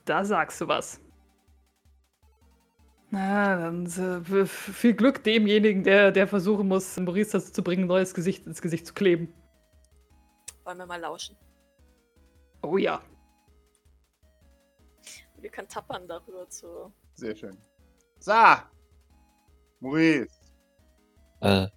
Da 0.05 0.25
sagst 0.25 0.61
du 0.61 0.69
was. 0.69 1.01
Na, 3.11 3.57
dann 3.57 3.87
äh, 3.87 4.47
viel 4.47 4.95
Glück 4.95 5.23
demjenigen, 5.23 5.85
der, 5.85 6.11
der 6.11 6.27
versuchen 6.27 6.67
muss, 6.67 6.97
Maurice 6.97 7.33
dazu 7.33 7.53
zu 7.53 7.63
bringen, 7.63 7.85
ein 7.85 7.89
neues 7.89 8.15
Gesicht 8.15 8.47
ins 8.47 8.61
Gesicht 8.61 8.87
zu 8.87 8.95
kleben. 8.95 9.33
Wollen 10.65 10.79
wir 10.79 10.87
mal 10.87 11.01
lauschen? 11.01 11.37
Oh 12.63 12.77
ja. 12.77 13.01
Wir 15.39 15.51
können 15.51 15.69
tappern 15.69 16.09
darüber 16.09 16.49
zu. 16.49 16.93
Sehr 17.15 17.37
schön. 17.37 17.57
So. 18.19 18.33
Maurice. 19.81 20.46
Äh. 21.41 21.69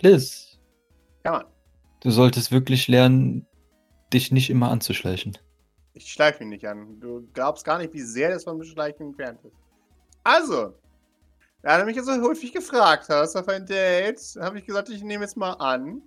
Liz, 0.00 0.58
Kann 1.22 1.32
man. 1.34 1.44
du 2.00 2.10
solltest 2.10 2.52
wirklich 2.52 2.88
lernen, 2.88 3.46
dich 4.12 4.32
nicht 4.32 4.50
immer 4.50 4.70
anzuschleichen. 4.70 5.36
Ich 5.92 6.10
schleife 6.10 6.40
mich 6.40 6.48
nicht 6.48 6.66
an. 6.66 6.98
Du 7.00 7.28
glaubst 7.34 7.64
gar 7.64 7.78
nicht, 7.78 7.92
wie 7.92 8.00
sehr 8.00 8.30
das 8.30 8.44
von 8.44 8.62
Schleichen 8.64 9.08
entfernt 9.08 9.40
ist. 9.44 9.56
Also, 10.24 10.74
da 11.62 11.78
du 11.78 11.84
mich 11.84 11.96
jetzt 11.96 12.06
so 12.06 12.12
häufig 12.22 12.52
gefragt 12.52 13.08
hast 13.08 13.36
auf 13.36 13.48
ein 13.48 13.66
Date, 13.66 14.18
habe 14.40 14.58
ich 14.58 14.64
gesagt, 14.64 14.88
ich 14.88 15.02
nehme 15.02 15.24
es 15.24 15.36
mal 15.36 15.52
an. 15.54 16.02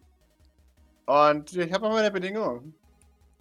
Und 1.06 1.56
ich 1.56 1.72
habe 1.72 1.86
noch 1.86 1.94
meine 1.94 2.12
Bedingung. 2.12 2.74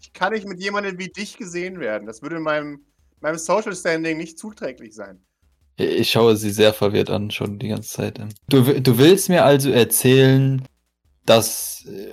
Ich 0.00 0.12
kann 0.12 0.32
nicht 0.32 0.46
mit 0.46 0.60
jemandem 0.60 0.98
wie 0.98 1.08
dich 1.08 1.36
gesehen 1.36 1.78
werden. 1.80 2.06
Das 2.06 2.22
würde 2.22 2.40
meinem, 2.40 2.84
meinem 3.20 3.38
Social 3.38 3.74
Standing 3.74 4.18
nicht 4.18 4.38
zuträglich 4.38 4.94
sein. 4.94 5.24
Ich 5.82 6.10
schaue 6.10 6.36
sie 6.36 6.50
sehr 6.50 6.72
verwirrt 6.72 7.10
an, 7.10 7.30
schon 7.30 7.58
die 7.58 7.68
ganze 7.68 7.90
Zeit. 7.90 8.20
Du, 8.48 8.62
du 8.80 8.98
willst 8.98 9.28
mir 9.28 9.44
also 9.44 9.70
erzählen, 9.70 10.62
dass 11.26 11.84
äh, 11.86 12.12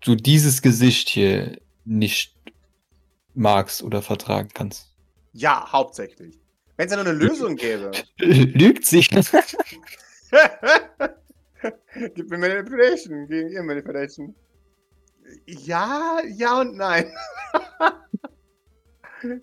du 0.00 0.14
dieses 0.14 0.62
Gesicht 0.62 1.08
hier 1.08 1.58
nicht 1.84 2.34
magst 3.34 3.82
oder 3.82 4.02
vertragen 4.02 4.50
kannst. 4.52 4.94
Ja, 5.32 5.70
hauptsächlich. 5.70 6.38
Wenn 6.76 6.86
es 6.86 6.92
ja 6.92 7.02
nur 7.02 7.12
eine 7.12 7.18
Lösung 7.18 7.56
gäbe. 7.56 7.90
Lügt 8.18 8.86
sie? 8.86 9.00
Gib 12.14 12.30
mir 12.30 12.38
Manipulation 12.38 13.26
gegen 13.26 13.50
ihr 13.50 13.62
Manipulation. 13.62 14.34
Ja, 15.46 16.20
ja 16.26 16.60
und 16.60 16.76
nein. 16.76 17.12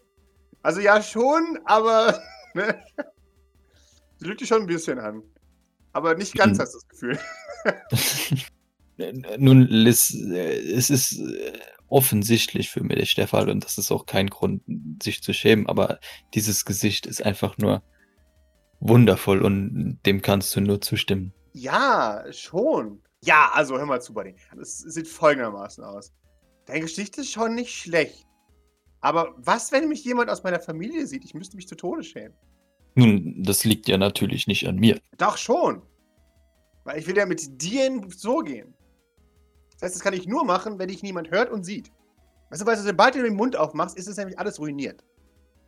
also 0.62 0.82
ja 0.82 1.02
schon, 1.02 1.60
aber 1.66 2.20
ne? 2.54 2.84
Sie 4.18 4.26
lügt 4.26 4.42
dich 4.42 4.48
schon 4.48 4.62
ein 4.62 4.68
bisschen 4.68 5.00
an. 5.00 5.24
Aber 5.94 6.16
nicht 6.16 6.36
ganz, 6.36 6.58
Mhm. 6.58 6.62
hast 6.62 6.74
du 6.74 6.78
das 6.80 6.88
Gefühl. 6.88 7.20
Nun, 9.38 9.62
Liz, 9.68 10.14
äh, 10.14 10.72
es 10.74 10.90
ist 10.90 11.20
äh, 11.20 11.54
offensichtlich 11.88 12.70
für 12.70 12.84
mich 12.84 13.16
der 13.16 13.28
Fall 13.28 13.50
und 13.50 13.64
das 13.64 13.78
ist 13.78 13.92
auch 13.92 14.06
kein 14.06 14.28
Grund, 14.28 14.64
sich 15.02 15.22
zu 15.22 15.34
schämen, 15.34 15.68
aber 15.68 16.00
dieses 16.34 16.66
Gesicht 16.66 17.06
ist 17.06 17.24
einfach 17.24 17.58
nur 17.58 17.84
wundervoll 18.80 19.42
und 19.42 20.00
dem 20.06 20.22
kannst 20.22 20.56
du 20.56 20.62
nur 20.62 20.82
zustimmen. 20.82 21.34
Ja, 21.54 22.26
schon. 22.32 23.02
Ja, 23.24 23.52
also 23.54 23.78
hör 23.78 23.86
mal 23.86 24.02
zu, 24.02 24.14
Buddy. 24.14 24.36
Es 24.62 24.80
sieht 24.80 25.08
folgendermaßen 25.08 25.84
aus. 25.84 26.14
Deine 26.66 26.82
Geschichte 26.82 27.22
ist 27.22 27.32
schon 27.32 27.56
nicht 27.56 27.74
schlecht. 27.74 28.26
Aber 29.02 29.34
was, 29.38 29.72
wenn 29.72 29.88
mich 29.90 30.04
jemand 30.04 30.30
aus 30.30 30.44
meiner 30.44 30.60
Familie 30.60 31.08
sieht? 31.08 31.24
Ich 31.24 31.34
müsste 31.34 31.56
mich 31.56 31.68
zu 31.68 31.76
Tode 31.76 32.04
schämen. 32.04 32.36
Nun, 32.98 33.44
das 33.44 33.64
liegt 33.64 33.88
ja 33.88 34.00
natürlich 34.00 34.48
nicht 34.48 34.68
an 34.68 34.78
mir. 34.78 35.00
Doch 35.20 35.38
schon. 35.38 35.84
Weil 36.84 36.98
ich 36.98 37.06
will 37.06 37.16
ja 37.16 37.28
mit 37.28 37.62
dir 37.62 37.86
in 37.86 38.10
so 38.10 38.40
gehen. 38.40 38.74
Das 39.74 39.84
heißt, 39.84 39.96
das 39.98 40.04
kann 40.04 40.16
ich 40.16 40.26
nur 40.26 40.44
machen, 40.44 40.80
wenn 40.80 40.88
dich 40.88 41.04
niemand 41.04 41.30
hört 41.30 41.52
und 41.52 41.64
sieht. 41.64 41.92
Weißt 42.50 42.64
du, 42.64 42.66
weil 42.66 42.76
sobald 42.76 43.14
du 43.14 43.22
den 43.22 43.36
Mund 43.36 43.56
aufmachst, 43.56 43.96
ist 43.96 44.08
es 44.08 44.18
nämlich 44.18 44.40
alles 44.40 44.60
ruiniert. 44.60 45.04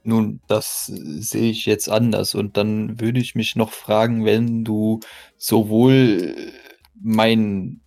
Nun, 0.02 0.42
das 0.48 0.88
sehe 0.88 1.52
ich 1.52 1.68
jetzt 1.68 1.88
anders 1.88 2.34
und 2.34 2.58
dann 2.58 3.00
würde 3.00 3.20
ich 3.20 3.36
mich 3.36 3.56
noch 3.56 3.74
fragen, 3.74 4.26
wenn 4.26 4.64
du 4.64 5.00
sowohl 5.38 6.36
äh, 6.36 6.52
mein, 7.00 7.82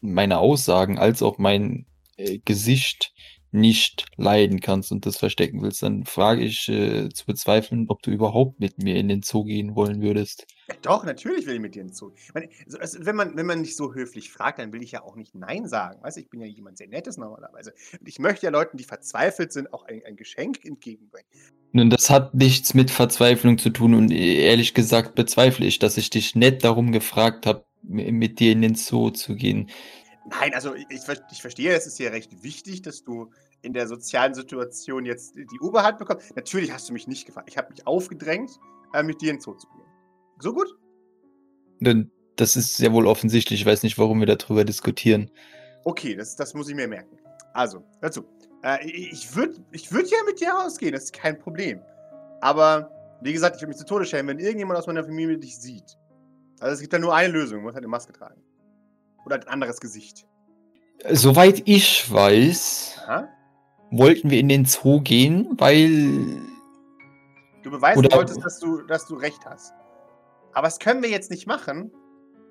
meine 0.00 0.38
Aussagen 0.38 0.98
als 0.98 1.22
auch 1.22 1.38
mein 1.38 1.86
äh, 2.16 2.38
Gesicht 2.38 3.12
nicht 3.50 4.06
leiden 4.16 4.60
kannst 4.60 4.92
und 4.92 5.06
das 5.06 5.16
verstecken 5.16 5.62
willst, 5.62 5.82
dann 5.82 6.04
frage 6.04 6.42
ich 6.42 6.68
äh, 6.68 7.08
zu 7.08 7.26
bezweifeln, 7.26 7.86
ob 7.88 8.02
du 8.02 8.10
überhaupt 8.10 8.60
mit 8.60 8.82
mir 8.82 8.96
in 8.96 9.08
den 9.08 9.22
Zoo 9.22 9.44
gehen 9.44 9.74
wollen 9.74 10.02
würdest. 10.02 10.46
Doch, 10.82 11.04
natürlich 11.04 11.46
will 11.46 11.54
ich 11.54 11.60
mit 11.60 11.74
dir 11.74 11.80
in 11.80 11.88
den 11.88 11.94
Zoo. 11.94 12.12
Meine, 12.34 12.48
so, 12.66 12.78
also, 12.78 12.98
wenn, 13.06 13.16
man, 13.16 13.36
wenn 13.36 13.46
man 13.46 13.60
nicht 13.62 13.76
so 13.76 13.94
höflich 13.94 14.30
fragt, 14.30 14.58
dann 14.58 14.72
will 14.72 14.82
ich 14.82 14.92
ja 14.92 15.02
auch 15.02 15.16
nicht 15.16 15.34
Nein 15.34 15.66
sagen. 15.66 16.02
Weißt 16.02 16.18
ich 16.18 16.28
bin 16.28 16.40
ja 16.40 16.46
jemand 16.46 16.76
sehr 16.76 16.88
Nettes 16.88 17.16
normalerweise. 17.16 17.72
Und 17.98 18.06
ich 18.06 18.18
möchte 18.18 18.46
ja 18.46 18.52
Leuten, 18.52 18.76
die 18.76 18.84
verzweifelt 18.84 19.52
sind, 19.52 19.72
auch 19.72 19.84
ein, 19.84 20.02
ein 20.06 20.16
Geschenk 20.16 20.64
entgegenbringen. 20.64 21.28
Nun, 21.72 21.90
das 21.90 22.10
hat 22.10 22.34
nichts 22.34 22.74
mit 22.74 22.90
Verzweiflung 22.90 23.58
zu 23.58 23.70
tun 23.70 23.94
und 23.94 24.10
äh, 24.10 24.46
ehrlich 24.46 24.74
gesagt 24.74 25.14
bezweifle 25.14 25.66
ich, 25.66 25.78
dass 25.78 25.96
ich 25.96 26.10
dich 26.10 26.34
nett 26.34 26.64
darum 26.64 26.92
gefragt 26.92 27.46
habe, 27.46 27.64
mit 27.82 28.40
dir 28.40 28.52
in 28.52 28.62
den 28.62 28.74
Zoo 28.74 29.10
zu 29.10 29.36
gehen. 29.36 29.70
Nein, 30.30 30.54
also 30.54 30.74
ich, 30.74 30.86
ich, 30.90 31.00
ver- 31.00 31.26
ich 31.30 31.40
verstehe, 31.40 31.74
es 31.74 31.86
ist 31.86 31.98
ja 31.98 32.10
recht 32.10 32.42
wichtig, 32.42 32.82
dass 32.82 33.02
du 33.02 33.30
in 33.62 33.72
der 33.72 33.88
sozialen 33.88 34.34
Situation 34.34 35.06
jetzt 35.06 35.36
die 35.36 35.60
Oberhand 35.60 35.98
bekommst. 35.98 36.34
Natürlich 36.36 36.72
hast 36.72 36.88
du 36.88 36.92
mich 36.92 37.06
nicht 37.06 37.26
gefragt. 37.26 37.48
Ich 37.50 37.56
habe 37.56 37.70
mich 37.70 37.86
aufgedrängt, 37.86 38.50
äh, 38.92 39.02
mit 39.02 39.20
dir 39.20 39.30
in 39.30 39.36
den 39.36 39.42
Zoo 39.42 39.54
zu 39.54 39.66
gehen. 39.68 39.86
So 40.40 40.52
gut? 40.52 40.68
Das 42.36 42.56
ist 42.56 42.76
sehr 42.76 42.92
wohl 42.92 43.06
offensichtlich. 43.06 43.60
Ich 43.60 43.66
weiß 43.66 43.82
nicht, 43.82 43.98
warum 43.98 44.20
wir 44.20 44.26
darüber 44.26 44.64
diskutieren. 44.64 45.30
Okay, 45.84 46.14
das, 46.14 46.36
das 46.36 46.54
muss 46.54 46.68
ich 46.68 46.74
mir 46.74 46.88
merken. 46.88 47.18
Also, 47.54 47.82
hör 48.00 48.12
zu. 48.12 48.24
Äh, 48.62 48.86
ich 48.90 49.34
würde 49.34 49.64
ich 49.72 49.90
würd 49.90 50.10
ja 50.10 50.18
mit 50.26 50.40
dir 50.40 50.50
rausgehen, 50.50 50.92
das 50.92 51.04
ist 51.04 51.12
kein 51.12 51.38
Problem. 51.38 51.80
Aber, 52.40 52.90
wie 53.22 53.32
gesagt, 53.32 53.56
ich 53.56 53.62
würde 53.62 53.70
mich 53.70 53.78
zu 53.78 53.86
Tode 53.86 54.04
schämen, 54.04 54.36
wenn 54.36 54.44
irgendjemand 54.44 54.78
aus 54.78 54.86
meiner 54.86 55.04
Familie 55.04 55.38
dich 55.38 55.58
sieht. 55.58 55.96
Also 56.60 56.74
es 56.74 56.80
gibt 56.80 56.92
da 56.92 56.98
nur 56.98 57.14
eine 57.14 57.32
Lösung, 57.32 57.58
du 57.58 57.62
musst 57.62 57.74
halt 57.74 57.84
eine 57.84 57.90
Maske 57.90 58.12
tragen. 58.12 58.42
Oder 59.28 59.36
ein 59.42 59.48
anderes 59.48 59.78
Gesicht. 59.78 60.26
Soweit 61.10 61.62
ich 61.66 62.10
weiß, 62.10 62.96
Aha. 63.06 63.28
wollten 63.90 64.30
wir 64.30 64.40
in 64.40 64.48
den 64.48 64.64
Zoo 64.64 65.02
gehen, 65.02 65.48
weil. 65.58 66.40
Du 67.62 67.70
beweisen 67.70 67.98
Oder- 68.06 68.16
wolltest, 68.16 68.42
dass 68.42 68.58
du, 68.58 68.80
dass 68.86 69.04
du 69.06 69.16
recht 69.16 69.44
hast. 69.44 69.74
Aber 70.54 70.66
das 70.66 70.78
können 70.78 71.02
wir 71.02 71.10
jetzt 71.10 71.30
nicht 71.30 71.46
machen, 71.46 71.92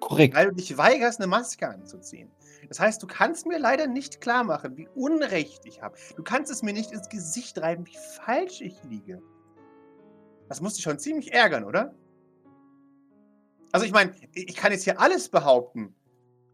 Korrekt. 0.02 0.36
weil 0.36 0.50
du 0.50 0.54
dich 0.54 0.78
weigerst, 0.78 1.20
eine 1.20 1.26
Maske 1.26 1.68
anzuziehen. 1.68 2.32
Das 2.68 2.80
heißt, 2.80 3.02
du 3.02 3.08
kannst 3.08 3.48
mir 3.48 3.58
leider 3.58 3.88
nicht 3.88 4.22
klar 4.22 4.44
machen, 4.44 4.78
wie 4.78 4.88
unrecht 4.94 5.66
ich 5.66 5.82
habe. 5.82 5.98
Du 6.16 6.22
kannst 6.22 6.52
es 6.52 6.62
mir 6.62 6.74
nicht 6.74 6.92
ins 6.92 7.10
Gesicht 7.10 7.60
reiben, 7.60 7.88
wie 7.88 7.98
falsch 8.24 8.62
ich 8.62 8.76
liege. 8.84 9.20
Das 10.48 10.62
muss 10.62 10.76
dich 10.76 10.84
schon 10.84 11.00
ziemlich 11.00 11.34
ärgern, 11.34 11.64
oder? 11.64 11.96
Also 13.72 13.84
ich 13.88 13.92
meine, 13.92 14.14
ich 14.36 14.56
kann 14.56 14.72
jetzt 14.72 14.84
hier 14.84 15.00
alles 15.00 15.28
behaupten. 15.28 15.96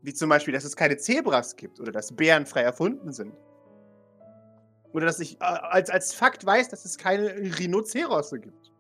Wie 0.04 0.14
zum 0.14 0.30
Beispiel, 0.30 0.54
dass 0.54 0.66
es 0.66 0.76
keine 0.76 0.98
Zebras 0.98 1.56
gibt 1.56 1.80
oder 1.80 1.94
dass 1.94 2.14
Bären 2.14 2.46
frei 2.46 2.62
erfunden 2.62 3.14
sind. 3.14 3.34
Oder 4.92 5.06
dass 5.06 5.20
ich 5.20 5.40
äh, 5.40 5.46
als, 5.46 5.90
als 5.90 6.14
Fakt 6.14 6.46
weiß, 6.46 6.70
dass 6.70 6.84
es 6.86 6.98
keine 6.98 7.30
Rhinozerosse 7.58 8.40
gibt. 8.40 8.72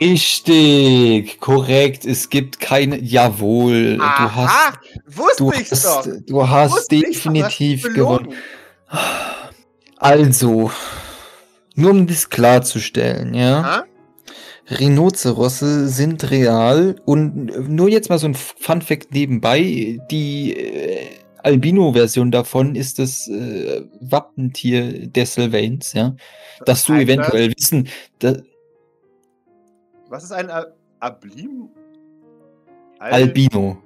Richtig, 0.00 1.38
korrekt. 1.40 2.06
Es 2.06 2.30
gibt 2.30 2.58
keine. 2.58 2.98
Jawohl, 3.00 3.98
du 3.98 4.02
hast. 4.02 4.78
Wusste 5.04 5.44
Du 5.44 5.52
hast, 5.52 5.84
doch! 5.84 6.06
du 6.26 6.48
hast 6.48 6.72
Wusste 6.72 6.96
doch, 6.96 7.08
definitiv 7.08 7.84
hast 7.84 7.94
gewonnen. 7.94 8.34
Also, 9.98 10.70
nur 11.74 11.90
um 11.90 12.06
das 12.06 12.30
klarzustellen, 12.30 13.34
ja. 13.34 13.60
Aha. 13.60 13.84
Rhinozerosse 14.70 15.88
sind 15.88 16.30
real 16.30 16.96
und 17.04 17.68
nur 17.68 17.88
jetzt 17.88 18.08
mal 18.08 18.18
so 18.18 18.26
ein 18.26 18.34
Fun 18.34 18.82
Fact 18.82 19.12
nebenbei, 19.12 19.98
die 20.10 20.56
äh, 20.56 21.06
Albino-Version 21.42 22.30
davon 22.30 22.76
ist 22.76 22.98
das 22.98 23.26
äh, 23.28 23.82
Wappentier 24.00 25.08
der 25.08 25.26
Sylvains, 25.26 25.92
ja. 25.92 26.14
Dass 26.66 26.84
du 26.84 26.92
eventuell 26.94 27.52
wissen, 27.56 27.88
da, 28.18 28.36
Was 30.08 30.24
ist 30.24 30.32
ein 30.32 30.50
Al 30.50 30.74
Ablim? 31.00 31.70
Al 32.98 33.12
Albino, 33.12 33.78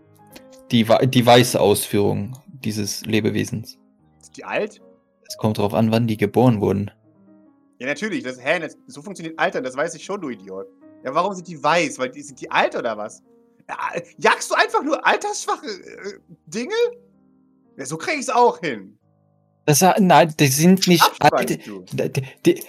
die, 0.71 0.85
die 1.07 1.27
weiße 1.27 1.61
Ausführung 1.61 2.37
dieses 2.65 3.07
Lebewesens. 3.07 3.79
Ist 4.21 4.37
die 4.37 4.45
alt? 4.45 4.83
Es 5.27 5.37
kommt 5.37 5.59
darauf 5.59 5.75
an, 5.75 5.93
wann 5.93 6.07
die 6.07 6.17
geboren 6.17 6.61
wurden. 6.61 6.91
Ja, 7.85 7.91
natürlich. 7.91 8.23
Das, 8.25 8.43
hä, 8.43 8.61
das, 8.61 8.79
so 8.87 9.03
funktioniert 9.03 9.39
Altern, 9.39 9.63
das 9.63 9.77
weiß 9.77 9.95
ich 9.95 10.05
schon, 10.05 10.21
du 10.21 10.31
Idiot. 10.31 10.67
Ja, 11.05 11.15
warum 11.15 11.35
sind 11.35 11.47
die 11.47 11.63
weiß? 11.63 11.99
Weil 11.99 12.11
die, 12.11 12.23
sind 12.23 12.41
die 12.41 12.51
alt 12.51 12.75
oder 12.75 12.97
was? 12.97 13.23
Ja, 13.69 13.77
jagst 14.17 14.51
du 14.51 14.55
einfach 14.55 14.83
nur 14.83 15.07
altersschwache 15.07 15.67
äh, 15.67 16.19
Dinge? 16.47 16.75
Ja, 17.77 17.85
so 17.85 17.99
krieg 17.99 18.19
ich's 18.19 18.31
auch 18.31 18.59
hin. 18.61 18.99
Das, 19.67 19.85
nein, 19.99 20.35
die 20.39 20.47
sind 20.47 20.87
nicht 20.87 21.03
alt. 21.21 21.33
Abspannst 21.33 21.67
du. 21.67 21.85
Die, 21.93 22.23
die, 22.45 22.63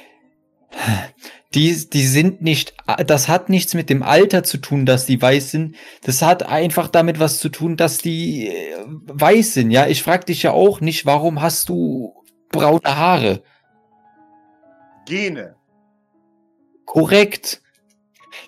Die, 1.53 1.89
die 1.89 2.05
sind 2.05 2.41
nicht, 2.41 2.73
das 3.07 3.29
hat 3.29 3.47
nichts 3.47 3.73
mit 3.73 3.89
dem 3.89 4.03
Alter 4.03 4.43
zu 4.43 4.57
tun, 4.57 4.85
dass 4.85 5.05
die 5.05 5.21
weiß 5.21 5.51
sind. 5.51 5.77
Das 6.01 6.21
hat 6.21 6.43
einfach 6.43 6.89
damit 6.89 7.17
was 7.17 7.39
zu 7.39 7.47
tun, 7.47 7.77
dass 7.77 7.99
die 7.99 8.47
äh, 8.47 8.83
weiß 8.85 9.53
sind. 9.53 9.71
Ja, 9.71 9.87
ich 9.87 10.03
frag 10.03 10.25
dich 10.25 10.43
ja 10.43 10.51
auch 10.51 10.81
nicht, 10.81 11.05
warum 11.05 11.41
hast 11.41 11.69
du 11.69 12.13
braune 12.51 12.81
Haare? 12.83 13.41
Gene. 15.05 15.55
Korrekt. 16.85 17.61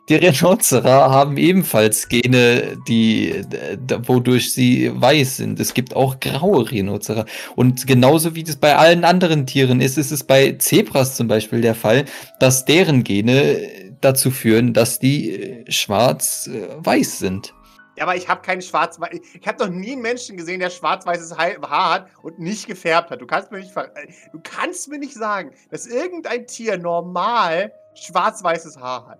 Die 0.10 0.16
Rhinocerer 0.16 1.10
haben 1.10 1.38
ebenfalls 1.38 2.08
Gene, 2.08 2.78
die, 2.88 3.30
äh, 3.30 3.78
wodurch 4.06 4.54
sie 4.54 4.92
weiß 4.94 5.38
sind. 5.38 5.60
Es 5.60 5.74
gibt 5.74 5.96
auch 5.96 6.20
graue 6.20 6.70
Rhinocerer. 6.70 7.26
Und 7.56 7.88
genauso 7.88 8.36
wie 8.36 8.44
das 8.44 8.56
bei 8.56 8.76
allen 8.76 9.04
anderen 9.04 9.46
Tieren 9.46 9.82
ist, 9.82 9.98
ist 9.98 10.12
es 10.12 10.24
bei 10.24 10.54
Zebras 10.54 11.16
zum 11.16 11.28
Beispiel 11.28 11.62
der 11.62 11.76
Fall, 11.76 12.06
dass 12.40 12.66
deren 12.66 13.04
Gene 13.04 13.60
dazu 14.02 14.32
führen, 14.32 14.74
dass 14.74 15.00
die 15.00 15.32
äh, 15.32 15.72
schwarz-weiß 15.72 17.20
sind. 17.20 17.54
Ja, 17.98 18.04
aber 18.04 18.16
ich 18.16 18.30
habe 18.30 18.42
kein 18.42 18.62
schwarz 18.62 19.00
Ich 19.12 19.48
habe 19.48 19.66
noch 19.66 19.74
nie 19.74 19.94
einen 19.94 20.04
Menschen 20.04 20.38
gesehen, 20.38 20.60
der 20.60 20.70
schwarz-weißes 20.70 21.36
Haar 21.36 21.94
hat 21.94 22.08
und 22.22 22.38
nicht 22.38 22.68
gefärbt 22.68 23.10
hat. 23.10 23.22
Du 23.22 23.26
kannst 23.26 23.52
mir 23.52 23.58
nicht, 23.58 23.76
äh, 23.76 23.88
du 24.32 24.40
kannst 24.44 24.88
mir 24.88 25.00
nicht 25.00 25.16
sagen, 25.16 25.52
dass 25.72 25.88
irgendein 25.88 26.46
Tier 26.46 26.78
normal 26.78 27.74
schwarz-weißes 27.96 28.78
Haar 28.78 29.08
hat. 29.08 29.20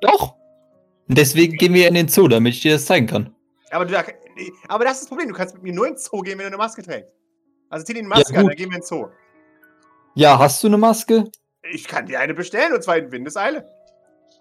Doch. 0.00 0.34
Deswegen 1.06 1.56
gehen 1.56 1.72
wir 1.72 1.86
in 1.86 1.94
den 1.94 2.08
Zoo, 2.08 2.26
damit 2.26 2.54
ich 2.54 2.62
dir 2.62 2.72
das 2.72 2.86
zeigen 2.86 3.06
kann. 3.06 3.34
Aber, 3.70 3.84
du, 3.84 3.96
aber 4.66 4.84
das 4.84 4.94
ist 4.94 5.02
das 5.02 5.08
Problem. 5.08 5.28
Du 5.28 5.34
kannst 5.34 5.54
mit 5.54 5.62
mir 5.62 5.72
nur 5.72 5.86
in 5.86 5.94
den 5.94 5.98
Zoo 5.98 6.20
gehen, 6.20 6.38
wenn 6.38 6.44
du 6.44 6.48
eine 6.48 6.56
Maske 6.56 6.82
trägst. 6.82 7.12
Also 7.70 7.84
zieh 7.84 7.94
dir 7.94 8.00
eine 8.00 8.08
Maske 8.08 8.34
ja, 8.34 8.40
an, 8.40 8.46
dann 8.48 8.56
gehen 8.56 8.70
wir 8.70 8.76
in 8.76 8.82
den 8.82 8.86
Zoo. 8.86 9.06
Ja, 10.16 10.36
hast 10.36 10.60
du 10.64 10.66
eine 10.66 10.78
Maske? 10.78 11.30
Ich 11.70 11.86
kann 11.86 12.06
dir 12.06 12.18
eine 12.18 12.34
bestellen 12.34 12.72
und 12.72 12.82
zwar 12.82 12.96
in 12.96 13.12
Windeseile. 13.12 13.64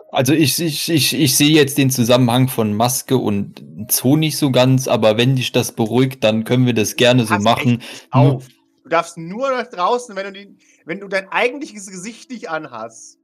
Also 0.10 0.34
ich, 0.34 0.60
ich, 0.60 0.90
ich, 0.90 1.14
ich 1.14 1.36
sehe 1.36 1.50
jetzt 1.50 1.78
den 1.78 1.90
Zusammenhang 1.90 2.48
von 2.48 2.74
Maske 2.74 3.18
und 3.18 3.64
Zoo 3.90 4.16
nicht 4.16 4.38
so 4.38 4.52
ganz, 4.52 4.88
aber 4.88 5.18
wenn 5.18 5.36
dich 5.36 5.52
das 5.52 5.74
beruhigt, 5.74 6.24
dann 6.24 6.46
können 6.46 6.66
wir 6.66 6.74
das 6.74 6.96
gerne 6.96 7.26
so 7.26 7.36
machen. 7.40 7.82
Auf. 8.12 8.48
Du 8.84 8.90
darfst 8.90 9.18
nur 9.18 9.50
nach 9.50 9.68
draußen, 9.70 10.16
wenn 10.16 10.26
du, 10.26 10.32
die, 10.32 10.58
wenn 10.86 11.02
du 11.02 11.10
dein 11.10 11.28
eigentliches 11.30 11.88
Gesicht 11.88 12.30
nicht 12.30 12.50
anhast. 12.50 13.18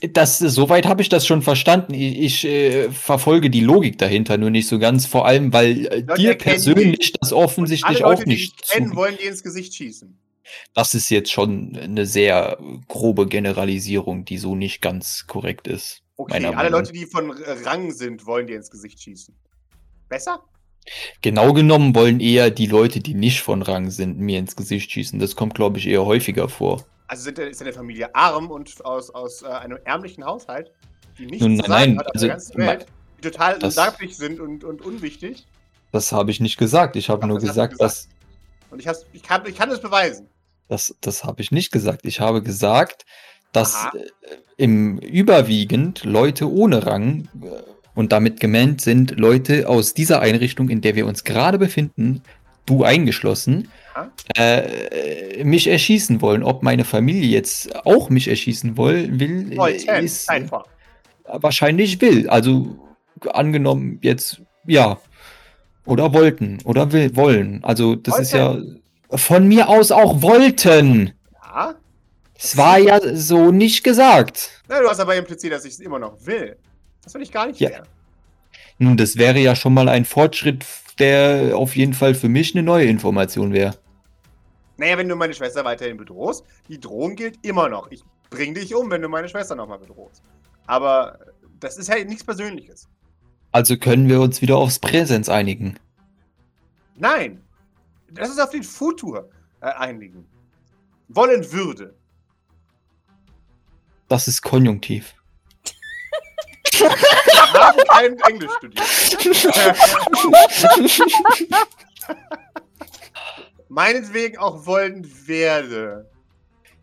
Das, 0.00 0.38
soweit 0.38 0.86
habe 0.86 1.02
ich 1.02 1.10
das 1.10 1.26
schon 1.26 1.42
verstanden. 1.42 1.92
Ich, 1.92 2.18
ich 2.18 2.44
äh, 2.46 2.90
verfolge 2.90 3.50
die 3.50 3.60
Logik 3.60 3.98
dahinter 3.98 4.38
nur 4.38 4.48
nicht 4.48 4.66
so 4.66 4.78
ganz, 4.78 5.04
vor 5.04 5.26
allem, 5.26 5.52
weil 5.52 5.86
äh, 5.86 6.16
dir 6.16 6.36
persönlich 6.36 7.12
das 7.20 7.34
offensichtlich 7.34 7.98
Leute, 7.98 8.22
auch 8.22 8.24
nicht. 8.24 8.54
Die 8.58 8.72
kennen, 8.72 8.96
wollen 8.96 9.18
die 9.20 9.26
ins 9.26 9.42
Gesicht 9.42 9.74
schießen. 9.74 10.18
Das 10.72 10.94
ist 10.94 11.10
jetzt 11.10 11.30
schon 11.30 11.76
eine 11.76 12.06
sehr 12.06 12.58
grobe 12.88 13.26
Generalisierung, 13.26 14.24
die 14.24 14.38
so 14.38 14.56
nicht 14.56 14.80
ganz 14.80 15.26
korrekt 15.26 15.68
ist. 15.68 16.02
Okay, 16.20 16.44
alle 16.44 16.68
Leute, 16.68 16.92
die 16.92 17.06
von 17.06 17.30
Rang 17.30 17.92
sind, 17.92 18.26
wollen 18.26 18.46
dir 18.46 18.56
ins 18.56 18.70
Gesicht 18.70 19.00
schießen. 19.00 19.34
Besser? 20.10 20.44
Genau 21.22 21.54
genommen 21.54 21.94
wollen 21.94 22.20
eher 22.20 22.50
die 22.50 22.66
Leute, 22.66 23.00
die 23.00 23.14
nicht 23.14 23.40
von 23.40 23.62
Rang 23.62 23.90
sind, 23.90 24.18
mir 24.18 24.38
ins 24.38 24.54
Gesicht 24.54 24.90
schießen. 24.90 25.18
Das 25.18 25.34
kommt, 25.34 25.54
glaube 25.54 25.78
ich, 25.78 25.86
eher 25.86 26.04
häufiger 26.04 26.50
vor. 26.50 26.84
Also 27.06 27.24
sind, 27.24 27.38
ist 27.38 27.62
deine 27.62 27.72
Familie 27.72 28.14
arm 28.14 28.50
und 28.50 28.84
aus, 28.84 29.08
aus 29.08 29.40
äh, 29.40 29.46
einem 29.46 29.78
ärmlichen 29.84 30.22
Haushalt, 30.22 30.70
die 31.18 31.24
nichts 31.24 31.40
Nun, 31.40 31.56
nein, 31.56 31.68
nein, 31.68 31.98
hat 31.98 32.06
auf 32.08 32.14
also, 32.14 32.26
der 32.26 32.34
ganzen 32.34 32.58
Welt, 32.58 32.86
die 33.16 33.22
total 33.22 33.54
undanklich 33.54 34.16
sind 34.16 34.40
und, 34.40 34.62
und 34.62 34.82
unwichtig. 34.82 35.46
Das 35.90 36.12
habe 36.12 36.30
ich 36.30 36.40
nicht 36.40 36.58
gesagt. 36.58 36.96
Ich 36.96 37.08
habe 37.08 37.26
nur 37.26 37.38
gesagt, 37.38 37.72
gesagt, 37.72 37.80
dass. 37.80 38.08
Und 38.70 38.80
ich, 38.80 38.88
ich, 39.14 39.22
kann, 39.22 39.46
ich 39.46 39.56
kann 39.56 39.70
es 39.70 39.80
beweisen. 39.80 40.28
Das, 40.68 40.94
das 41.00 41.24
habe 41.24 41.40
ich 41.40 41.50
nicht 41.50 41.72
gesagt. 41.72 42.04
Ich 42.04 42.20
habe 42.20 42.42
gesagt, 42.42 43.06
dass 43.52 43.74
Aha. 43.74 43.92
Äh, 43.94 44.36
im 44.56 44.98
überwiegend 44.98 46.04
Leute 46.04 46.50
ohne 46.50 46.86
Rang 46.86 47.28
äh, 47.42 47.46
und 47.94 48.12
damit 48.12 48.40
gemeint 48.40 48.80
sind 48.80 49.18
Leute 49.18 49.68
aus 49.68 49.94
dieser 49.94 50.20
Einrichtung, 50.20 50.68
in 50.68 50.80
der 50.80 50.94
wir 50.94 51.06
uns 51.06 51.24
gerade 51.24 51.58
befinden, 51.58 52.22
du 52.66 52.84
eingeschlossen, 52.84 53.68
äh, 54.36 55.42
mich 55.44 55.66
erschießen 55.66 56.20
wollen. 56.20 56.42
Ob 56.42 56.62
meine 56.62 56.84
Familie 56.84 57.28
jetzt 57.28 57.74
auch 57.84 58.10
mich 58.10 58.28
erschießen 58.28 58.76
will, 58.76 59.18
will 59.18 59.56
Wollten, 59.56 60.04
ist 60.04 60.30
einfach. 60.30 60.64
wahrscheinlich 61.24 62.00
will. 62.00 62.28
Also 62.28 62.76
angenommen 63.32 63.98
jetzt 64.02 64.40
ja 64.66 64.98
oder 65.84 66.12
wollten 66.12 66.58
oder 66.64 66.92
will 66.92 67.16
wollen. 67.16 67.64
Also 67.64 67.96
das 67.96 68.12
wollten. 68.12 68.22
ist 68.22 68.32
ja 68.32 68.58
von 69.10 69.48
mir 69.48 69.68
aus 69.68 69.90
auch 69.90 70.22
wollten. 70.22 71.12
Ja. 71.42 71.74
Es 72.42 72.56
war 72.56 72.78
ja 72.78 72.98
so 73.14 73.50
nicht 73.52 73.84
gesagt. 73.84 74.62
Na, 74.66 74.80
du 74.80 74.88
hast 74.88 74.98
aber 74.98 75.14
impliziert, 75.14 75.52
dass 75.52 75.66
ich 75.66 75.74
es 75.74 75.80
immer 75.80 75.98
noch 75.98 76.24
will. 76.24 76.56
Das 77.04 77.12
will 77.12 77.20
ich 77.20 77.30
gar 77.30 77.46
nicht 77.46 77.60
ja. 77.60 77.68
mehr. 77.68 77.82
Nun, 78.78 78.96
das 78.96 79.16
wäre 79.16 79.38
ja 79.38 79.54
schon 79.54 79.74
mal 79.74 79.90
ein 79.90 80.06
Fortschritt, 80.06 80.64
der 80.98 81.54
auf 81.54 81.76
jeden 81.76 81.92
Fall 81.92 82.14
für 82.14 82.30
mich 82.30 82.54
eine 82.54 82.62
neue 82.62 82.86
Information 82.86 83.52
wäre. 83.52 83.76
Naja, 84.78 84.96
wenn 84.96 85.08
du 85.08 85.16
meine 85.16 85.34
Schwester 85.34 85.66
weiterhin 85.66 85.98
bedrohst, 85.98 86.42
die 86.68 86.80
Drohung 86.80 87.14
gilt 87.14 87.38
immer 87.42 87.68
noch. 87.68 87.90
Ich 87.90 88.02
bring 88.30 88.54
dich 88.54 88.74
um, 88.74 88.90
wenn 88.90 89.02
du 89.02 89.10
meine 89.10 89.28
Schwester 89.28 89.54
nochmal 89.54 89.78
bedrohst. 89.78 90.22
Aber 90.66 91.18
das 91.60 91.76
ist 91.76 91.88
ja 91.90 92.02
nichts 92.02 92.24
Persönliches. 92.24 92.88
Also 93.52 93.76
können 93.76 94.08
wir 94.08 94.18
uns 94.18 94.40
wieder 94.40 94.56
aufs 94.56 94.78
Präsens 94.78 95.28
einigen? 95.28 95.78
Nein. 96.96 97.42
Das 98.12 98.30
ist 98.30 98.40
auf 98.40 98.50
den 98.50 98.62
Futur 98.62 99.28
äh, 99.60 99.66
einigen. 99.66 100.24
Wollen 101.08 101.52
würde. 101.52 101.99
Das 104.10 104.26
ist 104.26 104.42
Konjunktiv. 104.42 105.14
ich 106.72 106.82
habe 106.82 107.82
kein 107.88 108.18
Englisch 108.28 108.50
studiert. 108.58 108.84
Meinetwegen 113.68 114.38
auch 114.38 114.66
wollen 114.66 115.08
werde. 115.26 116.10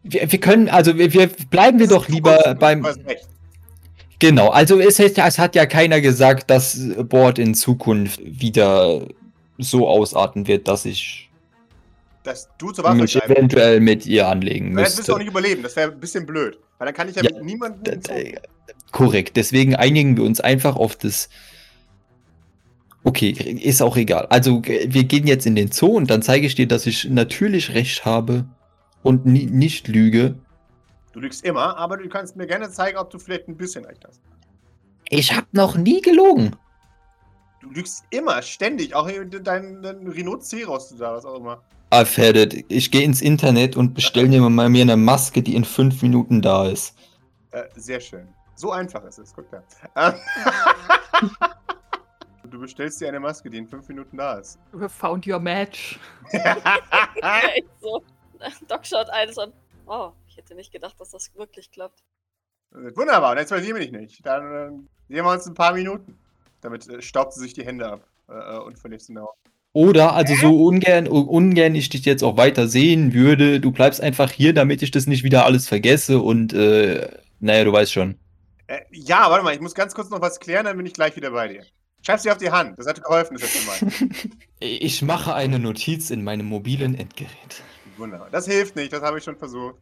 Wir, 0.04 0.32
wir 0.32 0.40
können, 0.40 0.70
also 0.70 0.98
wir, 0.98 1.12
wir 1.12 1.28
bleiben 1.28 1.80
wir 1.80 1.88
doch 1.88 2.08
lieber 2.08 2.56
beim. 2.56 2.88
Genau, 4.20 4.48
also 4.48 4.80
es, 4.80 4.98
es, 4.98 5.38
hat 5.38 5.54
ja 5.54 5.66
keiner 5.66 6.00
gesagt, 6.00 6.50
dass 6.50 6.80
Board 7.10 7.40
in 7.40 7.56
Zukunft 7.56 8.22
wieder 8.24 9.06
so 9.58 9.86
ausarten 9.86 10.48
wird, 10.48 10.70
dass 10.70 10.86
ich 10.86 11.27
dass 12.28 12.50
du 12.58 12.72
zur 12.72 12.84
Waffe 12.84 12.98
mich 12.98 13.16
eventuell 13.16 13.80
mit 13.80 14.06
ihr 14.06 14.28
anlegen 14.28 14.72
müsste. 14.72 14.84
Das 14.84 14.98
wirst 14.98 15.10
du 15.10 15.14
auch 15.14 15.18
nicht 15.18 15.30
überleben, 15.30 15.64
das 15.64 15.76
wäre 15.76 15.92
ein 15.92 16.00
bisschen 16.00 16.26
blöd. 16.26 16.60
Weil 16.78 16.88
dann 16.88 16.96
kann 16.96 17.10
ich 17.10 17.16
ja, 17.16 17.24
ja 17.24 17.32
mit 17.34 17.44
niemandem. 17.44 18.02
Korrekt, 18.92 19.38
deswegen 19.38 19.76
einigen 19.76 20.18
wir 20.18 20.24
uns 20.24 20.40
einfach 20.40 20.76
auf 20.76 20.96
das 20.96 21.30
Okay, 23.04 23.30
ist 23.30 23.82
auch 23.82 23.96
egal. 23.96 24.26
Also 24.26 24.62
wir 24.66 25.06
gehen 25.06 25.28
jetzt 25.28 25.46
in 25.46 25.56
den 25.56 25.72
Zoo 25.72 25.96
und 25.96 26.10
dann 26.10 26.22
zeige 26.22 26.46
ich 26.46 26.56
dir, 26.56 26.68
dass 26.68 26.86
ich 26.86 27.06
natürlich 27.06 27.74
recht 27.74 28.04
habe 28.04 28.44
und 29.02 29.26
nie, 29.26 29.46
nicht 29.46 29.88
lüge. 29.88 30.36
Du 31.14 31.22
lügst 31.22 31.46
immer, 31.46 31.78
aber 31.78 31.96
du 31.96 32.10
kannst 32.10 32.36
mir 32.36 32.48
gerne 32.48 32.70
zeigen, 32.70 32.98
ob 32.98 33.10
du 33.10 33.18
vielleicht 33.18 33.48
ein 33.48 33.56
bisschen 33.56 33.86
recht 33.86 34.04
hast. 34.06 34.20
Ich 35.08 35.34
habe 35.34 35.48
noch 35.54 35.78
nie 35.78 36.02
gelogen. 36.02 36.58
Du 37.62 37.70
lügst 37.70 38.04
immer, 38.10 38.42
ständig, 38.42 38.94
auch 38.94 39.10
dein, 39.42 39.82
dein 39.82 40.08
Rhinoceros 40.08 40.92
oder 40.92 41.14
was 41.14 41.24
auch 41.24 41.40
immer. 41.40 41.64
Ah, 41.90 42.04
Ferdet, 42.04 42.66
ich 42.68 42.92
gehe 42.92 43.04
ins 43.04 43.22
Internet 43.22 43.78
und 43.78 43.94
bestelle 43.94 44.28
mir 44.28 44.42
mal 44.42 44.68
mir 44.70 44.82
eine 44.82 44.98
Maske, 44.98 45.42
die 45.42 45.56
in 45.56 45.64
fünf 45.64 46.02
Minuten 46.02 46.42
da 46.42 46.68
ist. 46.68 46.98
Äh, 47.52 47.64
sehr 47.76 48.02
schön. 48.02 48.28
So 48.56 48.72
einfach 48.72 49.04
ist 49.06 49.20
es, 49.20 49.34
guck 49.34 49.46
da. 49.52 49.64
Du 52.50 52.60
bestellst 52.60 53.02
dir 53.02 53.10
eine 53.10 53.20
Maske, 53.20 53.50
die 53.50 53.58
in 53.58 53.68
fünf 53.68 53.88
Minuten 53.90 54.18
da 54.18 54.36
ist. 54.36 54.58
We 54.72 54.88
found 54.88 55.28
your 55.28 55.40
match. 55.40 56.00
Echt 56.32 57.68
so. 57.82 58.02
Doc 58.68 58.86
schaut 58.86 59.10
eines 59.10 59.38
an. 59.38 59.52
Oh, 59.86 60.12
ich 60.28 60.38
hätte 60.38 60.56
nicht 60.56 60.72
gedacht, 60.72 61.00
dass 61.00 61.12
das 61.12 61.36
wirklich 61.36 61.72
klappt. 61.72 62.04
Wunderbar, 62.72 63.32
und 63.32 63.38
jetzt 63.38 63.50
versieren 63.50 63.78
wir 63.78 63.84
dich 63.84 63.92
nicht. 63.92 64.26
Dann 64.26 64.44
äh, 64.44 65.14
sehen 65.14 65.26
wir 65.26 65.32
uns 65.32 65.46
ein 65.46 65.56
paar 65.56 65.74
Minuten. 65.74 66.18
Damit 66.62 66.88
äh, 66.88 67.02
staubt 67.02 67.34
sie 67.34 67.42
sich 67.42 67.54
die 67.54 67.66
Hände 67.66 67.88
ab 67.88 68.08
äh, 68.30 68.34
äh 68.34 68.60
und 68.60 68.80
verliert 68.80 69.08
den 69.08 69.16
Dauer. 69.16 69.36
Oder, 69.78 70.16
also 70.16 70.34
so 70.34 70.66
ungern, 70.66 71.08
ungern 71.08 71.76
ich 71.76 71.90
dich 71.90 72.04
jetzt 72.04 72.24
auch 72.24 72.36
weiter 72.36 72.68
sehen 72.68 73.14
würde, 73.14 73.60
du 73.60 73.72
bleibst 73.72 74.02
einfach 74.02 74.32
hier, 74.32 74.52
damit 74.52 74.82
ich 74.82 74.90
das 74.90 75.06
nicht 75.06 75.24
wieder 75.24 75.46
alles 75.46 75.68
vergesse 75.68 76.20
und, 76.20 76.52
äh, 76.52 77.08
naja, 77.40 77.64
du 77.64 77.74
weißt 77.74 77.94
schon. 77.94 78.16
Äh, 78.66 78.80
ja, 78.90 79.30
warte 79.30 79.44
mal, 79.44 79.54
ich 79.54 79.62
muss 79.62 79.76
ganz 79.76 79.94
kurz 79.94 80.10
noch 80.10 80.20
was 80.20 80.40
klären, 80.40 80.66
dann 80.66 80.78
bin 80.78 80.88
ich 80.88 80.94
gleich 80.94 81.16
wieder 81.16 81.30
bei 81.30 81.48
dir. 81.50 81.64
Schreib 82.02 82.20
sie 82.20 82.32
auf 82.32 82.40
die 82.40 82.50
Hand. 82.50 82.80
Das 82.80 82.88
hat 82.88 83.04
geholfen 83.04 83.38
das 83.38 83.44
letzte 83.44 83.68
Mal. 83.68 84.10
Ich 84.60 85.04
mache 85.04 85.36
eine 85.36 85.60
Notiz 85.60 86.10
in 86.10 86.24
meinem 86.24 86.48
mobilen 86.48 86.96
Endgerät. 86.96 87.62
Wunderbar. 87.98 88.30
Das 88.32 88.48
hilft 88.48 88.76
nicht, 88.76 88.92
das 88.92 89.04
habe 89.04 89.20
ich 89.20 89.24
schon 89.24 89.38
versucht. 89.38 89.76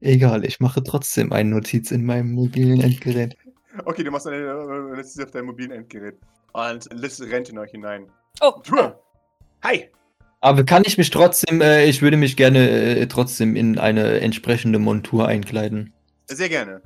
Egal, 0.00 0.44
ich 0.44 0.60
mache 0.60 0.84
trotzdem 0.84 1.32
eine 1.32 1.50
Notiz 1.50 1.90
in 1.90 2.06
meinem 2.06 2.30
mobilen 2.30 2.80
Endgerät. 2.80 3.36
Okay, 3.86 4.04
du 4.04 4.12
machst 4.12 4.28
eine 4.28 4.54
Notiz 4.94 5.18
auf 5.18 5.32
deinem 5.32 5.46
mobilen 5.46 5.72
Endgerät. 5.72 6.20
Und 6.52 6.88
Liz 6.92 7.20
rennt 7.20 7.48
in 7.48 7.58
euch 7.58 7.72
hinein. 7.72 8.06
Oh. 8.40 8.52
Hi. 9.62 9.90
Aber 10.40 10.64
kann 10.64 10.84
ich 10.86 10.96
mich 10.98 11.10
trotzdem, 11.10 11.60
äh, 11.60 11.86
ich 11.86 12.00
würde 12.00 12.16
mich 12.16 12.36
gerne 12.36 12.68
äh, 12.68 13.06
trotzdem 13.08 13.56
in 13.56 13.78
eine 13.78 14.20
entsprechende 14.20 14.78
Montur 14.78 15.26
einkleiden. 15.26 15.92
Sehr 16.26 16.48
gerne. 16.48 16.80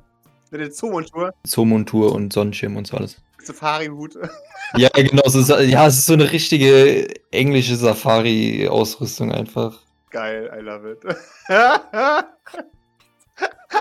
Mit 0.49 0.61
der 0.61 0.71
Zoomontur, 0.71 1.33
Zoomontur 1.45 2.13
und 2.13 2.33
Sonnenschirm 2.33 2.77
und 2.77 2.87
so 2.87 2.97
alles. 2.97 3.17
Safari-Hut. 3.41 4.17
Ja, 4.75 4.89
genau. 4.89 5.21
So, 5.27 5.55
ja, 5.59 5.85
es 5.85 5.99
ist 5.99 6.07
so 6.07 6.13
eine 6.13 6.31
richtige 6.31 7.07
englische 7.29 7.75
Safari-Ausrüstung 7.75 9.31
einfach. 9.31 9.77
Geil, 10.09 10.51
I 10.57 10.61
love 10.61 10.89
it. 10.93 10.99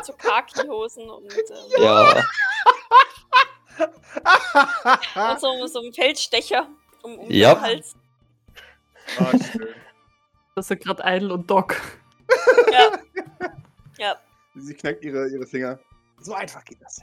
So 0.05 0.13
Khaki-Hosen 0.13 1.09
und, 1.09 1.33
ähm, 1.33 1.83
Ja. 1.83 2.25
und 5.33 5.41
so, 5.41 5.67
so 5.67 5.81
einen 5.81 5.95
Feldstecher 5.95 6.69
um, 7.03 7.19
um 7.19 7.31
Ja. 7.31 7.55
den 7.55 7.63
Hals. 7.63 7.97
oh, 9.19 9.25
schön. 9.53 9.69
Das 10.55 10.69
sind 10.69 10.83
gerade 10.83 11.03
Idle 11.05 11.33
und 11.33 11.51
Doc. 11.51 11.81
Ja. 12.71 12.93
ja. 13.99 14.17
Sie 14.55 14.75
knackt 14.75 15.03
ihre, 15.05 15.29
ihre 15.29 15.47
Finger. 15.47 15.79
So 16.21 16.35
einfach 16.35 16.65
geht 16.65 16.81
das. 16.83 17.01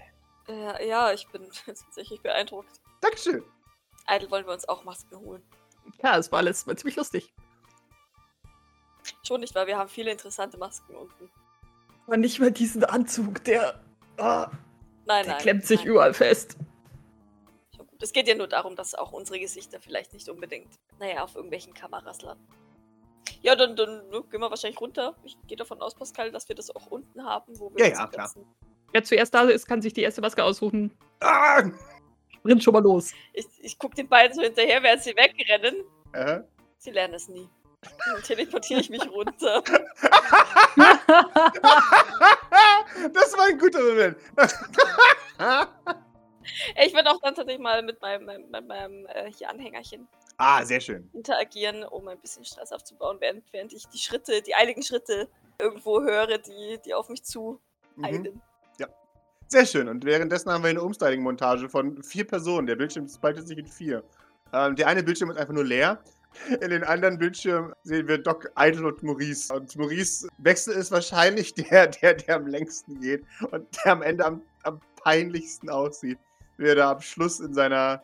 Äh, 0.47 0.87
ja, 0.87 1.11
ich 1.11 1.27
bin 1.29 1.49
tatsächlich 1.65 2.21
beeindruckt. 2.21 2.79
Dankeschön. 3.01 3.43
Idle 4.07 4.29
wollen 4.31 4.45
wir 4.45 4.53
uns 4.53 4.67
auch 4.69 4.83
Masken 4.83 5.17
holen. 5.19 5.43
Ja, 6.03 6.17
es 6.17 6.31
war 6.31 6.41
letztes 6.41 6.65
Mal 6.67 6.77
ziemlich 6.77 6.95
lustig. 6.95 7.33
Schon 9.23 9.41
nicht, 9.41 9.55
weil 9.55 9.67
wir 9.67 9.77
haben 9.77 9.89
viele 9.89 10.11
interessante 10.11 10.57
Masken 10.57 10.95
unten. 10.95 11.29
Aber 12.05 12.17
nicht 12.17 12.39
mehr 12.39 12.51
diesen 12.51 12.83
Anzug, 12.83 13.43
der, 13.43 13.79
ah, 14.17 14.49
Nein, 15.05 15.25
der 15.25 15.33
nein. 15.33 15.41
klemmt 15.41 15.65
sich 15.65 15.79
nein. 15.81 15.87
überall 15.89 16.13
fest. 16.13 16.57
Es 18.01 18.13
geht 18.13 18.27
ja 18.27 18.35
nur 18.35 18.47
darum, 18.47 18.75
dass 18.75 18.95
auch 18.95 19.11
unsere 19.11 19.39
Gesichter 19.39 19.79
vielleicht 19.81 20.13
nicht 20.13 20.29
unbedingt, 20.29 20.69
naja, 20.99 21.23
auf 21.23 21.35
irgendwelchen 21.35 21.73
Kameras 21.73 22.21
landen. 22.21 22.47
Ja, 23.41 23.55
dann, 23.55 23.75
dann 23.75 24.09
ne, 24.09 24.23
gehen 24.29 24.39
wir 24.39 24.49
wahrscheinlich 24.49 24.79
runter. 24.79 25.15
Ich 25.23 25.37
gehe 25.47 25.57
davon 25.57 25.81
aus, 25.81 25.95
Pascal, 25.95 26.31
dass 26.31 26.47
wir 26.47 26.55
das 26.55 26.73
auch 26.73 26.87
unten 26.87 27.23
haben, 27.23 27.59
wo 27.59 27.71
wir 27.75 27.87
Ja, 27.87 27.93
ja, 27.93 28.07
klar. 28.07 28.31
Wer 28.91 29.03
zuerst 29.03 29.33
da 29.33 29.43
ist, 29.43 29.67
kann 29.67 29.81
sich 29.81 29.93
die 29.93 30.01
erste 30.01 30.21
Maske 30.21 30.43
aussuchen. 30.43 30.97
Ah! 31.19 31.63
Sprint 32.29 32.63
schon 32.63 32.73
mal 32.73 32.81
los. 32.81 33.11
Ich, 33.33 33.47
ich 33.59 33.77
gucke 33.77 33.95
den 33.95 34.07
beiden 34.07 34.35
so 34.35 34.41
hinterher, 34.41 34.81
während 34.81 35.03
sie 35.03 35.15
wegrennen. 35.15 35.83
Äh. 36.13 36.41
Sie 36.77 36.91
lernen 36.91 37.15
es 37.15 37.27
nie. 37.27 37.49
Dann 37.81 38.23
teleportiere 38.23 38.79
ich 38.79 38.89
mich 38.89 39.05
runter. 39.09 39.61
das 43.13 43.37
war 43.37 43.45
ein 43.45 43.59
guter 43.59 43.81
Moment. 43.81 44.17
Ich 46.85 46.93
würde 46.93 47.09
auch 47.09 47.19
dann 47.21 47.35
tatsächlich 47.35 47.61
mal 47.61 47.81
mit 47.83 48.01
meinem, 48.01 48.25
meinem, 48.25 48.49
meinem, 48.49 48.67
meinem 48.67 49.05
äh, 49.07 49.31
hier 49.31 49.49
Anhängerchen 49.49 50.07
ah, 50.37 50.63
sehr 50.63 50.79
schön. 50.79 51.09
interagieren, 51.13 51.83
um 51.83 52.07
ein 52.07 52.19
bisschen 52.19 52.45
Stress 52.45 52.71
aufzubauen, 52.71 53.17
während, 53.19 53.43
während 53.51 53.73
ich 53.73 53.87
die 53.87 53.97
Schritte, 53.97 54.41
die 54.41 54.55
eiligen 54.55 54.83
Schritte 54.83 55.29
irgendwo 55.59 56.01
höre, 56.01 56.37
die, 56.37 56.79
die 56.85 56.93
auf 56.93 57.09
mich 57.09 57.23
zu 57.23 57.59
Mhm. 57.99 58.05
eilen. 58.05 58.41
Sehr 59.51 59.65
schön. 59.65 59.87
Und 59.87 60.05
währenddessen 60.05 60.51
haben 60.51 60.63
wir 60.63 60.69
eine 60.69 60.81
Umstyling-Montage 60.83 61.69
von 61.69 62.03
vier 62.03 62.23
Personen. 62.23 62.67
Der 62.67 62.75
Bildschirm 62.75 63.07
spaltet 63.07 63.47
sich 63.47 63.57
in 63.57 63.65
vier. 63.65 64.03
Ähm, 64.53 64.75
der 64.75 64.85
eine 64.87 65.01
Bildschirm 65.01 65.31
ist 65.31 65.37
einfach 65.37 65.55
nur 65.55 65.65
leer. 65.65 66.03
In 66.61 66.69
den 66.69 66.83
anderen 66.83 67.17
Bildschirm 67.17 67.73
sehen 67.81 68.07
wir 68.07 68.19
Doc, 68.19 68.51
Idle 68.55 68.85
und 68.85 69.01
Maurice. 69.01 69.51
Und 69.51 69.75
Maurice 69.75 70.27
Wechsel 70.37 70.75
ist 70.75 70.91
wahrscheinlich 70.91 71.53
der, 71.55 71.87
der, 71.87 72.13
der 72.13 72.35
am 72.35 72.45
längsten 72.45 73.01
geht 73.01 73.25
und 73.49 73.65
der 73.83 73.91
am 73.93 74.03
Ende 74.03 74.23
am, 74.23 74.43
am 74.61 74.79
peinlichsten 74.97 75.71
aussieht. 75.71 76.19
Wie 76.59 76.67
er 76.67 76.75
da 76.75 76.91
am 76.91 77.01
Schluss 77.01 77.39
in 77.39 77.53
seiner, 77.53 78.03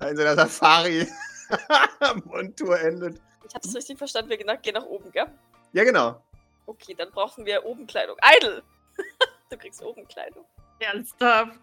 in 0.00 0.16
seiner 0.16 0.34
Safari-Montur 0.34 2.80
endet. 2.80 3.22
Ich 3.46 3.54
habe 3.54 3.64
es 3.66 3.76
richtig 3.76 3.96
verstanden, 3.96 4.30
wir 4.30 4.36
gehen 4.36 4.48
nach, 4.74 4.84
oben, 4.84 5.12
gell? 5.12 5.26
Ja, 5.72 5.84
genau. 5.84 6.20
Okay, 6.66 6.94
dann 6.94 7.12
brauchen 7.12 7.46
wir 7.46 7.64
Obenkleidung. 7.64 8.16
Idle! 8.36 8.64
du 9.50 9.56
kriegst 9.56 9.80
Obenkleidung. 9.84 10.44
Ernsthaft. 10.80 11.60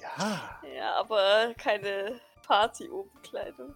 Ja. 0.00 0.60
Ja, 0.72 0.94
aber 1.00 1.52
keine 1.58 2.20
Party-Obenkleidung. 2.46 3.74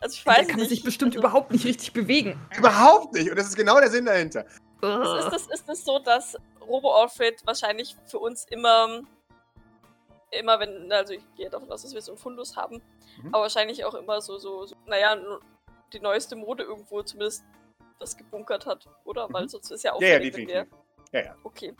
Also 0.00 0.14
ich 0.14 0.22
Da 0.24 0.32
weiß 0.32 0.46
kann 0.46 0.56
man 0.56 0.60
nicht. 0.60 0.68
sich 0.68 0.84
bestimmt 0.84 1.16
also, 1.16 1.26
überhaupt 1.26 1.50
nicht 1.52 1.64
richtig 1.64 1.94
bewegen. 1.94 2.38
Überhaupt 2.56 3.14
nicht. 3.14 3.30
Und 3.30 3.38
das 3.38 3.46
ist 3.48 3.56
genau 3.56 3.80
der 3.80 3.90
Sinn 3.90 4.04
dahinter. 4.04 4.44
Ist, 4.44 4.60
ist, 4.82 5.30
das, 5.32 5.46
ist 5.46 5.66
das 5.68 5.82
so, 5.84 5.98
dass 6.00 6.36
Robo-Outfit 6.60 7.46
wahrscheinlich 7.46 7.96
für 8.06 8.18
uns 8.18 8.44
immer, 8.50 9.00
immer 10.30 10.60
wenn, 10.60 10.90
also 10.92 11.14
ich 11.14 11.22
gehe 11.36 11.48
davon 11.50 11.70
aus, 11.72 11.82
dass 11.82 11.94
wir 11.94 12.02
so 12.02 12.12
einen 12.12 12.18
Fundus 12.18 12.56
haben, 12.56 12.82
Mhm. 13.22 13.28
aber 13.34 13.42
wahrscheinlich 13.42 13.84
auch 13.84 13.94
immer 13.94 14.20
so, 14.20 14.38
so, 14.38 14.66
so 14.66 14.76
naja, 14.86 15.16
die 15.92 16.00
neueste 16.00 16.36
Mode 16.36 16.64
irgendwo 16.64 17.02
zumindest 17.02 17.44
das 17.98 18.16
gebunkert 18.16 18.66
hat, 18.66 18.86
oder? 19.04 19.26
Weil 19.32 19.44
Mhm. 19.44 19.48
sonst 19.48 19.70
ist 19.70 19.82
ja 19.84 19.92
Ja, 19.98 20.06
ja, 20.06 20.12
wir... 20.14 20.20
definitiv. 20.30 20.66
Ja, 21.12 21.20
ja. 21.24 21.36
Okay, 21.42 21.74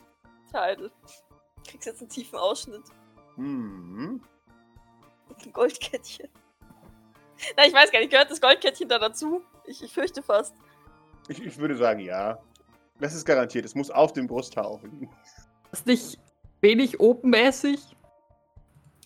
Teil. 0.51 0.91
Kriegst 1.67 1.87
jetzt 1.87 2.01
einen 2.01 2.09
tiefen 2.09 2.39
Ausschnitt 2.39 2.83
Mhm. 3.37 4.23
und 5.29 5.47
ein 5.47 5.53
Goldkettchen. 5.53 6.29
Na, 7.57 7.67
ich 7.67 7.73
weiß 7.73 7.93
gar 7.93 8.01
nicht, 8.01 8.11
gehört 8.11 8.31
das 8.31 8.41
Goldkettchen 8.41 8.89
da 8.89 8.99
dazu? 8.99 9.43
Ich, 9.67 9.83
ich 9.83 9.93
fürchte 9.93 10.23
fast. 10.23 10.55
Ich, 11.29 11.41
ich 11.45 11.59
würde 11.59 11.77
sagen, 11.77 12.01
ja. 12.01 12.39
Das 12.99 13.15
ist 13.15 13.25
garantiert. 13.25 13.65
Es 13.65 13.77
muss 13.77 13.91
auf 13.93 14.13
dem 14.13 14.27
Brusthaar 14.27 14.67
auch 14.67 14.83
liegen. 14.83 15.09
Ist 15.71 15.87
nicht 15.87 16.19
wenig 16.63 16.99
openmäßig? 16.99 17.79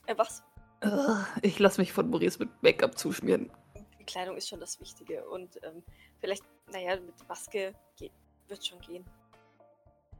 Äh, 0.07 0.15
was? 0.17 0.43
Ugh, 0.85 1.25
Ich 1.43 1.59
lasse 1.59 1.81
mich 1.81 1.93
von 1.93 2.11
Maurice 2.11 2.39
mit 2.39 2.51
Make-up 2.63 2.99
zuschmieren. 2.99 3.51
Die 3.99 4.05
Kleidung 4.05 4.37
ist 4.37 4.49
schon 4.49 4.61
das 4.61 4.81
Wichtige 4.81 5.25
und 5.29 5.57
ähm, 5.63 5.83
vielleicht, 6.21 6.43
naja, 6.73 6.97
mit 6.97 7.15
Maske 7.29 7.73
geht, 7.97 8.11
wird 8.49 8.67
schon 8.67 8.81
gehen. 8.81 9.05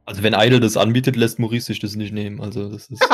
Also 0.05 0.23
wenn 0.23 0.33
Idle 0.33 0.59
das 0.59 0.77
anbietet, 0.77 1.15
lässt 1.15 1.39
Maurice 1.39 1.67
sich 1.67 1.79
das 1.79 1.95
nicht 1.95 2.13
nehmen. 2.13 2.41
Also 2.41 2.69
das 2.69 2.87
ist. 2.89 3.01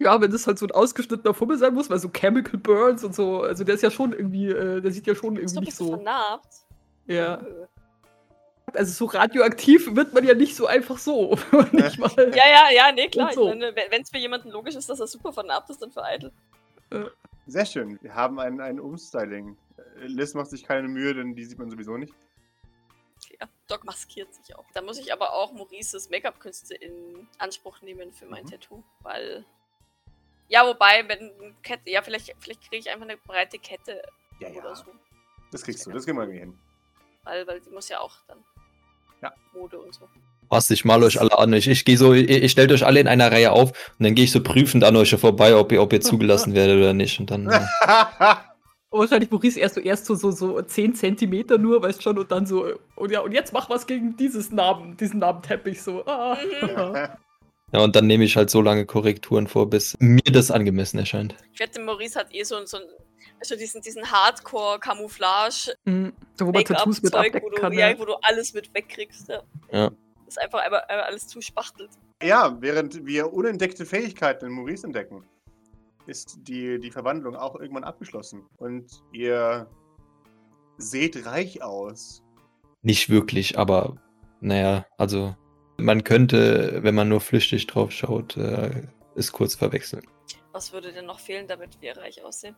Ja, 0.00 0.20
wenn 0.20 0.32
das 0.32 0.46
halt 0.48 0.58
so 0.58 0.66
ein 0.66 0.72
ausgeschnittener 0.72 1.32
Fummel 1.32 1.58
sein 1.58 1.74
muss, 1.74 1.88
weil 1.88 1.98
so 1.98 2.08
Chemical 2.08 2.58
Burns 2.58 3.04
und 3.04 3.14
so, 3.14 3.42
also 3.42 3.62
der 3.62 3.76
ist 3.76 3.82
ja 3.82 3.90
schon 3.90 4.12
irgendwie, 4.12 4.48
äh, 4.48 4.80
der 4.80 4.90
sieht 4.90 5.06
ja 5.06 5.14
schon 5.14 5.36
irgendwie 5.36 5.54
du 5.54 5.60
nicht 5.60 5.76
so. 5.76 5.88
vernarbt? 5.90 6.48
Ja. 7.06 7.40
Äh. 8.74 8.78
Also 8.78 8.92
so 8.92 9.04
radioaktiv 9.06 9.94
wird 9.94 10.12
man 10.12 10.24
ja 10.24 10.34
nicht 10.34 10.56
so 10.56 10.66
einfach 10.66 10.98
so. 10.98 11.38
nicht 11.72 11.98
mal. 11.98 12.10
Ja, 12.16 12.48
ja, 12.48 12.70
ja, 12.72 12.92
nee, 12.92 13.08
klar. 13.08 13.32
So. 13.32 13.46
Wenn 13.46 14.02
es 14.02 14.10
für 14.10 14.18
jemanden 14.18 14.50
logisch 14.50 14.74
ist, 14.74 14.88
dass 14.88 15.00
er 15.00 15.06
super 15.06 15.32
vernarbt 15.32 15.70
ist, 15.70 15.80
dann 15.82 15.92
für 15.92 16.02
Idle. 16.04 16.32
Sehr 17.46 17.66
schön. 17.66 17.98
Wir 18.02 18.14
haben 18.14 18.38
ein, 18.38 18.60
ein 18.60 18.78
Umstyling. 18.78 19.56
Äh, 19.76 20.06
Liz 20.06 20.34
macht 20.34 20.50
sich 20.50 20.62
keine 20.64 20.88
Mühe, 20.88 21.14
denn 21.14 21.34
die 21.34 21.44
sieht 21.44 21.58
man 21.58 21.70
sowieso 21.70 21.96
nicht. 21.96 22.14
Ja, 23.40 23.48
Doc 23.68 23.84
maskiert 23.84 24.32
sich 24.34 24.56
auch. 24.56 24.64
Da 24.74 24.82
muss 24.82 24.98
ich 24.98 25.12
aber 25.12 25.32
auch 25.32 25.52
Maurices 25.52 26.10
Make-up-Künste 26.10 26.74
in 26.74 27.28
Anspruch 27.38 27.80
nehmen 27.82 28.12
für 28.12 28.26
mein 28.26 28.44
Mhm. 28.44 28.50
Tattoo, 28.50 28.82
weil. 29.00 29.44
Ja, 30.48 30.66
wobei, 30.66 31.08
wenn 31.08 31.54
Kette, 31.62 31.88
ja, 31.90 32.02
vielleicht, 32.02 32.34
vielleicht 32.40 32.60
kriege 32.62 32.76
ich 32.76 32.90
einfach 32.90 33.06
eine 33.06 33.16
breite 33.16 33.58
Kette 33.58 34.02
Ja, 34.38 34.48
oder 34.50 34.68
ja. 34.70 34.74
so. 34.74 34.84
Das 35.50 35.62
kriegst 35.62 35.86
du. 35.86 35.92
Das 35.92 36.04
kriegen 36.04 36.18
wir 36.18 36.24
irgendwie 36.24 36.40
hin. 36.40 36.58
Weil, 37.24 37.46
weil 37.46 37.60
die 37.60 37.70
muss 37.70 37.88
ja 37.88 38.00
auch 38.00 38.16
dann. 38.26 38.44
Ja. 39.22 39.32
Mode 39.54 39.78
und 39.78 39.94
so. 39.94 40.08
Passt, 40.48 40.70
ich 40.70 40.84
mal 40.84 41.02
euch 41.02 41.20
alle 41.20 41.38
an. 41.38 41.52
Ich, 41.52 41.68
ich 41.68 41.84
gehe 41.84 41.96
so, 41.96 42.12
ich, 42.12 42.28
ich 42.28 42.52
stellt 42.52 42.72
euch 42.72 42.84
alle 42.84 43.00
in 43.00 43.08
einer 43.08 43.32
Reihe 43.32 43.52
auf 43.52 43.70
und 43.98 44.04
dann 44.04 44.14
gehe 44.14 44.24
ich 44.24 44.32
so 44.32 44.42
prüfend 44.42 44.84
an 44.84 44.96
euch 44.96 45.14
vorbei, 45.14 45.54
ob 45.56 45.72
ihr, 45.72 45.80
ob 45.80 45.92
ihr 45.92 46.00
zugelassen 46.00 46.54
werdet 46.54 46.76
oder 46.76 46.92
nicht. 46.92 47.18
Und 47.18 47.30
dann. 47.30 47.48
Äh, 47.48 47.60
Wahrscheinlich 48.90 49.30
Maurice 49.30 49.58
erst 49.58 49.76
so 49.76 49.80
erst 49.80 50.04
so, 50.04 50.14
so, 50.14 50.30
so 50.30 50.60
10 50.60 50.94
Zentimeter 50.94 51.56
nur, 51.56 51.82
weißt 51.82 52.02
schon, 52.02 52.18
und 52.18 52.30
dann 52.30 52.44
so, 52.44 52.66
und 52.94 53.10
ja, 53.10 53.20
und 53.20 53.32
jetzt 53.32 53.54
mach 53.54 53.70
was 53.70 53.86
gegen 53.86 54.16
dieses 54.18 54.52
Narben, 54.52 54.98
diesen 54.98 55.20
Narbenteppich 55.20 55.80
so. 55.80 56.04
Ah. 56.04 56.36
Ja, 57.72 57.80
und 57.82 57.96
dann 57.96 58.06
nehme 58.06 58.24
ich 58.24 58.36
halt 58.36 58.50
so 58.50 58.60
lange 58.60 58.84
Korrekturen 58.86 59.46
vor, 59.46 59.68
bis 59.70 59.96
mir 59.98 60.20
das 60.30 60.50
angemessen 60.50 60.98
erscheint. 60.98 61.34
Ich 61.52 61.60
wette, 61.60 61.80
Maurice 61.80 62.18
hat 62.18 62.34
eh 62.34 62.42
so, 62.44 62.64
so 62.66 62.76
ein. 62.78 62.82
Also 63.40 63.56
diesen, 63.56 63.80
diesen 63.82 64.04
Hardcore-Camouflage 64.10 65.74
Mhm. 65.84 66.12
So, 66.38 66.46
wo 66.46 66.52
man 66.52 66.64
Tattoos 66.64 67.02
mit 67.02 67.12
Make-up-Zeug, 67.12 67.42
wo, 67.42 67.46
abdecken 67.48 67.50
du- 67.56 67.60
kann. 67.60 67.72
ja, 67.72 67.90
Ja. 67.90 67.98
wo 67.98 68.04
du 68.04 68.14
alles 68.22 68.54
mit 68.54 68.72
wegkriegst. 68.74 69.28
Ja. 69.28 69.42
Ja. 69.72 69.90
Das 70.26 70.36
ist 70.36 70.38
einfach 70.38 70.60
einmal, 70.60 70.82
einmal 70.88 71.06
alles 71.06 71.26
zuspachtelt. 71.28 71.90
ja, 72.22 72.56
während 72.60 73.04
wir 73.04 73.32
unentdeckte 73.32 73.84
Fähigkeiten 73.84 74.46
in 74.46 74.52
Maurice 74.52 74.86
entdecken, 74.86 75.24
ist 76.06 76.38
die, 76.42 76.78
die 76.78 76.90
Verwandlung 76.90 77.34
auch 77.36 77.56
irgendwann 77.58 77.84
abgeschlossen. 77.84 78.44
Und 78.58 79.02
ihr 79.12 79.66
seht 80.78 81.26
reich 81.26 81.62
aus. 81.62 82.22
Nicht 82.82 83.08
wirklich, 83.10 83.58
aber 83.58 83.96
naja, 84.40 84.86
also 84.98 85.34
man 85.84 86.04
könnte, 86.04 86.82
wenn 86.82 86.94
man 86.94 87.08
nur 87.08 87.20
flüchtig 87.20 87.66
drauf 87.66 87.92
schaut, 87.92 88.36
äh, 88.36 88.82
es 89.14 89.32
kurz 89.32 89.54
verwechseln. 89.54 90.06
Was 90.52 90.72
würde 90.72 90.92
denn 90.92 91.06
noch 91.06 91.20
fehlen, 91.20 91.46
damit 91.46 91.80
wir 91.80 91.96
reich 91.96 92.22
aussehen? 92.24 92.56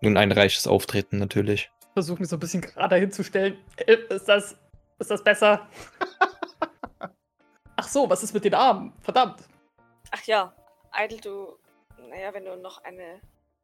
Nun 0.00 0.16
ein 0.16 0.32
reiches 0.32 0.66
Auftreten 0.66 1.18
natürlich. 1.18 1.70
Versuche 1.94 2.20
mich 2.20 2.28
so 2.28 2.36
ein 2.36 2.40
bisschen 2.40 2.60
gerade 2.62 2.96
hinzustellen. 2.96 3.56
Äh, 3.76 3.96
Ist 4.10 4.26
das, 4.28 4.56
ist 4.98 5.10
das 5.10 5.22
besser? 5.22 5.68
Ach 7.76 7.88
so, 7.88 8.08
was 8.08 8.22
ist 8.22 8.32
mit 8.34 8.44
den 8.44 8.54
Armen? 8.54 8.92
Verdammt. 9.00 9.42
Ach 10.10 10.22
ja, 10.24 10.54
Idle, 10.96 11.18
du. 11.20 11.58
Naja, 12.08 12.32
wenn 12.34 12.44
du 12.44 12.56
noch 12.56 12.82
eine. 12.84 13.20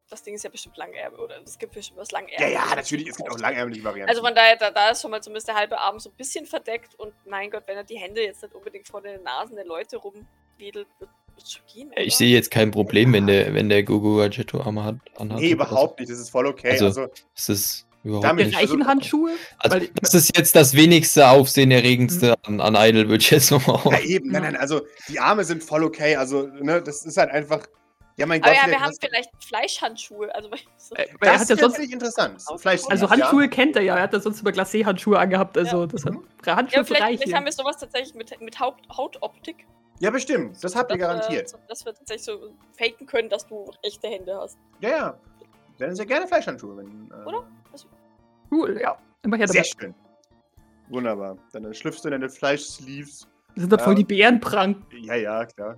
Das 0.09 0.23
Ding 0.23 0.33
ist 0.33 0.43
ja 0.43 0.49
bestimmt 0.49 0.75
Langärmel, 0.77 1.19
oder? 1.19 1.35
Es 1.45 1.57
gibt 1.59 1.73
bestimmt 1.73 1.99
was 1.99 2.09
Ja, 2.11 2.19
Langärmel. 2.19 2.51
ja, 2.53 2.75
natürlich. 2.75 3.09
Es 3.09 3.17
gibt 3.17 3.29
auch 3.31 3.37
langärmelige 3.39 3.83
Varianten. 3.83 4.09
Also 4.09 4.23
von 4.23 4.33
daher, 4.33 4.55
da, 4.55 4.71
da 4.71 4.89
ist 4.89 5.01
schon 5.03 5.11
mal 5.11 5.21
zumindest 5.21 5.47
der 5.47 5.55
halbe 5.55 5.77
Arm 5.79 5.99
so 5.99 6.09
ein 6.09 6.15
bisschen 6.15 6.45
verdeckt 6.47 6.95
und 6.95 7.13
mein 7.27 7.51
Gott, 7.51 7.63
wenn 7.67 7.77
er 7.77 7.83
die 7.83 7.97
Hände 7.97 8.23
jetzt 8.23 8.41
nicht 8.41 8.55
unbedingt 8.55 8.87
vor 8.87 9.01
den 9.01 9.21
Nasen 9.21 9.55
der 9.55 9.65
Leute 9.65 9.97
rum 9.97 10.25
Wedel 10.57 10.85
wird, 10.99 11.11
wird 11.35 11.49
schon 11.51 11.61
gehen. 11.71 11.91
Ich 11.95 12.07
oder? 12.07 12.15
sehe 12.17 12.33
jetzt 12.33 12.49
kein 12.49 12.71
Problem, 12.71 13.13
wenn 13.13 13.27
der, 13.27 13.53
wenn 13.53 13.69
der 13.69 13.83
Gogo 13.83 14.17
Gadgetto 14.17 14.61
Arme 14.61 14.83
hat. 14.83 14.95
Anhat 15.17 15.39
Nee, 15.39 15.51
überhaupt 15.51 15.99
nicht. 15.99 16.11
Das 16.11 16.17
ist 16.19 16.31
voll 16.31 16.47
okay. 16.47 16.71
Also, 16.71 16.85
Also, 16.85 17.07
Das 17.35 17.49
ist 17.49 17.87
überhaupt 18.03 18.25
Damit- 18.25 18.47
nicht. 18.47 18.55
Ich- 18.61 18.67
Reichen 18.69 18.87
Handschuhe? 18.87 19.31
Also, 19.59 19.77
weil- 19.77 19.89
das 20.01 20.15
ist 20.15 20.35
jetzt 20.35 20.55
das 20.55 20.73
wenigste 20.73 21.29
Aufsehenerregendste 21.29 22.33
an, 22.43 22.59
an 22.61 22.73
Idol, 22.75 23.09
würde 23.09 23.21
ich 23.21 23.29
jetzt 23.29 23.51
mal 23.51 23.61
ja, 23.91 23.99
eben. 23.99 24.31
Nein, 24.31 24.43
Ja. 24.43 24.51
nein, 24.51 24.59
also 24.59 24.81
die 25.07 25.19
Arme 25.19 25.43
sind 25.43 25.63
voll 25.63 25.83
okay. 25.83 26.15
Also, 26.15 26.47
ne, 26.47 26.81
das 26.81 27.05
ist 27.05 27.17
halt 27.17 27.29
einfach. 27.29 27.67
Ja, 28.19 28.25
mein 28.25 28.43
Aber 28.43 28.51
Gott, 28.53 28.61
ja, 28.63 28.69
wir 28.69 28.79
haben 28.81 28.93
vielleicht 28.99 29.29
Fleischhandschuhe. 29.43 30.33
Also, 30.35 30.49
so, 30.77 30.95
Äh, 30.95 31.07
er 31.07 31.17
das 31.19 31.41
hat 31.41 31.49
ja 31.49 31.55
ist 31.55 31.61
sonst, 31.61 31.61
jetzt 31.61 31.79
nicht 31.79 31.93
interessant. 31.93 32.43
Also 32.47 32.89
also 32.89 33.09
Handschuhe 33.09 33.47
kennt 33.49 33.75
er 33.77 33.81
ja. 33.81 33.95
Er 33.95 34.03
hat 34.03 34.13
ja 34.13 34.19
sonst 34.19 34.41
immer 34.41 34.51
Glacé-Handschuhe 34.51 35.17
angehabt. 35.17 35.57
Also, 35.57 35.85
das 35.85 36.03
hat 36.05 36.13
Mhm. 36.13 36.23
Handschuhe 36.45 36.79
ja, 36.79 36.83
vielleicht, 36.83 37.21
vielleicht 37.23 37.35
haben 37.35 37.45
wir 37.45 37.51
sowas 37.53 37.77
tatsächlich 37.77 38.13
mit, 38.15 38.39
mit 38.41 38.59
Haut, 38.59 38.75
Hautoptik. 38.95 39.65
Ja, 39.99 40.11
bestimmt. 40.11 40.61
Das 40.63 40.75
habt 40.75 40.91
ihr 40.91 40.95
wir- 40.97 41.07
garantiert. 41.07 41.49
so- 41.49 41.57
Dass 41.67 41.85
wir 41.85 41.93
tatsächlich 41.93 42.25
so 42.25 42.53
faken 42.77 43.07
können, 43.07 43.29
dass 43.29 43.45
du 43.47 43.69
echte 43.83 44.07
Hände 44.07 44.35
hast. 44.37 44.57
Ja, 44.81 44.89
ja. 44.89 45.17
Dann 45.77 45.95
sehr 45.95 46.05
gerne 46.05 46.27
Fleischhandschuhe. 46.27 46.77
Wenn, 46.77 47.09
äh, 47.11 47.25
Oder? 47.25 47.47
Cool, 48.51 48.79
ja. 48.81 48.97
Immer 49.23 49.37
her 49.37 49.47
Sehr 49.47 49.63
schön. 49.63 49.93
Wunderbar. 50.89 51.37
Dann 51.53 51.73
schlüpfst 51.73 52.01
du 52.03 52.07
in 52.07 52.11
deine 52.13 52.29
Fleischsleeves. 52.29 53.27
Das 53.55 53.61
sind 53.63 53.71
dann 53.71 53.79
voll 53.79 53.93
Ja. 53.93 53.97
die 53.97 54.03
Bärenpranken. 54.05 55.03
Ja, 55.03 55.15
ja, 55.15 55.45
klar. 55.45 55.77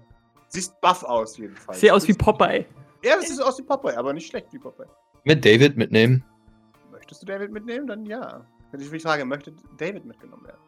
Siehst 0.53 0.79
buff 0.81 1.03
aus, 1.03 1.37
jedenfalls. 1.37 1.79
Sehr 1.79 1.95
aus 1.95 2.07
wie 2.07 2.13
Popeye. 2.13 2.65
Ja, 3.03 3.15
das 3.15 3.29
ist 3.29 3.39
aus 3.39 3.57
wie 3.57 3.63
Popeye, 3.63 3.95
aber 3.97 4.13
nicht 4.13 4.27
schlecht 4.27 4.47
wie 4.51 4.59
Popeye. 4.59 4.85
Mit 5.23 5.43
David 5.45 5.77
mitnehmen. 5.77 6.23
Möchtest 6.91 7.21
du 7.21 7.25
David 7.25 7.51
mitnehmen? 7.51 7.87
Dann 7.87 8.05
ja. 8.05 8.45
Wenn 8.71 8.81
ich 8.81 8.91
mich 8.91 9.01
frage, 9.03 9.23
möchte 9.25 9.53
David 9.77 10.05
mitgenommen 10.05 10.45
werden? 10.45 10.59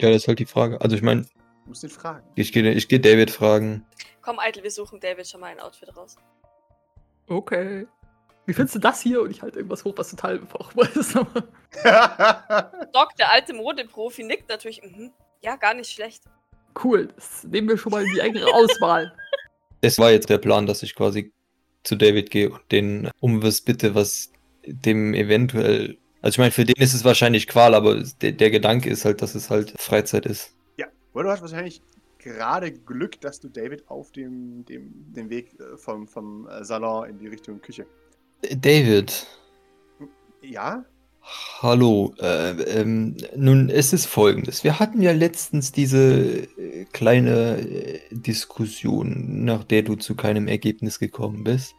Ja, 0.00 0.08
das 0.10 0.22
ist 0.22 0.28
halt 0.28 0.38
die 0.38 0.46
Frage. 0.46 0.80
Also 0.80 0.96
ich 0.96 1.02
meine, 1.02 1.22
Du 1.22 1.68
musst 1.68 1.82
ihn 1.84 1.90
fragen. 1.90 2.26
ich 2.34 2.52
gehe 2.52 2.70
ich 2.72 2.88
geh 2.88 2.98
David 2.98 3.30
fragen. 3.30 3.86
Komm, 4.20 4.38
Eitel, 4.38 4.62
wir 4.62 4.70
suchen 4.70 5.00
David 5.00 5.26
schon 5.28 5.40
mal 5.40 5.46
ein 5.48 5.60
Outfit 5.60 5.96
raus. 5.96 6.16
Okay. 7.28 7.86
Wie 8.46 8.52
findest 8.52 8.74
du 8.74 8.78
das 8.80 9.00
hier? 9.00 9.22
Und 9.22 9.30
ich 9.30 9.40
halte 9.42 9.58
irgendwas 9.58 9.84
hoch, 9.84 9.94
was 9.96 10.10
total 10.10 10.40
auch 10.54 10.72
ist. 10.76 11.16
aber- 11.16 11.44
Doc, 12.92 13.14
der 13.16 13.30
alte 13.30 13.54
Modeprofi, 13.54 14.24
nickt 14.24 14.48
natürlich. 14.48 14.82
Mhm. 14.82 15.12
Ja, 15.40 15.56
gar 15.56 15.74
nicht 15.74 15.90
schlecht. 15.90 16.24
Cool. 16.82 17.08
Das 17.14 17.44
nehmen 17.44 17.68
wir 17.68 17.76
schon 17.78 17.92
mal 17.92 18.04
in 18.04 18.12
die 18.12 18.20
engere 18.20 18.52
Auswahl. 18.52 19.14
Das 19.82 19.98
war 19.98 20.10
jetzt 20.10 20.30
der 20.30 20.38
Plan, 20.38 20.66
dass 20.66 20.82
ich 20.82 20.94
quasi 20.94 21.32
zu 21.82 21.96
David 21.96 22.30
gehe 22.30 22.50
und 22.50 22.62
den 22.72 23.10
um 23.20 23.42
was 23.42 23.60
bitte, 23.60 23.94
was 23.94 24.32
dem 24.64 25.12
eventuell. 25.14 25.98
Also 26.22 26.36
ich 26.36 26.38
meine, 26.38 26.52
für 26.52 26.64
den 26.64 26.80
ist 26.80 26.94
es 26.94 27.04
wahrscheinlich 27.04 27.48
Qual, 27.48 27.74
aber 27.74 28.02
der, 28.22 28.32
der 28.32 28.50
Gedanke 28.50 28.88
ist 28.88 29.04
halt, 29.04 29.20
dass 29.22 29.34
es 29.34 29.50
halt 29.50 29.74
Freizeit 29.78 30.24
ist. 30.24 30.54
ja, 30.76 30.86
weil 31.12 31.24
du 31.24 31.30
hast 31.30 31.42
wahrscheinlich 31.42 31.82
gerade 32.18 32.72
Glück, 32.72 33.20
dass 33.20 33.40
du 33.40 33.48
David 33.48 33.88
auf 33.88 34.12
dem, 34.12 34.64
dem, 34.64 35.12
dem 35.12 35.28
Weg 35.28 35.58
äh, 35.58 35.76
vom, 35.76 36.06
vom 36.06 36.48
äh, 36.48 36.64
Salon 36.64 37.08
in 37.08 37.18
die 37.18 37.26
Richtung 37.26 37.60
Küche. 37.60 37.86
David, 38.56 39.26
Ja? 40.42 40.84
Hallo. 41.60 42.14
Äh, 42.18 42.50
ähm, 42.62 43.16
nun, 43.36 43.70
es 43.70 43.92
ist 43.92 44.06
folgendes. 44.06 44.64
Wir 44.64 44.78
hatten 44.78 45.00
ja 45.00 45.12
letztens 45.12 45.72
diese 45.72 46.46
äh, 46.58 46.86
kleine 46.92 47.58
äh, 47.58 48.00
Diskussion, 48.10 49.44
nach 49.44 49.64
der 49.64 49.82
du 49.82 49.96
zu 49.96 50.14
keinem 50.14 50.48
Ergebnis 50.48 50.98
gekommen 50.98 51.44
bist. 51.44 51.74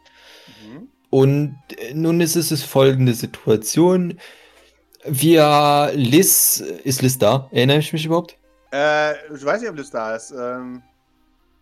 Mhm. 0.46 0.88
Und 1.10 1.56
äh, 1.78 1.94
nun 1.94 2.20
ist 2.20 2.36
es 2.36 2.62
folgende 2.62 3.14
Situation. 3.14 4.18
Wir, 5.06 5.92
Liz, 5.94 6.64
ist 6.84 7.02
Liz 7.02 7.18
da? 7.18 7.48
Erinnere 7.52 7.78
ich 7.78 7.92
mich 7.92 8.06
überhaupt? 8.06 8.38
Äh, 8.72 9.12
ich 9.34 9.44
weiß 9.44 9.60
nicht, 9.60 9.70
ob 9.70 9.76
das 9.76 9.90
da 9.90 10.16
ist. 10.16 10.32
Ähm, 10.32 10.82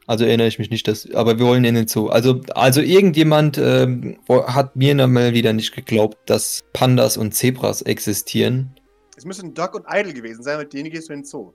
Also 0.06 0.24
erinnere 0.24 0.48
ich 0.48 0.58
mich 0.58 0.70
nicht, 0.70 0.88
dass, 0.88 1.08
aber 1.12 1.38
wir 1.38 1.46
wollen 1.46 1.64
in 1.64 1.74
den 1.74 1.86
Zoo. 1.86 2.08
Also, 2.08 2.40
also 2.54 2.80
irgendjemand 2.80 3.56
ähm, 3.58 4.18
hat 4.28 4.74
mir 4.74 4.94
mal 5.06 5.32
wieder 5.32 5.52
nicht 5.52 5.72
geglaubt, 5.72 6.18
dass 6.26 6.64
Pandas 6.72 7.16
und 7.16 7.32
Zebras 7.32 7.82
existieren. 7.82 8.74
es 9.16 9.24
müssen 9.24 9.54
Doc 9.54 9.74
und 9.74 9.86
Idle 9.88 10.12
gewesen 10.12 10.42
sein, 10.42 10.58
mit 10.58 10.72
denen 10.72 10.90
gehst 10.90 11.08
du 11.08 11.12
in 11.12 11.20
den 11.20 11.24
Zoo. 11.24 11.52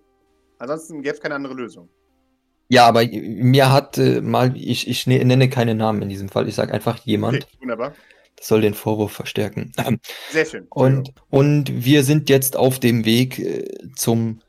Ansonsten 0.59 1.01
gäbe 1.01 1.15
es 1.15 1.21
keine 1.21 1.35
andere 1.35 1.53
Lösung. 1.53 1.89
Ja, 2.69 2.85
aber 2.87 3.05
mir 3.05 3.71
hat 3.71 3.97
äh, 3.97 4.21
mal, 4.21 4.55
ich, 4.57 4.87
ich 4.87 5.07
ne- 5.07 5.23
nenne 5.23 5.49
keine 5.49 5.75
Namen 5.75 6.01
in 6.01 6.09
diesem 6.09 6.29
Fall, 6.29 6.47
ich 6.47 6.55
sage 6.55 6.73
einfach 6.73 6.97
jemand. 7.05 7.43
Okay, 7.43 7.57
wunderbar. 7.59 7.93
Das 8.35 8.47
soll 8.47 8.61
den 8.61 8.73
Vorwurf 8.73 9.11
verstärken. 9.13 9.71
Sehr 10.31 10.45
schön. 10.45 10.67
Und, 10.69 11.13
und 11.29 11.85
wir 11.85 12.03
sind 12.03 12.29
jetzt 12.29 12.55
auf 12.55 12.79
dem 12.79 13.05
Weg 13.05 13.39
äh, 13.39 13.65
zum 13.95 14.39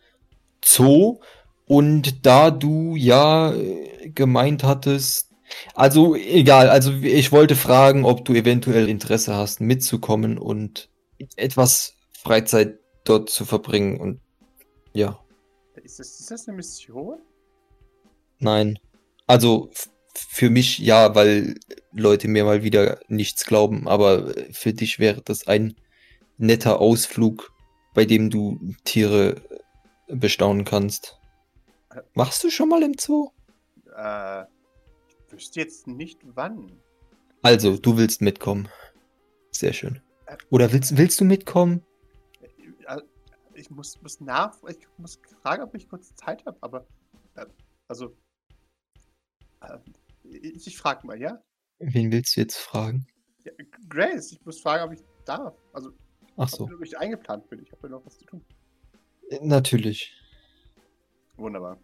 Zoo. 0.65 1.21
Und 1.69 2.27
da 2.27 2.51
du 2.51 2.97
ja 2.97 3.53
äh, 3.53 4.11
gemeint 4.11 4.65
hattest, 4.65 5.29
also 5.75 6.15
egal, 6.15 6.69
also 6.69 6.93
ich 6.93 7.33
wollte 7.33 7.57
fragen, 7.57 8.05
ob 8.05 8.25
du 8.25 8.35
eventuell 8.35 8.89
Interesse 8.89 9.35
hast, 9.35 9.61
mitzukommen 9.61 10.39
und 10.39 10.89
etwas 11.37 11.95
Freizeit 12.23 12.79
dort 13.05 13.31
zu 13.31 13.45
verbringen. 13.45 14.01
Und 14.01 14.21
ja, 14.93 15.19
Ist 15.83 15.99
das, 15.99 16.21
ist 16.21 16.31
das 16.31 16.49
eine 16.49 16.57
Mission? 16.57 17.19
nein. 18.41 18.79
Also 19.27 19.71
für 20.15 20.51
mich 20.51 20.79
ja, 20.79 21.15
weil 21.15 21.55
Leute 21.93 22.29
mir 22.29 22.45
mal 22.45 22.63
wieder 22.63 23.01
nichts 23.09 23.45
glauben, 23.45 23.87
aber 23.89 24.33
für 24.53 24.73
dich 24.73 24.99
wäre 24.99 25.23
das 25.23 25.47
ein 25.47 25.77
netter 26.39 26.81
Ausflug, 26.81 27.53
bei 27.95 28.05
dem 28.05 28.31
du 28.31 28.59
Tiere 28.85 29.43
bestaunen 30.09 30.65
kannst. 30.65 31.19
Machst 32.15 32.45
du 32.45 32.51
schon 32.51 32.69
mal 32.69 32.83
im 32.83 32.95
Zoo? 32.99 33.31
Äh, 33.97 34.43
ich 34.43 35.33
wüsste 35.33 35.61
jetzt 35.61 35.87
nicht 35.87 36.19
wann. 36.25 36.81
Also, 37.43 37.77
du 37.77 37.97
willst 37.97 38.21
mitkommen. 38.21 38.69
Sehr 39.53 39.73
schön. 39.73 40.01
Oder 40.51 40.73
willst, 40.73 40.97
willst 40.97 41.21
du 41.21 41.25
mitkommen? 41.25 41.85
Äh, 42.87 43.01
Ich 43.55 43.71
muss, 43.71 44.01
muss 44.03 44.21
nach. 44.21 44.57
Ich 44.69 44.87
muss 44.99 45.19
fragen, 45.43 45.63
ob 45.63 45.75
ich 45.75 45.89
kurz 45.89 46.15
Zeit 46.15 46.45
habe, 46.47 46.59
aber. 46.61 46.87
Äh, 47.35 47.47
also. 47.89 48.17
Äh, 49.63 49.79
ich 50.25 50.67
ich 50.67 50.77
frage 50.77 51.07
mal, 51.07 51.19
ja? 51.21 51.43
Wen 51.79 52.13
willst 52.13 52.37
du 52.37 52.41
jetzt 52.41 52.57
fragen? 52.59 53.07
ja? 53.45 53.53
Grace, 53.89 54.33
ich 54.33 54.45
muss 54.45 54.61
fragen, 54.61 54.85
ob 54.85 54.93
ich 54.93 55.05
darf. 55.25 55.55
Also, 55.73 55.93
Ach 56.37 56.49
so, 56.49 56.65
ob 56.65 56.85
ich 56.85 56.99
eingeplant 56.99 57.49
bin. 57.49 57.63
Ich 57.63 57.73
habe 57.73 57.85
ja 57.85 57.89
noch 57.91 58.05
was 58.05 58.19
zu 58.19 58.25
tun. 58.27 58.45
natürlich. 59.41 60.18
Wunderbar. 61.39 61.79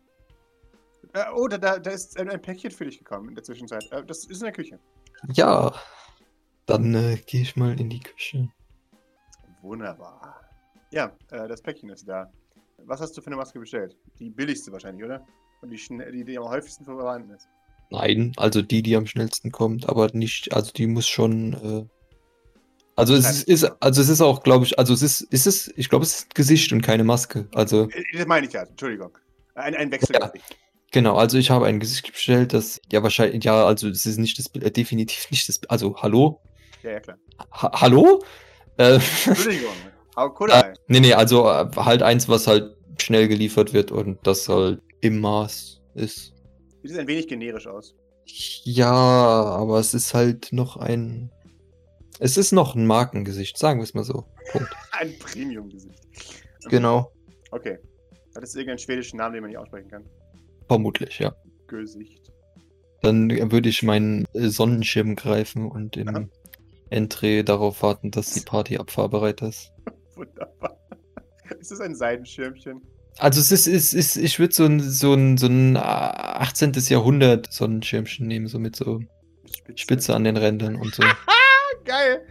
Äh, 1.14 1.24
oh, 1.34 1.48
da, 1.48 1.59
da, 1.59 1.78
da 1.78 1.90
ist 1.90 2.18
ein, 2.18 2.28
ein 2.28 2.42
Päckchen 2.42 2.70
für 2.70 2.84
dich 2.84 2.98
gekommen 2.98 3.30
in 3.30 3.34
der 3.34 3.44
Zwischenzeit. 3.44 3.84
Äh, 3.92 4.05
das 4.05 4.24
ist 4.24 4.40
in 4.40 4.44
der 4.44 4.52
Küche. 4.52 4.78
Ja, 5.32 5.74
dann 6.66 6.94
äh, 6.94 7.16
gehe 7.26 7.42
ich 7.42 7.57
mal 7.57 7.78
in 7.78 7.88
die 7.88 8.00
Küche. 8.00 8.48
Wunderbar. 9.62 10.40
Ja, 10.90 11.16
äh, 11.30 11.48
das 11.48 11.62
Päckchen 11.62 11.90
ist 11.90 12.09
da. 12.09 12.30
Was 12.78 13.00
hast 13.00 13.16
du 13.16 13.22
für 13.22 13.28
eine 13.28 13.36
Maske 13.36 13.59
bestellt? 13.59 13.96
Die 14.18 14.30
billigste 14.30 14.72
wahrscheinlich, 14.72 15.05
oder? 15.05 15.24
Und 15.62 15.70
die, 15.70 15.76
die, 16.12 16.24
die 16.24 16.38
am 16.38 16.48
häufigsten 16.48 16.84
vorhanden 16.84 17.30
ist. 17.30 17.48
Nein, 17.90 18.32
also 18.36 18.61
die, 18.61 18.82
die 18.82 18.96
am 18.96 19.07
schnellsten 19.07 19.52
kommt, 19.52 19.88
aber 19.88 20.11
nicht, 20.12 20.52
also 20.52 20.72
die 20.72 20.86
muss 20.86 21.07
schon. 21.07 21.52
Äh, 21.55 21.86
also 22.96 23.14
es 23.14 23.44
ist, 23.44 23.48
ist, 23.48 23.64
also 23.80 24.00
es 24.00 24.09
ist 24.09 24.20
auch, 24.20 24.42
glaube 24.42 24.64
ich, 24.64 24.78
also 24.78 24.94
es 24.94 25.02
ist, 25.02 25.22
ist 25.22 25.46
es, 25.46 25.72
ich 25.76 25.88
glaube, 25.88 26.05
es 26.05 26.20
ist 26.20 26.34
Gesicht 26.34 26.72
und 26.72 26.82
keine 26.82 27.05
Maske. 27.05 27.48
Also 27.55 27.88
Äh, 27.90 28.05
Das 28.16 28.26
meine 28.26 28.46
ich 28.46 28.52
ja, 28.52 28.62
Entschuldigung. 28.62 29.16
Ein, 29.55 29.74
ein 29.74 29.90
Wechsel. 29.92 30.16
Ja. 30.18 30.32
genau, 30.92 31.16
also 31.16 31.38
ich 31.38 31.50
habe 31.50 31.66
ein 31.66 31.80
Gesicht 31.80 32.11
bestellt, 32.12 32.52
das 32.52 32.80
ja 32.90 33.02
wahrscheinlich, 33.02 33.44
ja, 33.44 33.64
also 33.66 33.88
es 33.88 34.07
ist 34.07 34.18
nicht 34.18 34.38
das, 34.38 34.48
Bild- 34.48 34.64
äh, 34.64 34.70
definitiv 34.70 35.30
nicht 35.30 35.48
das, 35.48 35.61
also 35.68 35.96
hallo, 36.02 36.40
Ja, 36.82 36.92
ja, 36.92 37.00
klar. 37.00 37.16
ha 37.52 37.80
hallo, 37.80 38.22
äh, 38.78 38.94
Entschuldigung. 39.26 39.72
How 40.16 40.32
could 40.32 40.52
I? 40.52 40.62
nee, 40.88 41.00
nee, 41.00 41.12
also 41.14 41.48
äh, 41.48 41.68
halt 41.76 42.02
eins, 42.02 42.28
was 42.28 42.46
halt 42.46 42.76
schnell 43.00 43.26
geliefert 43.28 43.72
wird 43.72 43.90
und 43.90 44.24
das 44.26 44.48
halt 44.48 44.80
im 45.00 45.20
Maß 45.20 45.80
ist. 45.94 46.32
Sieht 46.84 46.98
ein 46.98 47.09
wenig 47.09 47.26
generisch 47.26 47.66
aus. 47.66 47.94
Ja, 48.64 48.92
aber 48.92 49.80
es 49.80 49.92
ist 49.94 50.14
halt 50.14 50.48
noch 50.52 50.76
ein. 50.76 51.30
Es 52.20 52.36
ist 52.36 52.52
noch 52.52 52.76
ein 52.76 52.86
Markengesicht, 52.86 53.59
sagen 53.59 53.80
wir 53.80 53.84
es 53.84 53.94
mal 53.94 54.05
so. 54.05 54.24
Punkt. 54.52 54.70
Ein 54.92 55.18
Premium-Gesicht. 55.18 55.98
Genau. 56.70 57.11
Okay. 57.50 57.78
Hat 58.35 58.43
es 58.43 58.55
irgendeinen 58.55 58.78
schwedischen 58.78 59.18
Namen, 59.18 59.35
den 59.35 59.43
man 59.43 59.51
nicht 59.51 59.59
aussprechen 59.59 59.89
kann? 59.89 60.05
Vermutlich, 60.66 61.18
ja. 61.18 61.35
Gesicht. 61.66 62.32
Dann 63.03 63.30
würde 63.53 63.68
ich 63.68 63.82
meinen 63.82 64.26
äh, 64.32 64.49
Sonnenschirm 64.49 65.14
greifen 65.14 65.70
und 65.70 65.97
Aha. 65.97 66.03
im 66.03 66.30
Entree 66.91 67.43
darauf 67.43 67.82
warten, 67.82 68.11
dass 68.11 68.32
die 68.32 68.41
Party 68.41 68.78
abfahrbereit 68.78 69.43
ist. 69.43 69.72
Wunderbar. 70.14 70.78
Ist 71.61 71.70
das 71.70 71.80
ein 71.80 71.95
Seidenschirmchen? 71.95 72.80
Also 73.18 73.41
es 73.41 73.53
ist, 73.53 73.66
ist, 73.66 73.93
ist 73.93 74.16
ich 74.16 74.39
würde 74.39 74.55
so 74.55 74.64
ein, 74.64 74.80
so 74.80 75.14
ein, 75.14 75.37
so 75.37 75.47
ein 75.47 75.76
äh, 75.76 75.78
18. 75.78 76.72
Jahrhundert 76.89 77.53
Sonnenschirmchen 77.53 78.26
nehmen, 78.26 78.49
so 78.49 78.59
mit 78.59 78.74
so 78.74 79.01
Spitze. 79.47 79.78
Spitze 79.78 80.14
an 80.14 80.24
den 80.24 80.37
Rändern 80.37 80.76
und 80.76 80.95
so. 80.95 81.03
Geil. 81.85 82.22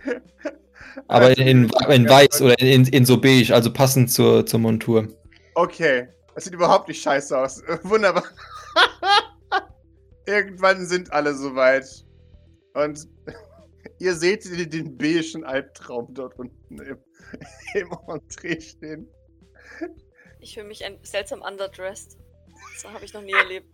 Aber 1.08 1.28
Also, 1.28 1.42
in, 1.42 1.48
in, 1.48 1.92
in 1.92 2.10
weiß 2.10 2.42
oder 2.42 2.60
in, 2.60 2.86
in 2.86 3.06
so 3.06 3.22
beige, 3.22 3.54
also 3.54 3.72
passend 3.72 4.12
zur, 4.12 4.46
zur 4.46 4.60
Montur. 4.60 5.08
Okay. 5.56 6.08
Das 6.36 6.46
sieht 6.46 6.54
überhaupt 6.54 6.88
nicht 6.88 7.02
scheiße 7.02 7.38
aus. 7.38 7.62
Wunderbar. 7.84 8.24
Irgendwann 10.26 10.86
sind 10.86 11.12
alle 11.12 11.34
soweit. 11.34 11.86
Und 12.74 13.08
ihr 14.00 14.16
seht 14.16 14.46
den, 14.46 14.70
den 14.70 14.98
beigen 14.98 15.44
Albtraum 15.44 16.14
dort 16.14 16.38
unten 16.40 16.80
im, 16.80 16.98
im 17.76 17.98
Entree 18.08 18.60
stehen. 18.60 19.08
Ich 20.40 20.56
fühle 20.56 20.68
mich 20.68 20.84
ein 20.84 20.98
seltsam 21.04 21.42
underdressed. 21.42 22.18
Das 22.74 22.92
habe 22.92 23.06
ich 23.06 23.14
noch 23.14 23.22
nie 23.22 23.34
erlebt. 23.34 23.68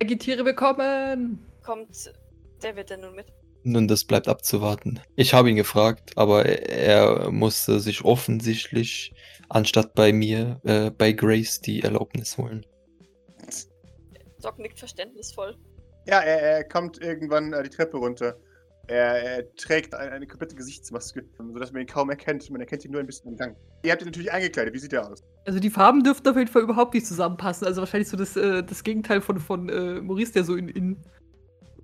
Agitiere 0.00 0.44
willkommen! 0.44 1.44
Kommt 1.62 2.12
David 2.60 2.90
denn 2.90 3.00
nun 3.00 3.14
mit? 3.14 3.26
Nun, 3.66 3.88
das 3.88 4.04
bleibt 4.04 4.28
abzuwarten. 4.28 5.00
Ich 5.16 5.32
habe 5.32 5.48
ihn 5.48 5.56
gefragt, 5.56 6.12
aber 6.16 6.44
er 6.44 7.30
musste 7.30 7.80
sich 7.80 8.04
offensichtlich, 8.04 9.14
anstatt 9.48 9.94
bei 9.94 10.12
mir, 10.12 10.60
äh, 10.64 10.90
bei 10.90 11.12
Grace 11.12 11.62
die 11.62 11.82
Erlaubnis 11.82 12.36
holen. 12.36 12.66
Doc 14.42 14.58
nickt 14.58 14.78
verständnisvoll. 14.78 15.56
Ja, 16.06 16.20
er, 16.20 16.42
er 16.42 16.64
kommt 16.64 17.00
irgendwann 17.00 17.54
äh, 17.54 17.62
die 17.62 17.70
Treppe 17.70 17.96
runter. 17.96 18.36
Er, 18.86 19.22
er 19.38 19.54
trägt 19.54 19.94
eine, 19.94 20.12
eine 20.12 20.26
komplette 20.26 20.54
Gesichtsmaske, 20.54 21.24
sodass 21.38 21.72
man 21.72 21.80
ihn 21.80 21.88
kaum 21.88 22.10
erkennt. 22.10 22.50
Man 22.50 22.60
erkennt 22.60 22.84
ihn 22.84 22.90
nur 22.90 23.00
ein 23.00 23.06
bisschen 23.06 23.30
im 23.30 23.38
Gang. 23.38 23.56
Ihr 23.82 23.92
habt 23.92 24.02
ihn 24.02 24.08
natürlich 24.08 24.30
eingekleidet. 24.30 24.74
Wie 24.74 24.78
sieht 24.78 24.92
er 24.92 25.10
aus? 25.10 25.22
Also 25.46 25.58
die 25.58 25.70
Farben 25.70 26.04
dürften 26.04 26.28
auf 26.28 26.36
jeden 26.36 26.50
Fall 26.50 26.60
überhaupt 26.60 26.92
nicht 26.92 27.06
zusammenpassen. 27.06 27.66
Also 27.66 27.80
wahrscheinlich 27.80 28.10
so 28.10 28.18
das, 28.18 28.36
äh, 28.36 28.62
das 28.62 28.84
Gegenteil 28.84 29.22
von, 29.22 29.38
von 29.38 29.70
äh, 29.70 30.02
Maurice, 30.02 30.34
der 30.34 30.44
so 30.44 30.54
in, 30.54 30.68
in 30.68 31.02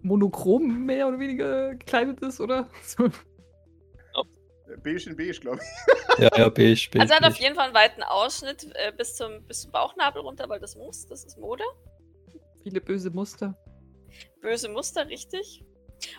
monochrom 0.03 0.87
mehr 0.87 1.09
oder 1.09 1.19
weniger 1.19 1.75
gekleidet 1.75 2.21
ist, 2.21 2.41
oder? 2.41 2.69
So. 2.83 3.07
Äh, 3.07 4.77
Beige 4.83 5.11
in 5.11 5.17
beige, 5.17 5.41
glaube 5.41 5.61
ich. 5.61 6.19
Ja, 6.19 6.31
ja, 6.37 6.49
beige, 6.49 6.89
beige. 6.91 7.01
Also 7.01 7.15
er 7.15 7.21
hat 7.21 7.25
auf 7.25 7.35
beige. 7.35 7.43
jeden 7.43 7.55
Fall 7.55 7.67
einen 7.67 7.75
weiten 7.75 8.03
Ausschnitt 8.03 8.71
äh, 8.75 8.93
bis, 8.97 9.17
zum, 9.17 9.45
bis 9.47 9.63
zum 9.63 9.73
Bauchnabel 9.73 10.23
runter, 10.23 10.49
weil 10.49 10.61
das 10.61 10.77
muss, 10.77 11.07
das 11.07 11.25
ist 11.25 11.39
Mode. 11.39 11.65
Viele 12.63 12.81
böse 12.81 13.11
Muster. 13.11 13.57
Böse 14.41 14.69
Muster, 14.69 15.09
richtig. 15.09 15.65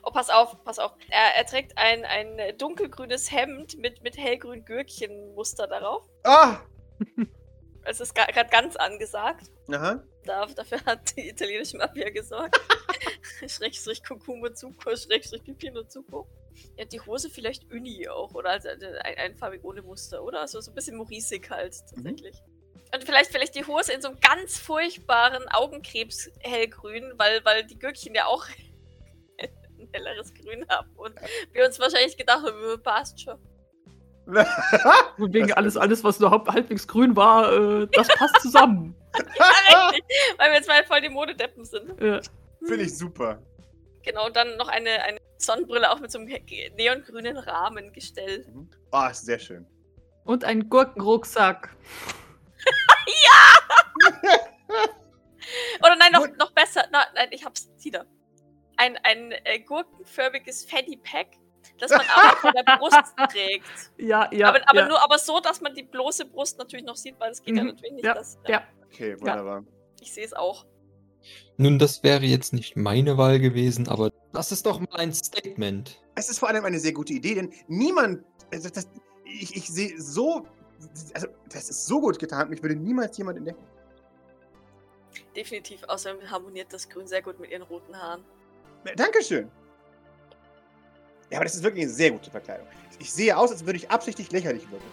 Oh, 0.03 0.11
pass 0.11 0.29
auf, 0.29 0.63
pass 0.63 0.79
auf. 0.79 0.91
Er, 1.09 1.35
er 1.37 1.45
trägt 1.45 1.77
ein, 1.77 2.03
ein 2.05 2.57
dunkelgrünes 2.57 3.31
Hemd 3.31 3.77
mit, 3.77 4.03
mit 4.03 4.17
hellgrün 4.17 4.65
Gürkchenmuster 4.65 5.67
darauf. 5.67 6.03
Ah! 6.23 6.59
Es 7.83 7.99
ist 7.99 8.13
gerade 8.13 8.49
ganz 8.49 8.75
angesagt. 8.75 9.47
Aha. 9.71 10.03
Da, 10.23 10.45
dafür 10.45 10.85
hat 10.85 11.15
die 11.17 11.29
italienische 11.29 11.77
Mafia 11.77 12.09
gesorgt. 12.11 12.59
Schrägstrich 13.47 14.03
Kokumo 14.03 14.49
Zuko, 14.49 14.95
Schrägstrich 14.95 15.43
Pipino 15.43 15.83
Zuko. 15.83 16.27
Ja, 16.77 16.85
die 16.85 16.99
Hose 17.01 17.29
vielleicht 17.29 17.71
Uni 17.71 18.07
auch, 18.09 18.33
oder? 18.33 18.49
Also 18.51 18.67
äh, 18.69 18.99
ein, 19.03 19.17
einfarbig 19.17 19.63
ohne 19.63 19.81
Muster, 19.81 20.21
oder? 20.23 20.41
Also 20.41 20.59
so 20.61 20.71
ein 20.71 20.75
bisschen 20.75 20.97
Morisik 20.97 21.49
halt, 21.49 21.73
tatsächlich. 21.93 22.35
Und 22.93 23.03
vielleicht, 23.05 23.31
vielleicht 23.31 23.55
die 23.55 23.65
Hose 23.65 23.93
in 23.93 24.01
so 24.01 24.09
einem 24.09 24.19
ganz 24.19 24.57
furchtbaren 24.59 25.47
Augenkrebs-hellgrün, 25.49 27.13
weil, 27.17 27.43
weil 27.45 27.63
die 27.65 27.79
Gürkchen 27.79 28.13
ja 28.13 28.25
auch 28.25 28.45
ein 29.39 29.89
helleres 29.93 30.33
Grün 30.33 30.65
haben. 30.69 30.89
Und 30.95 31.15
wir 31.53 31.65
uns 31.65 31.79
wahrscheinlich 31.79 32.17
gedacht 32.17 32.45
haben, 32.45 32.73
"Äh, 32.73 32.77
passt 32.77 33.21
schon. 33.21 33.39
Und 35.17 35.33
wegen 35.33 35.47
Das- 35.47 35.57
alles, 35.57 35.77
alles, 35.77 36.03
was 36.03 36.19
nur 36.19 36.31
halb- 36.31 36.47
halbwegs 36.47 36.87
grün 36.87 37.15
war, 37.15 37.51
äh, 37.81 37.87
das 37.91 38.07
passt 38.09 38.41
zusammen. 38.41 38.95
Ja, 39.69 39.89
richtig. 39.89 40.15
Weil 40.37 40.51
wir 40.51 40.57
jetzt 40.57 40.67
mal 40.67 40.83
voll 40.85 41.01
die 41.01 41.09
Modedeppen 41.09 41.65
sind. 41.65 41.99
ja. 42.01 42.19
Finde 42.65 42.83
ich 42.83 42.97
super. 42.97 43.41
Genau, 44.03 44.27
und 44.27 44.35
dann 44.35 44.57
noch 44.57 44.67
eine, 44.67 45.01
eine 45.03 45.19
Sonnenbrille 45.37 45.91
auch 45.91 45.99
mit 45.99 46.11
so 46.11 46.19
einem 46.19 46.27
neongrünen 46.75 47.37
Rahmen 47.37 47.91
gestellt. 47.93 48.47
Mhm. 48.47 48.69
Oh, 48.91 49.07
ist 49.09 49.25
sehr 49.25 49.39
schön. 49.39 49.65
Und 50.23 50.43
ein 50.43 50.69
Gurkenrucksack. 50.69 51.75
Oder 55.79 55.95
nein, 55.97 56.11
noch, 56.11 56.27
noch 56.37 56.51
besser. 56.51 56.85
Na, 56.91 57.05
nein, 57.15 57.29
ich 57.31 57.43
hab's 57.43 57.69
wieder. 57.79 58.05
Ein, 58.77 58.97
ein 59.03 59.31
äh, 59.43 59.59
gurkenförmiges 59.59 60.65
Fanny 60.65 60.97
Pack, 60.97 61.27
das 61.79 61.91
man 61.91 62.01
aber 62.15 62.37
von 62.37 62.53
der 62.53 62.77
Brust 62.77 62.97
trägt. 63.31 63.65
Ja, 63.97 64.29
ja. 64.31 64.49
aber 64.49 64.61
aber 64.67 64.79
ja. 64.81 64.87
nur 64.87 65.03
aber 65.03 65.17
so, 65.17 65.39
dass 65.39 65.61
man 65.61 65.73
die 65.75 65.83
bloße 65.83 66.25
Brust 66.25 66.57
natürlich 66.57 66.85
noch 66.85 66.95
sieht, 66.95 67.19
weil 67.19 67.31
es 67.31 67.41
geht 67.41 67.55
ja 67.55 67.63
Mhm. 67.63 67.69
natürlich 67.69 67.93
nicht. 67.93 68.05
Ja, 68.05 68.13
dass, 68.13 68.39
ja. 68.47 68.63
Okay, 68.85 69.19
wunderbar. 69.19 69.63
Ich 69.99 70.13
sehe 70.13 70.25
es 70.25 70.33
auch. 70.33 70.65
Nun, 71.57 71.79
das 71.79 72.03
wäre 72.03 72.25
jetzt 72.25 72.53
nicht 72.53 72.75
meine 72.75 73.17
Wahl 73.17 73.39
gewesen, 73.39 73.87
aber 73.87 74.11
das 74.33 74.51
ist 74.51 74.65
doch 74.65 74.79
mal 74.79 74.99
ein 74.99 75.13
Statement. 75.13 76.01
Es 76.15 76.29
ist 76.29 76.39
vor 76.39 76.49
allem 76.49 76.65
eine 76.65 76.79
sehr 76.79 76.93
gute 76.93 77.13
Idee, 77.13 77.35
denn 77.35 77.53
niemand. 77.67 78.23
Also 78.51 78.69
das, 78.69 78.87
ich 79.25 79.55
ich 79.55 79.67
sehe 79.67 79.99
so. 80.01 80.45
Also, 81.13 81.27
das 81.49 81.69
ist 81.69 81.85
so 81.85 82.01
gut 82.01 82.17
getan. 82.17 82.49
Mich 82.49 82.61
würde 82.63 82.75
niemals 82.75 83.17
jemand 83.17 83.37
entdecken. 83.37 83.63
Definitiv. 85.35 85.83
Außerdem 85.83 86.29
harmoniert 86.29 86.73
das 86.73 86.89
Grün 86.89 87.07
sehr 87.07 87.21
gut 87.21 87.39
mit 87.39 87.51
ihren 87.51 87.61
roten 87.63 87.95
Haaren. 87.95 88.23
Ja, 88.85 88.95
Dankeschön. 88.95 89.49
Ja, 91.29 91.37
aber 91.37 91.45
das 91.45 91.55
ist 91.55 91.63
wirklich 91.63 91.83
eine 91.83 91.93
sehr 91.93 92.11
gute 92.11 92.29
Verkleidung. 92.29 92.67
Ich 92.99 93.11
sehe 93.11 93.37
aus, 93.37 93.51
als 93.51 93.65
würde 93.65 93.77
ich 93.77 93.89
absichtlich 93.89 94.31
lächerlich 94.31 94.69
wirken. 94.69 94.85